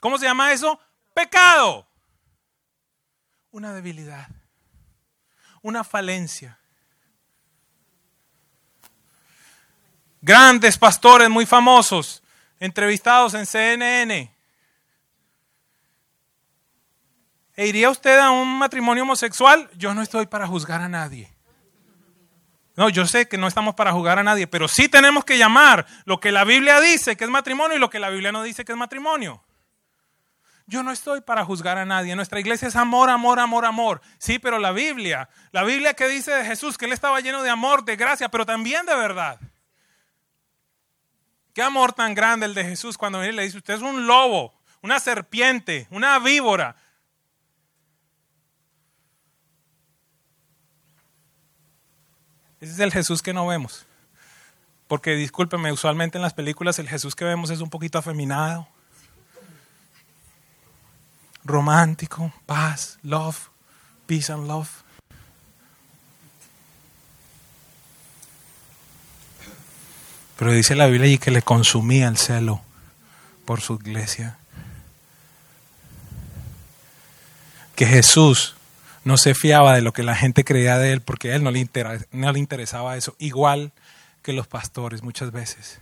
¿Cómo 0.00 0.16
se 0.16 0.24
llama 0.24 0.50
eso? 0.50 0.80
Pecado. 1.12 1.86
Una 3.50 3.74
debilidad, 3.74 4.28
una 5.60 5.84
falencia. 5.84 6.58
Grandes 10.22 10.78
pastores 10.78 11.28
muy 11.28 11.44
famosos, 11.44 12.22
entrevistados 12.58 13.34
en 13.34 13.44
CNN. 13.44 14.34
¿E 17.58 17.66
iría 17.66 17.90
usted 17.90 18.16
a 18.20 18.30
un 18.30 18.56
matrimonio 18.56 19.02
homosexual? 19.02 19.68
Yo 19.76 19.92
no 19.92 20.00
estoy 20.00 20.26
para 20.26 20.46
juzgar 20.46 20.80
a 20.80 20.88
nadie. 20.88 21.28
No, 22.76 22.88
yo 22.88 23.04
sé 23.04 23.26
que 23.26 23.36
no 23.36 23.48
estamos 23.48 23.74
para 23.74 23.90
juzgar 23.90 24.16
a 24.16 24.22
nadie, 24.22 24.46
pero 24.46 24.68
sí 24.68 24.88
tenemos 24.88 25.24
que 25.24 25.38
llamar 25.38 25.84
lo 26.04 26.20
que 26.20 26.30
la 26.30 26.44
Biblia 26.44 26.80
dice 26.80 27.16
que 27.16 27.24
es 27.24 27.30
matrimonio 27.30 27.76
y 27.76 27.80
lo 27.80 27.90
que 27.90 27.98
la 27.98 28.10
Biblia 28.10 28.30
no 28.30 28.44
dice 28.44 28.64
que 28.64 28.70
es 28.70 28.78
matrimonio. 28.78 29.42
Yo 30.68 30.84
no 30.84 30.92
estoy 30.92 31.20
para 31.20 31.44
juzgar 31.44 31.78
a 31.78 31.84
nadie. 31.84 32.14
Nuestra 32.14 32.38
iglesia 32.38 32.68
es 32.68 32.76
amor, 32.76 33.10
amor, 33.10 33.40
amor, 33.40 33.64
amor. 33.64 34.02
Sí, 34.18 34.38
pero 34.38 34.60
la 34.60 34.70
Biblia, 34.70 35.28
la 35.50 35.64
Biblia 35.64 35.94
que 35.94 36.06
dice 36.06 36.30
de 36.30 36.44
Jesús 36.44 36.78
que 36.78 36.84
él 36.84 36.92
estaba 36.92 37.18
lleno 37.18 37.42
de 37.42 37.50
amor, 37.50 37.84
de 37.84 37.96
gracia, 37.96 38.28
pero 38.28 38.46
también 38.46 38.86
de 38.86 38.94
verdad. 38.94 39.40
Qué 41.54 41.62
amor 41.62 41.92
tan 41.92 42.14
grande 42.14 42.46
el 42.46 42.54
de 42.54 42.62
Jesús 42.62 42.96
cuando 42.96 43.24
y 43.24 43.32
le 43.32 43.42
dice, 43.42 43.58
usted 43.58 43.74
es 43.74 43.82
un 43.82 44.06
lobo, 44.06 44.54
una 44.80 45.00
serpiente, 45.00 45.88
una 45.90 46.20
víbora. 46.20 46.76
Ese 52.60 52.72
es 52.72 52.78
el 52.80 52.92
Jesús 52.92 53.22
que 53.22 53.32
no 53.32 53.46
vemos. 53.46 53.86
Porque 54.88 55.14
discúlpeme, 55.14 55.70
usualmente 55.70 56.18
en 56.18 56.22
las 56.22 56.34
películas 56.34 56.78
el 56.78 56.88
Jesús 56.88 57.14
que 57.14 57.24
vemos 57.24 57.50
es 57.50 57.60
un 57.60 57.70
poquito 57.70 57.98
afeminado, 57.98 58.66
romántico, 61.44 62.32
paz, 62.46 62.98
love, 63.02 63.48
peace 64.06 64.32
and 64.32 64.48
love. 64.48 64.70
Pero 70.38 70.52
dice 70.52 70.74
la 70.74 70.86
Biblia 70.86 71.06
allí 71.06 71.18
que 71.18 71.32
le 71.32 71.42
consumía 71.42 72.08
el 72.08 72.16
celo 72.16 72.62
por 73.44 73.60
su 73.60 73.74
iglesia. 73.74 74.38
Que 77.74 77.86
Jesús 77.86 78.54
no 79.08 79.16
se 79.16 79.34
fiaba 79.34 79.74
de 79.74 79.80
lo 79.80 79.94
que 79.94 80.02
la 80.02 80.14
gente 80.14 80.44
creía 80.44 80.76
de 80.76 80.92
él 80.92 81.00
porque 81.00 81.32
a 81.32 81.36
él 81.36 81.42
no 81.42 81.50
le, 81.50 81.66
no 82.12 82.30
le 82.30 82.38
interesaba 82.38 82.94
eso. 82.94 83.16
Igual 83.18 83.72
que 84.20 84.34
los 84.34 84.46
pastores 84.46 85.02
muchas 85.02 85.32
veces. 85.32 85.80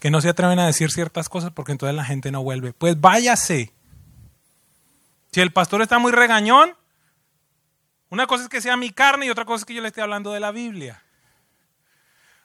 Que 0.00 0.10
no 0.10 0.22
se 0.22 0.30
atreven 0.30 0.58
a 0.58 0.64
decir 0.64 0.90
ciertas 0.90 1.28
cosas 1.28 1.50
porque 1.50 1.72
entonces 1.72 1.94
la 1.94 2.06
gente 2.06 2.32
no 2.32 2.42
vuelve. 2.42 2.72
Pues 2.72 2.98
váyase. 2.98 3.74
Si 5.32 5.40
el 5.42 5.52
pastor 5.52 5.82
está 5.82 5.98
muy 5.98 6.12
regañón, 6.12 6.74
una 8.08 8.26
cosa 8.26 8.44
es 8.44 8.48
que 8.48 8.62
sea 8.62 8.78
mi 8.78 8.88
carne 8.88 9.26
y 9.26 9.30
otra 9.30 9.44
cosa 9.44 9.58
es 9.58 9.64
que 9.66 9.74
yo 9.74 9.82
le 9.82 9.88
esté 9.88 10.00
hablando 10.00 10.32
de 10.32 10.40
la 10.40 10.50
Biblia. 10.50 11.02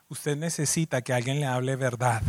Usted 0.09 0.36
necesita 0.36 1.01
que 1.03 1.14
alguien 1.14 1.39
le 1.39 1.45
hable 1.45 1.78
verdad. 1.78 2.22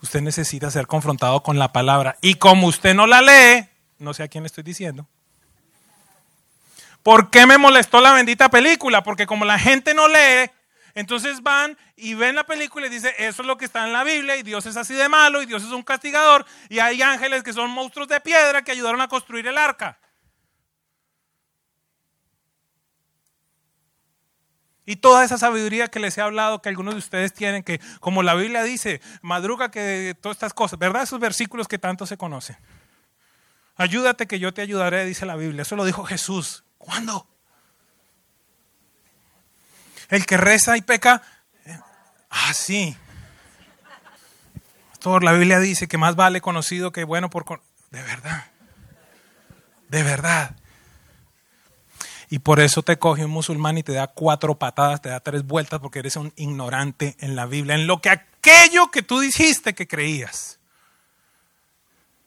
Usted 0.00 0.22
necesita 0.22 0.70
ser 0.70 0.86
confrontado 0.86 1.42
con 1.42 1.58
la 1.58 1.70
palabra. 1.70 2.16
Y 2.22 2.36
como 2.36 2.66
usted 2.66 2.94
no 2.94 3.06
la 3.06 3.20
lee, 3.20 3.68
no 3.98 4.14
sé 4.14 4.22
a 4.22 4.28
quién 4.28 4.42
le 4.44 4.46
estoy 4.46 4.64
diciendo. 4.64 5.06
¿Por 7.02 7.30
qué 7.30 7.46
me 7.46 7.58
molestó 7.58 8.00
la 8.00 8.12
bendita 8.12 8.48
película? 8.48 9.02
Porque 9.02 9.26
como 9.26 9.44
la 9.44 9.58
gente 9.58 9.94
no 9.94 10.08
lee, 10.08 10.50
entonces 10.94 11.42
van 11.42 11.78
y 11.96 12.14
ven 12.14 12.34
la 12.34 12.44
película 12.44 12.86
y 12.86 12.90
dicen, 12.90 13.12
eso 13.18 13.42
es 13.42 13.46
lo 13.46 13.56
que 13.56 13.64
está 13.64 13.86
en 13.86 13.92
la 13.92 14.04
Biblia 14.04 14.36
y 14.36 14.42
Dios 14.42 14.66
es 14.66 14.76
así 14.76 14.94
de 14.94 15.08
malo 15.08 15.40
y 15.42 15.46
Dios 15.46 15.62
es 15.62 15.70
un 15.70 15.82
castigador 15.82 16.44
y 16.68 16.80
hay 16.80 17.02
ángeles 17.02 17.42
que 17.42 17.52
son 17.52 17.70
monstruos 17.70 18.08
de 18.08 18.20
piedra 18.20 18.62
que 18.62 18.72
ayudaron 18.72 19.00
a 19.00 19.08
construir 19.08 19.46
el 19.46 19.58
arca. 19.58 19.98
Y 24.84 24.96
toda 24.96 25.22
esa 25.22 25.36
sabiduría 25.36 25.88
que 25.88 26.00
les 26.00 26.16
he 26.16 26.22
hablado, 26.22 26.62
que 26.62 26.70
algunos 26.70 26.94
de 26.94 26.98
ustedes 26.98 27.34
tienen, 27.34 27.62
que 27.62 27.78
como 28.00 28.22
la 28.22 28.34
Biblia 28.34 28.62
dice, 28.62 29.02
madruga 29.20 29.70
que 29.70 30.16
todas 30.18 30.36
estas 30.36 30.54
cosas, 30.54 30.78
¿verdad? 30.78 31.02
Esos 31.02 31.20
versículos 31.20 31.68
que 31.68 31.78
tanto 31.78 32.06
se 32.06 32.16
conocen. 32.16 32.56
Ayúdate 33.76 34.26
que 34.26 34.38
yo 34.38 34.54
te 34.54 34.62
ayudaré, 34.62 35.04
dice 35.04 35.26
la 35.26 35.36
Biblia. 35.36 35.62
Eso 35.62 35.76
lo 35.76 35.84
dijo 35.84 36.04
Jesús. 36.04 36.64
¿Cuándo? 36.88 37.26
El 40.08 40.24
que 40.24 40.38
reza 40.38 40.78
y 40.78 40.80
peca. 40.80 41.20
Ah, 42.30 42.54
sí. 42.54 42.96
Todo 44.98 45.20
la 45.20 45.34
Biblia 45.34 45.58
dice 45.58 45.86
que 45.86 45.98
más 45.98 46.16
vale 46.16 46.40
conocido 46.40 46.90
que 46.90 47.04
bueno 47.04 47.28
por... 47.28 47.44
De 47.90 48.02
verdad. 48.02 48.46
De 49.90 50.02
verdad. 50.02 50.56
Y 52.30 52.38
por 52.38 52.58
eso 52.58 52.82
te 52.82 52.98
coge 52.98 53.26
un 53.26 53.32
musulmán 53.32 53.76
y 53.76 53.82
te 53.82 53.92
da 53.92 54.06
cuatro 54.06 54.58
patadas, 54.58 55.02
te 55.02 55.10
da 55.10 55.20
tres 55.20 55.46
vueltas 55.46 55.80
porque 55.80 55.98
eres 55.98 56.16
un 56.16 56.32
ignorante 56.36 57.16
en 57.20 57.36
la 57.36 57.44
Biblia, 57.44 57.74
en 57.74 57.86
lo 57.86 58.00
que 58.00 58.08
aquello 58.08 58.90
que 58.90 59.02
tú 59.02 59.20
dijiste 59.20 59.74
que 59.74 59.86
creías. 59.86 60.58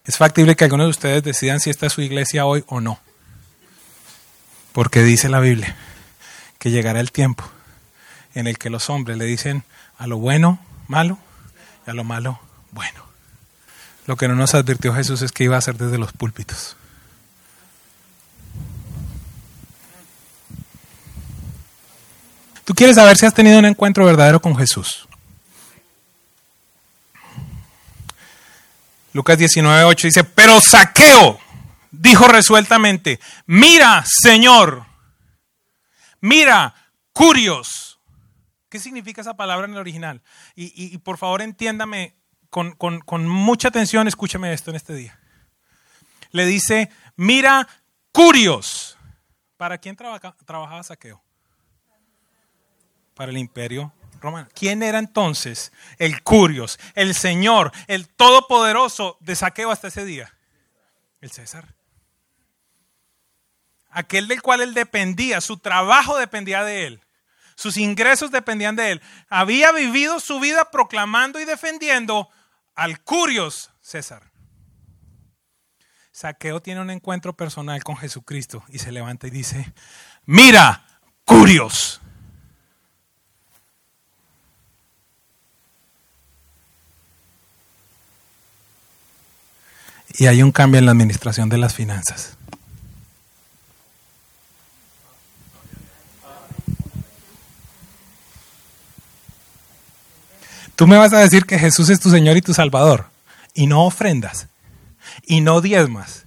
Es 0.04 0.18
factible 0.18 0.54
que 0.54 0.62
algunos 0.62 0.86
de 0.86 0.90
ustedes 0.90 1.24
decidan 1.24 1.58
si 1.58 1.70
esta 1.70 1.86
es 1.86 1.92
su 1.92 2.00
iglesia 2.00 2.46
hoy 2.46 2.62
o 2.68 2.80
no. 2.80 3.00
Porque 4.72 5.02
dice 5.02 5.28
la 5.28 5.40
Biblia 5.40 5.76
que 6.58 6.70
llegará 6.70 7.00
el 7.00 7.12
tiempo 7.12 7.44
en 8.34 8.46
el 8.46 8.58
que 8.58 8.70
los 8.70 8.88
hombres 8.88 9.18
le 9.18 9.24
dicen 9.24 9.64
a 9.98 10.06
lo 10.06 10.18
bueno 10.18 10.58
malo 10.88 11.18
y 11.86 11.90
a 11.90 11.94
lo 11.94 12.04
malo 12.04 12.40
bueno. 12.70 13.04
Lo 14.06 14.16
que 14.16 14.28
no 14.28 14.34
nos 14.34 14.54
advirtió 14.54 14.94
Jesús 14.94 15.22
es 15.22 15.32
que 15.32 15.44
iba 15.44 15.56
a 15.56 15.60
ser 15.60 15.76
desde 15.76 15.98
los 15.98 16.12
púlpitos. 16.12 16.76
Tú 22.64 22.74
quieres 22.74 22.96
saber 22.96 23.16
si 23.16 23.26
has 23.26 23.34
tenido 23.34 23.58
un 23.58 23.64
encuentro 23.64 24.04
verdadero 24.04 24.40
con 24.40 24.56
Jesús. 24.56 25.06
Lucas 29.12 29.38
19:8 29.38 30.02
dice, 30.02 30.24
pero 30.24 30.60
saqueo, 30.60 31.38
dijo 31.92 32.26
resueltamente, 32.26 33.20
mira, 33.46 34.02
Señor, 34.06 34.86
mira, 36.20 36.74
curios. 37.12 38.00
¿Qué 38.68 38.80
significa 38.80 39.20
esa 39.20 39.36
palabra 39.36 39.66
en 39.66 39.72
el 39.72 39.78
original? 39.78 40.22
Y, 40.56 40.96
por 40.98 41.18
favor 41.18 41.42
entiéndame 41.42 42.16
con, 42.50 42.72
con, 42.72 43.28
mucha 43.28 43.68
atención, 43.68 44.08
escúchame 44.08 44.52
esto 44.52 44.70
en 44.70 44.76
este 44.76 44.94
día. 44.94 45.18
Le 46.30 46.46
dice, 46.46 46.90
mira, 47.14 47.68
curios. 48.10 48.98
¿Para 49.58 49.78
quién 49.78 49.94
trabajaba 49.94 50.82
Saqueo? 50.82 51.22
Para 53.14 53.30
el 53.30 53.38
imperio 53.38 53.92
romano. 54.20 54.48
¿Quién 54.54 54.82
era 54.82 54.98
entonces 54.98 55.72
el 55.98 56.22
curios, 56.22 56.80
el 56.94 57.14
señor, 57.14 57.72
el 57.86 58.08
todopoderoso 58.08 59.18
de 59.20 59.36
Saqueo 59.36 59.70
hasta 59.70 59.88
ese 59.88 60.06
día? 60.06 60.34
El 61.20 61.30
César 61.30 61.74
aquel 63.92 64.26
del 64.26 64.42
cual 64.42 64.62
él 64.62 64.74
dependía, 64.74 65.40
su 65.40 65.58
trabajo 65.58 66.18
dependía 66.18 66.64
de 66.64 66.86
él. 66.86 67.00
sus 67.54 67.76
ingresos 67.76 68.32
dependían 68.32 68.74
de 68.74 68.92
él. 68.92 69.02
Había 69.28 69.70
vivido 69.70 70.18
su 70.18 70.40
vida 70.40 70.70
proclamando 70.72 71.38
y 71.38 71.44
defendiendo 71.44 72.28
al 72.74 73.00
Curios 73.02 73.70
César. 73.80 74.32
Saqueo 76.10 76.60
tiene 76.60 76.80
un 76.80 76.90
encuentro 76.90 77.34
personal 77.34 77.84
con 77.84 77.96
Jesucristo 77.96 78.64
y 78.68 78.78
se 78.78 78.90
levanta 78.90 79.28
y 79.28 79.30
dice, 79.30 79.72
mira, 80.24 80.84
Curios. 81.24 82.00
Y 90.14 90.26
hay 90.26 90.42
un 90.42 90.52
cambio 90.52 90.78
en 90.78 90.86
la 90.86 90.92
administración 90.92 91.48
de 91.48 91.58
las 91.58 91.74
finanzas. 91.74 92.36
Tú 100.76 100.86
me 100.86 100.96
vas 100.96 101.12
a 101.12 101.18
decir 101.18 101.44
que 101.44 101.58
Jesús 101.58 101.88
es 101.90 102.00
tu 102.00 102.10
Señor 102.10 102.36
y 102.36 102.42
tu 102.42 102.54
Salvador 102.54 103.06
y 103.54 103.66
no 103.66 103.84
ofrendas 103.84 104.48
y 105.26 105.40
no 105.40 105.60
diezmas 105.60 106.22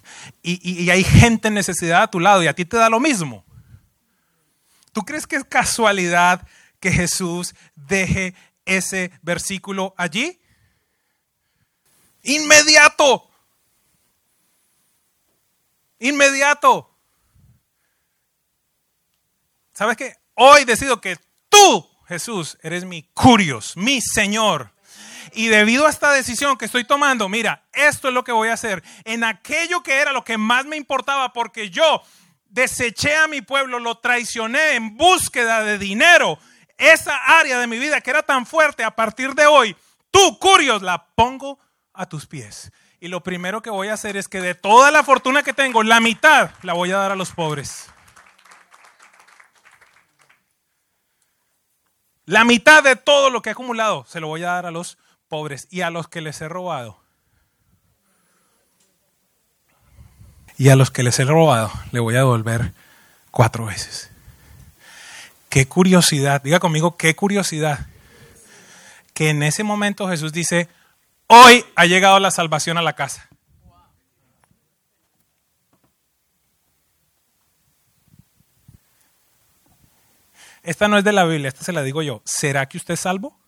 y, 0.48 0.90
hay 0.90 1.02
gente 1.02 1.48
en 1.48 1.54
necesidad 1.54 2.02
a 2.02 2.10
tu 2.10 2.20
lado 2.20 2.42
y 2.42 2.46
a 2.46 2.54
ti 2.54 2.64
te 2.64 2.76
da 2.76 2.88
lo 2.88 3.00
mismo. 3.00 3.44
¿Tú 4.92 5.02
crees 5.02 5.26
que 5.26 5.36
es 5.36 5.44
casualidad 5.44 6.46
que 6.78 6.92
Jesús 6.92 7.54
deje 7.74 8.34
ese 8.64 9.10
versículo 9.22 9.92
allí? 9.96 10.40
Inmediato. 12.22 13.28
Inmediato. 15.98 16.94
¿Sabes 19.72 19.96
qué? 19.96 20.16
Hoy 20.34 20.64
decido 20.64 21.00
que 21.00 21.18
tú 21.48 21.88
Jesús, 22.08 22.58
eres 22.62 22.84
mi 22.84 23.02
curios, 23.14 23.76
mi 23.76 24.00
Señor. 24.00 24.72
Y 25.32 25.48
debido 25.48 25.86
a 25.86 25.90
esta 25.90 26.12
decisión 26.12 26.56
que 26.56 26.64
estoy 26.64 26.84
tomando, 26.84 27.28
mira, 27.28 27.64
esto 27.72 28.08
es 28.08 28.14
lo 28.14 28.24
que 28.24 28.32
voy 28.32 28.48
a 28.48 28.54
hacer. 28.54 28.82
En 29.04 29.24
aquello 29.24 29.82
que 29.82 29.94
era 29.94 30.12
lo 30.12 30.24
que 30.24 30.38
más 30.38 30.64
me 30.64 30.76
importaba, 30.76 31.32
porque 31.32 31.68
yo 31.70 32.02
deseché 32.48 33.16
a 33.16 33.28
mi 33.28 33.42
pueblo, 33.42 33.78
lo 33.78 33.98
traicioné 33.98 34.76
en 34.76 34.96
búsqueda 34.96 35.62
de 35.62 35.78
dinero. 35.78 36.38
Esa 36.78 37.16
área 37.38 37.58
de 37.58 37.66
mi 37.66 37.78
vida 37.78 38.00
que 38.00 38.10
era 38.10 38.22
tan 38.22 38.46
fuerte, 38.46 38.84
a 38.84 38.94
partir 38.94 39.34
de 39.34 39.46
hoy, 39.46 39.76
tú, 40.10 40.38
curios, 40.38 40.82
la 40.82 41.06
pongo 41.14 41.58
a 41.92 42.06
tus 42.06 42.26
pies. 42.26 42.70
Y 43.00 43.08
lo 43.08 43.22
primero 43.22 43.62
que 43.62 43.70
voy 43.70 43.88
a 43.88 43.94
hacer 43.94 44.16
es 44.16 44.28
que 44.28 44.40
de 44.40 44.54
toda 44.54 44.90
la 44.90 45.02
fortuna 45.02 45.42
que 45.42 45.52
tengo, 45.52 45.82
la 45.82 46.00
mitad 46.00 46.50
la 46.62 46.72
voy 46.72 46.92
a 46.92 46.96
dar 46.96 47.12
a 47.12 47.16
los 47.16 47.32
pobres. 47.32 47.90
La 52.26 52.44
mitad 52.44 52.82
de 52.82 52.96
todo 52.96 53.30
lo 53.30 53.40
que 53.40 53.50
he 53.50 53.52
acumulado 53.52 54.04
se 54.08 54.18
lo 54.18 54.26
voy 54.26 54.42
a 54.42 54.48
dar 54.48 54.66
a 54.66 54.72
los 54.72 54.98
pobres 55.28 55.68
y 55.70 55.82
a 55.82 55.90
los 55.90 56.08
que 56.08 56.20
les 56.20 56.40
he 56.40 56.48
robado. 56.48 56.98
Y 60.58 60.70
a 60.70 60.76
los 60.76 60.90
que 60.90 61.04
les 61.04 61.18
he 61.20 61.24
robado 61.24 61.70
le 61.92 62.00
voy 62.00 62.14
a 62.16 62.18
devolver 62.18 62.72
cuatro 63.30 63.66
veces. 63.66 64.10
Qué 65.48 65.68
curiosidad, 65.68 66.42
diga 66.42 66.58
conmigo, 66.58 66.96
qué 66.96 67.14
curiosidad. 67.14 67.86
Que 69.14 69.30
en 69.30 69.44
ese 69.44 69.62
momento 69.62 70.08
Jesús 70.08 70.32
dice, 70.32 70.68
hoy 71.28 71.64
ha 71.76 71.86
llegado 71.86 72.18
la 72.18 72.32
salvación 72.32 72.76
a 72.76 72.82
la 72.82 72.94
casa. 72.94 73.28
Esta 80.66 80.88
no 80.88 80.98
es 80.98 81.04
de 81.04 81.12
la 81.12 81.24
Biblia, 81.24 81.46
esta 81.46 81.62
se 81.62 81.72
la 81.72 81.84
digo 81.84 82.02
yo. 82.02 82.22
¿Será 82.24 82.66
que 82.66 82.76
usted 82.76 82.94
es 82.94 83.00
salvo? 83.00 83.38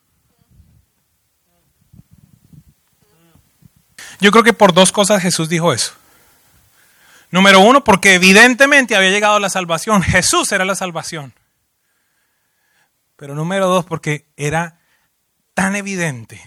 Yo 4.21 4.31
creo 4.31 4.45
que 4.45 4.53
por 4.53 4.73
dos 4.73 4.93
cosas 4.93 5.21
Jesús 5.21 5.49
dijo 5.49 5.73
eso. 5.73 5.91
Número 7.29 7.59
uno, 7.59 7.83
porque 7.83 8.13
evidentemente 8.13 8.95
había 8.95 9.09
llegado 9.09 9.37
la 9.39 9.49
salvación. 9.49 10.01
Jesús 10.01 10.49
era 10.53 10.63
la 10.63 10.75
salvación. 10.75 11.33
Pero 13.17 13.35
número 13.35 13.67
dos, 13.67 13.83
porque 13.83 14.25
era 14.37 14.79
tan 15.53 15.75
evidente 15.75 16.41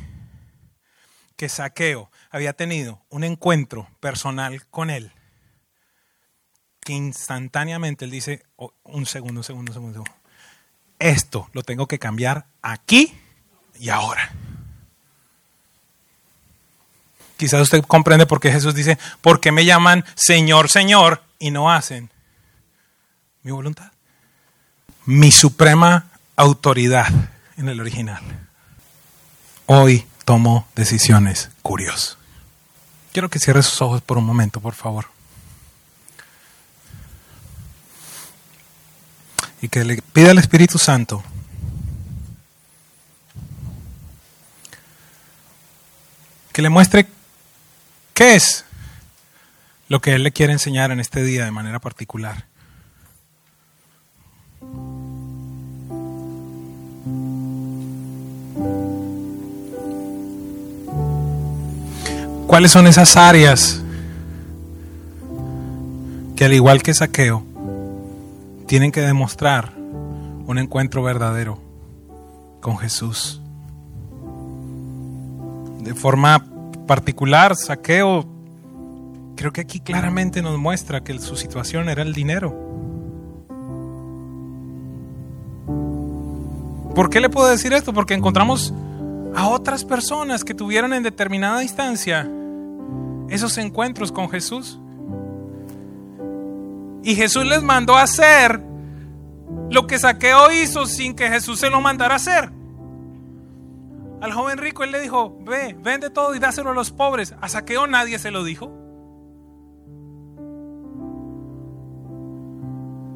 que 1.36 1.50
Saqueo 1.50 2.10
había 2.30 2.54
tenido 2.54 3.04
un 3.10 3.24
encuentro 3.24 3.90
personal 4.00 4.66
con 4.68 4.88
él 4.88 5.12
que 6.80 6.94
instantáneamente 6.94 8.06
él 8.06 8.10
dice, 8.10 8.42
oh, 8.56 8.72
un 8.84 9.04
segundo, 9.04 9.40
un 9.40 9.44
segundo, 9.44 9.70
un 9.70 9.74
segundo 9.74 10.21
esto 11.02 11.48
lo 11.52 11.62
tengo 11.62 11.86
que 11.86 11.98
cambiar 11.98 12.46
aquí 12.62 13.14
y 13.78 13.88
ahora. 13.88 14.32
Quizás 17.36 17.60
usted 17.62 17.82
comprende 17.82 18.26
por 18.26 18.38
qué 18.40 18.52
Jesús 18.52 18.74
dice, 18.74 18.98
¿por 19.20 19.40
qué 19.40 19.50
me 19.50 19.64
llaman 19.64 20.04
Señor, 20.14 20.70
Señor 20.70 21.22
y 21.38 21.50
no 21.50 21.72
hacen 21.72 22.10
mi 23.42 23.50
voluntad? 23.50 23.90
Mi 25.06 25.32
suprema 25.32 26.06
autoridad 26.36 27.08
en 27.56 27.68
el 27.68 27.80
original. 27.80 28.22
Hoy 29.66 30.06
tomo 30.24 30.68
decisiones 30.76 31.50
curiosas. 31.62 32.16
Quiero 33.12 33.28
que 33.28 33.38
cierre 33.38 33.62
sus 33.62 33.82
ojos 33.82 34.00
por 34.02 34.18
un 34.18 34.24
momento, 34.24 34.60
por 34.60 34.74
favor. 34.74 35.06
Y 39.62 39.68
que 39.68 39.84
le 39.84 40.02
pida 40.12 40.32
al 40.32 40.38
Espíritu 40.38 40.76
Santo 40.76 41.22
que 46.52 46.60
le 46.62 46.68
muestre 46.68 47.06
qué 48.12 48.34
es 48.34 48.64
lo 49.88 50.00
que 50.00 50.14
Él 50.14 50.22
le 50.22 50.32
quiere 50.32 50.52
enseñar 50.52 50.90
en 50.90 51.00
este 51.00 51.22
día 51.22 51.44
de 51.44 51.50
manera 51.50 51.78
particular. 51.78 52.44
¿Cuáles 62.46 62.70
son 62.70 62.86
esas 62.86 63.16
áreas 63.16 63.80
que 66.36 66.44
al 66.44 66.52
igual 66.52 66.82
que 66.82 66.92
saqueo, 66.92 67.46
tienen 68.72 68.90
que 68.90 69.02
demostrar 69.02 69.74
un 69.76 70.56
encuentro 70.56 71.02
verdadero 71.02 71.60
con 72.62 72.78
Jesús. 72.78 73.42
De 75.80 75.92
forma 75.94 76.42
particular, 76.86 77.54
Saqueo, 77.54 78.24
creo 79.36 79.52
que 79.52 79.60
aquí 79.60 79.78
claramente 79.78 80.40
nos 80.40 80.56
muestra 80.56 81.04
que 81.04 81.18
su 81.18 81.36
situación 81.36 81.90
era 81.90 82.00
el 82.00 82.14
dinero. 82.14 82.56
¿Por 86.94 87.10
qué 87.10 87.20
le 87.20 87.28
puedo 87.28 87.48
decir 87.48 87.74
esto? 87.74 87.92
Porque 87.92 88.14
encontramos 88.14 88.72
a 89.36 89.48
otras 89.48 89.84
personas 89.84 90.44
que 90.44 90.54
tuvieron 90.54 90.94
en 90.94 91.02
determinada 91.02 91.62
instancia 91.62 92.26
esos 93.28 93.58
encuentros 93.58 94.10
con 94.10 94.30
Jesús. 94.30 94.80
Y 97.02 97.14
Jesús 97.14 97.44
les 97.44 97.62
mandó 97.62 97.96
a 97.96 98.02
hacer 98.02 98.62
lo 99.70 99.86
que 99.86 99.98
Saqueo 99.98 100.52
hizo 100.52 100.86
sin 100.86 101.14
que 101.14 101.28
Jesús 101.28 101.58
se 101.58 101.70
lo 101.70 101.80
mandara 101.80 102.14
a 102.14 102.16
hacer. 102.16 102.52
Al 104.20 104.32
joven 104.32 104.58
rico 104.58 104.84
él 104.84 104.92
le 104.92 105.00
dijo, 105.00 105.36
ve, 105.44 105.76
vende 105.82 106.10
todo 106.10 106.34
y 106.34 106.38
dáselo 106.38 106.70
a 106.70 106.74
los 106.74 106.90
pobres. 106.90 107.34
A 107.40 107.48
Saqueo 107.48 107.86
nadie 107.86 108.18
se 108.18 108.30
lo 108.30 108.44
dijo. 108.44 108.70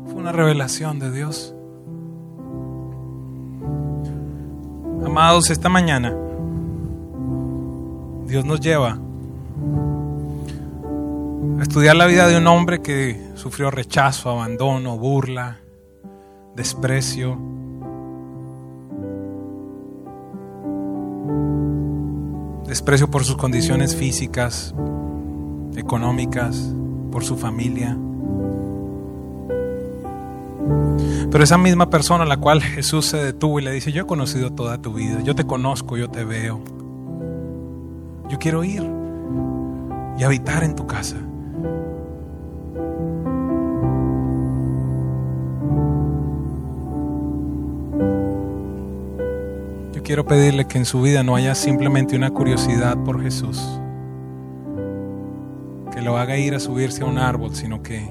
Fue 0.07 0.15
una 0.15 0.33
revelación 0.33 0.99
de 0.99 1.13
Dios. 1.13 1.55
Amados, 5.05 5.51
esta 5.51 5.69
mañana 5.69 6.13
Dios 8.27 8.45
nos 8.45 8.61
lleva 8.61 8.99
a 11.59 11.63
estudiar 11.63 11.95
la 11.95 12.07
vida 12.07 12.27
de 12.27 12.37
un 12.37 12.47
hombre 12.49 12.83
que 12.83 13.26
sufrió 13.37 13.71
rechazo, 13.71 14.31
abandono, 14.31 14.99
burla, 14.99 15.61
desprecio. 16.57 17.39
Desprecio 22.67 23.09
por 23.11 23.25
sus 23.25 23.37
condiciones 23.37 23.95
físicas, 23.95 24.75
económicas, 25.77 26.75
por 27.13 27.25
su 27.25 27.37
familia. 27.37 27.97
Pero 31.31 31.45
esa 31.45 31.59
misma 31.59 31.91
persona 31.91 32.25
a 32.25 32.27
la 32.27 32.39
cual 32.39 32.63
Jesús 32.63 33.07
se 33.07 33.19
detuvo 33.19 33.61
y 33.61 33.63
le 33.63 33.71
dice, 33.71 33.93
yo 33.93 34.03
he 34.03 34.07
conocido 34.07 34.53
toda 34.53 34.81
tu 34.81 34.95
vida, 34.95 35.21
yo 35.21 35.35
te 35.35 35.47
conozco, 35.47 35.97
yo 35.97 36.11
te 36.11 36.25
veo. 36.25 36.61
Yo 38.29 38.39
quiero 38.39 38.65
ir 38.65 38.83
y 40.19 40.25
habitar 40.25 40.65
en 40.65 40.75
tu 40.75 40.87
casa. 40.87 41.17
Quiero 50.07 50.25
pedirle 50.25 50.69
que 50.69 50.79
en 50.79 50.85
su 50.85 51.03
vida 51.03 51.25
no 51.25 51.35
haya 51.35 51.57
simplemente 51.57 52.15
una 52.15 52.31
curiosidad 52.31 52.97
por 52.97 53.21
Jesús, 53.21 53.61
que 55.93 56.01
lo 56.01 56.17
haga 56.17 56.37
ir 56.37 56.55
a 56.55 56.61
subirse 56.61 57.03
a 57.03 57.07
un 57.07 57.19
árbol, 57.19 57.57
sino 57.57 57.83
que, 57.83 58.09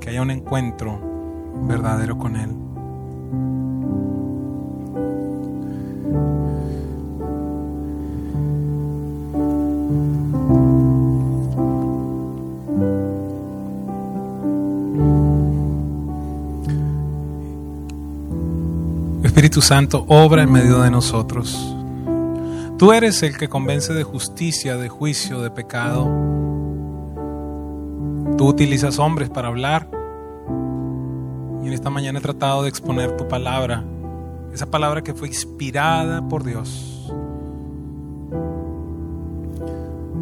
que 0.00 0.08
haya 0.08 0.22
un 0.22 0.30
encuentro 0.30 0.98
verdadero 1.68 2.16
con 2.16 2.36
Él. 2.36 2.48
Espíritu 19.52 19.68
Santo, 19.68 20.06
obra 20.08 20.42
en 20.44 20.50
medio 20.50 20.80
de 20.80 20.90
nosotros. 20.90 21.76
Tú 22.78 22.90
eres 22.90 23.22
el 23.22 23.36
que 23.36 23.50
convence 23.50 23.92
de 23.92 24.02
justicia, 24.02 24.78
de 24.78 24.88
juicio, 24.88 25.42
de 25.42 25.50
pecado. 25.50 26.04
Tú 28.38 28.46
utilizas 28.46 28.98
hombres 28.98 29.28
para 29.28 29.48
hablar. 29.48 29.90
Y 31.62 31.66
en 31.66 31.72
esta 31.74 31.90
mañana 31.90 32.18
he 32.18 32.22
tratado 32.22 32.62
de 32.62 32.70
exponer 32.70 33.14
tu 33.18 33.28
palabra, 33.28 33.84
esa 34.54 34.70
palabra 34.70 35.02
que 35.02 35.12
fue 35.12 35.28
inspirada 35.28 36.26
por 36.26 36.44
Dios. 36.44 37.12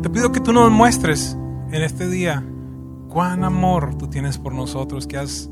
Te 0.02 0.10
pido 0.10 0.32
que 0.32 0.40
tú 0.40 0.52
nos 0.52 0.72
muestres 0.72 1.36
en 1.70 1.84
este 1.84 2.08
día 2.08 2.42
cuán 3.08 3.44
amor 3.44 3.94
tú 3.96 4.08
tienes 4.08 4.38
por 4.38 4.52
nosotros, 4.52 5.06
que 5.06 5.18
has 5.18 5.48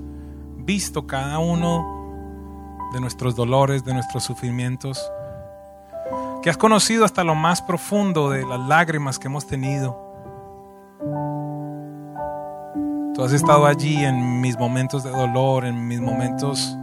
visto 0.67 1.07
cada 1.07 1.39
uno 1.39 1.98
de 2.93 3.01
nuestros 3.01 3.37
dolores, 3.37 3.85
de 3.85 3.95
nuestros 3.95 4.25
sufrimientos, 4.25 5.11
que 6.43 6.51
has 6.51 6.57
conocido 6.57 7.05
hasta 7.05 7.25
lo 7.25 7.35
más 7.35 7.63
profundo 7.63 8.31
de 8.31 8.47
las 8.47 8.61
lágrimas 8.61 9.19
que 9.19 9.27
hemos 9.29 9.47
tenido. 9.47 10.09
Tú 13.15 13.25
has 13.25 13.33
estado 13.33 13.67
allí 13.67 13.97
en 14.05 14.41
mis 14.41 14.57
momentos 14.57 15.03
de 15.03 15.11
dolor, 15.11 15.65
en 15.65 15.89
mis 15.89 16.01
momentos 16.01 16.77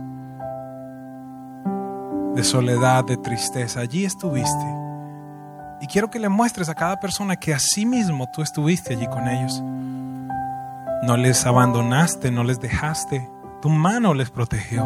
de 2.35 2.43
soledad, 2.43 3.05
de 3.05 3.15
tristeza. 3.15 3.79
Allí 3.79 4.03
estuviste. 4.03 4.65
Y 5.81 5.87
quiero 5.87 6.09
que 6.09 6.19
le 6.19 6.29
muestres 6.29 6.67
a 6.67 6.75
cada 6.75 6.99
persona 6.99 7.37
que 7.37 7.53
así 7.53 7.85
mismo 7.85 8.29
tú 8.33 8.41
estuviste 8.41 8.93
allí 8.93 9.07
con 9.07 9.27
ellos. 9.27 9.61
No 11.03 11.17
les 11.17 11.45
abandonaste, 11.45 12.31
no 12.31 12.43
les 12.43 12.59
dejaste. 12.59 13.29
Tu 13.61 13.69
mano 13.69 14.13
les 14.13 14.29
protegió. 14.29 14.85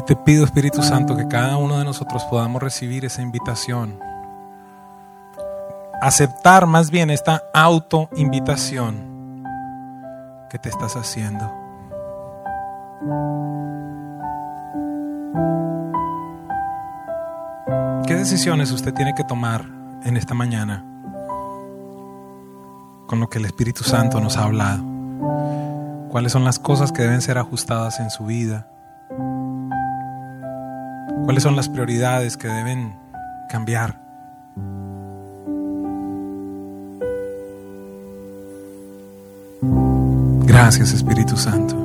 Y 0.00 0.02
te 0.02 0.16
pido, 0.16 0.46
Espíritu 0.46 0.82
Santo, 0.82 1.14
que 1.14 1.28
cada 1.28 1.58
uno 1.58 1.78
de 1.78 1.84
nosotros 1.84 2.24
podamos 2.24 2.62
recibir 2.62 3.04
esa 3.04 3.20
invitación. 3.20 4.00
Aceptar 6.00 6.66
más 6.66 6.90
bien 6.90 7.10
esta 7.10 7.42
auto-invitación 7.52 9.44
que 10.48 10.58
te 10.58 10.70
estás 10.70 10.96
haciendo. 10.96 11.52
¿Qué 18.06 18.14
decisiones 18.14 18.72
usted 18.72 18.94
tiene 18.94 19.14
que 19.14 19.24
tomar 19.24 19.66
en 20.04 20.16
esta 20.16 20.32
mañana 20.32 20.82
con 23.06 23.20
lo 23.20 23.28
que 23.28 23.36
el 23.36 23.44
Espíritu 23.44 23.84
Santo 23.84 24.18
nos 24.18 24.38
ha 24.38 24.44
hablado? 24.44 24.82
¿Cuáles 26.08 26.32
son 26.32 26.44
las 26.44 26.58
cosas 26.58 26.90
que 26.90 27.02
deben 27.02 27.20
ser 27.20 27.36
ajustadas 27.36 28.00
en 28.00 28.08
su 28.08 28.24
vida? 28.24 28.66
¿Cuáles 31.24 31.42
son 31.42 31.56
las 31.56 31.68
prioridades 31.68 32.36
que 32.36 32.48
deben 32.48 32.94
cambiar? 33.48 33.96
Gracias 40.44 40.92
Espíritu 40.92 41.36
Santo. 41.36 41.76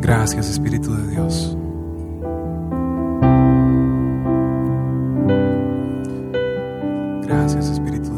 Gracias 0.00 0.48
Espíritu 0.50 0.94
de 0.94 1.08
Dios. 1.08 1.56
Gracias 7.26 7.70
Espíritu 7.70 8.15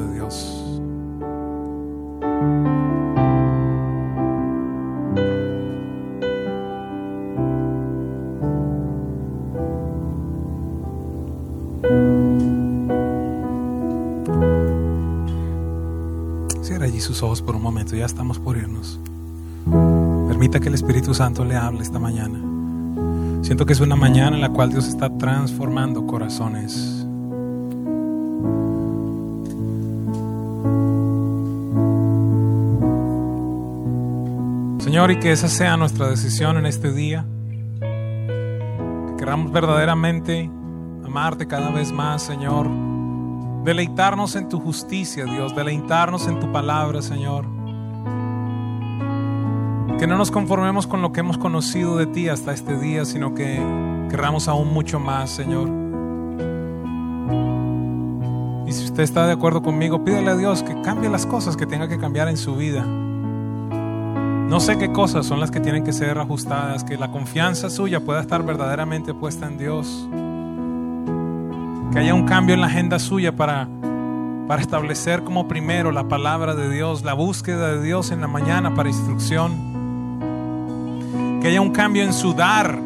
ya 17.97 18.07
estamos 18.07 18.39
por 18.39 18.57
irnos. 18.57 18.99
Permita 20.29 20.61
que 20.61 20.69
el 20.69 20.75
Espíritu 20.75 21.15
Santo 21.15 21.45
le 21.45 21.57
hable 21.57 21.83
esta 21.83 21.99
mañana. 21.99 22.39
Siento 23.43 23.67
que 23.67 23.73
es 23.73 23.81
una 23.81 23.97
mañana 23.97 24.37
en 24.37 24.43
la 24.43 24.51
cual 24.51 24.71
Dios 24.71 24.87
está 24.87 25.17
transformando 25.17 26.07
corazones. 26.07 27.07
Señor, 34.81 35.11
y 35.11 35.19
que 35.19 35.33
esa 35.33 35.49
sea 35.49 35.77
nuestra 35.77 36.09
decisión 36.09 36.57
en 36.57 36.67
este 36.67 36.93
día. 36.93 37.27
Que 37.81 39.17
queramos 39.19 39.53
verdaderamente 39.53 40.51
amarte 41.05 41.47
cada 41.47 41.71
vez 41.71 41.93
más, 41.93 42.23
Señor. 42.23 42.69
Deleitarnos 43.65 44.35
en 44.37 44.49
tu 44.49 44.61
justicia, 44.61 45.25
Dios. 45.25 45.55
Deleitarnos 45.55 46.27
en 46.27 46.41
tu 46.41 46.51
palabra, 46.53 47.03
Señor. 47.03 47.58
Que 49.99 50.07
no 50.07 50.17
nos 50.17 50.31
conformemos 50.31 50.87
con 50.87 51.03
lo 51.03 51.13
que 51.13 51.21
hemos 51.21 51.39
conocido 51.39 51.97
de 51.97 52.07
ti 52.07 52.29
hasta 52.29 52.53
este 52.53 52.79
día, 52.79 53.05
sino 53.05 53.35
que 53.35 53.61
querramos 54.09 54.47
aún 54.47 54.73
mucho 54.73 55.01
más, 55.01 55.31
Señor. 55.31 55.69
Y 58.69 58.73
si 58.73 58.85
usted 58.85 59.03
está 59.03 59.27
de 59.27 59.33
acuerdo 59.33 59.61
conmigo, 59.63 60.05
pídele 60.05 60.31
a 60.31 60.37
Dios 60.37 60.63
que 60.63 60.81
cambie 60.83 61.11
las 61.11 61.27
cosas 61.27 61.57
que 61.57 61.67
tenga 61.67 61.89
que 61.89 61.99
cambiar 61.99 62.29
en 62.29 62.37
su 62.37 62.55
vida. 62.55 62.85
No 64.49 64.61
sé 64.61 64.79
qué 64.79 64.93
cosas 64.93 65.27
son 65.27 65.41
las 65.41 65.51
que 65.51 65.61
tienen 65.61 65.85
que 65.85 65.93
ser 65.93 66.19
ajustadas, 66.19 66.85
que 66.85 66.97
la 66.97 67.11
confianza 67.11 67.69
suya 67.69 68.01
pueda 68.01 68.21
estar 68.21 68.45
verdaderamente 68.45 69.15
puesta 69.15 69.47
en 69.47 69.59
Dios. 69.59 70.09
Que 71.93 71.99
haya 71.99 72.15
un 72.15 72.25
cambio 72.25 72.55
en 72.55 72.61
la 72.61 72.69
agenda 72.69 72.99
suya 72.99 73.37
para, 73.37 73.69
para 74.47 74.63
establecer 74.63 75.25
como 75.25 75.49
primero 75.49 75.91
la 75.91 76.09
palabra 76.09 76.55
de 76.55 76.71
Dios, 76.71 77.03
la 77.03 77.15
búsqueda 77.15 77.73
de 77.73 77.83
Dios 77.83 78.11
en 78.11 78.21
la 78.21 78.29
mañana 78.29 78.75
para 78.75 78.89
instrucción. 78.89 79.68
Que 81.41 81.49
haya 81.49 81.61
un 81.61 81.71
cambio 81.71 82.03
en 82.03 82.13
su 82.13 82.35
dar. 82.35 82.81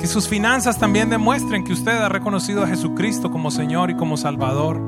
Que 0.00 0.06
sus 0.06 0.28
finanzas 0.28 0.78
también 0.78 1.10
demuestren 1.10 1.64
que 1.64 1.72
usted 1.72 1.92
ha 1.92 2.08
reconocido 2.08 2.62
a 2.62 2.68
Jesucristo 2.68 3.30
como 3.30 3.50
Señor 3.50 3.90
y 3.90 3.96
como 3.96 4.16
Salvador. 4.16 4.80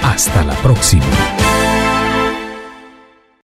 Hasta 0.03 0.43
la 0.43 0.53
próxima. 0.57 1.38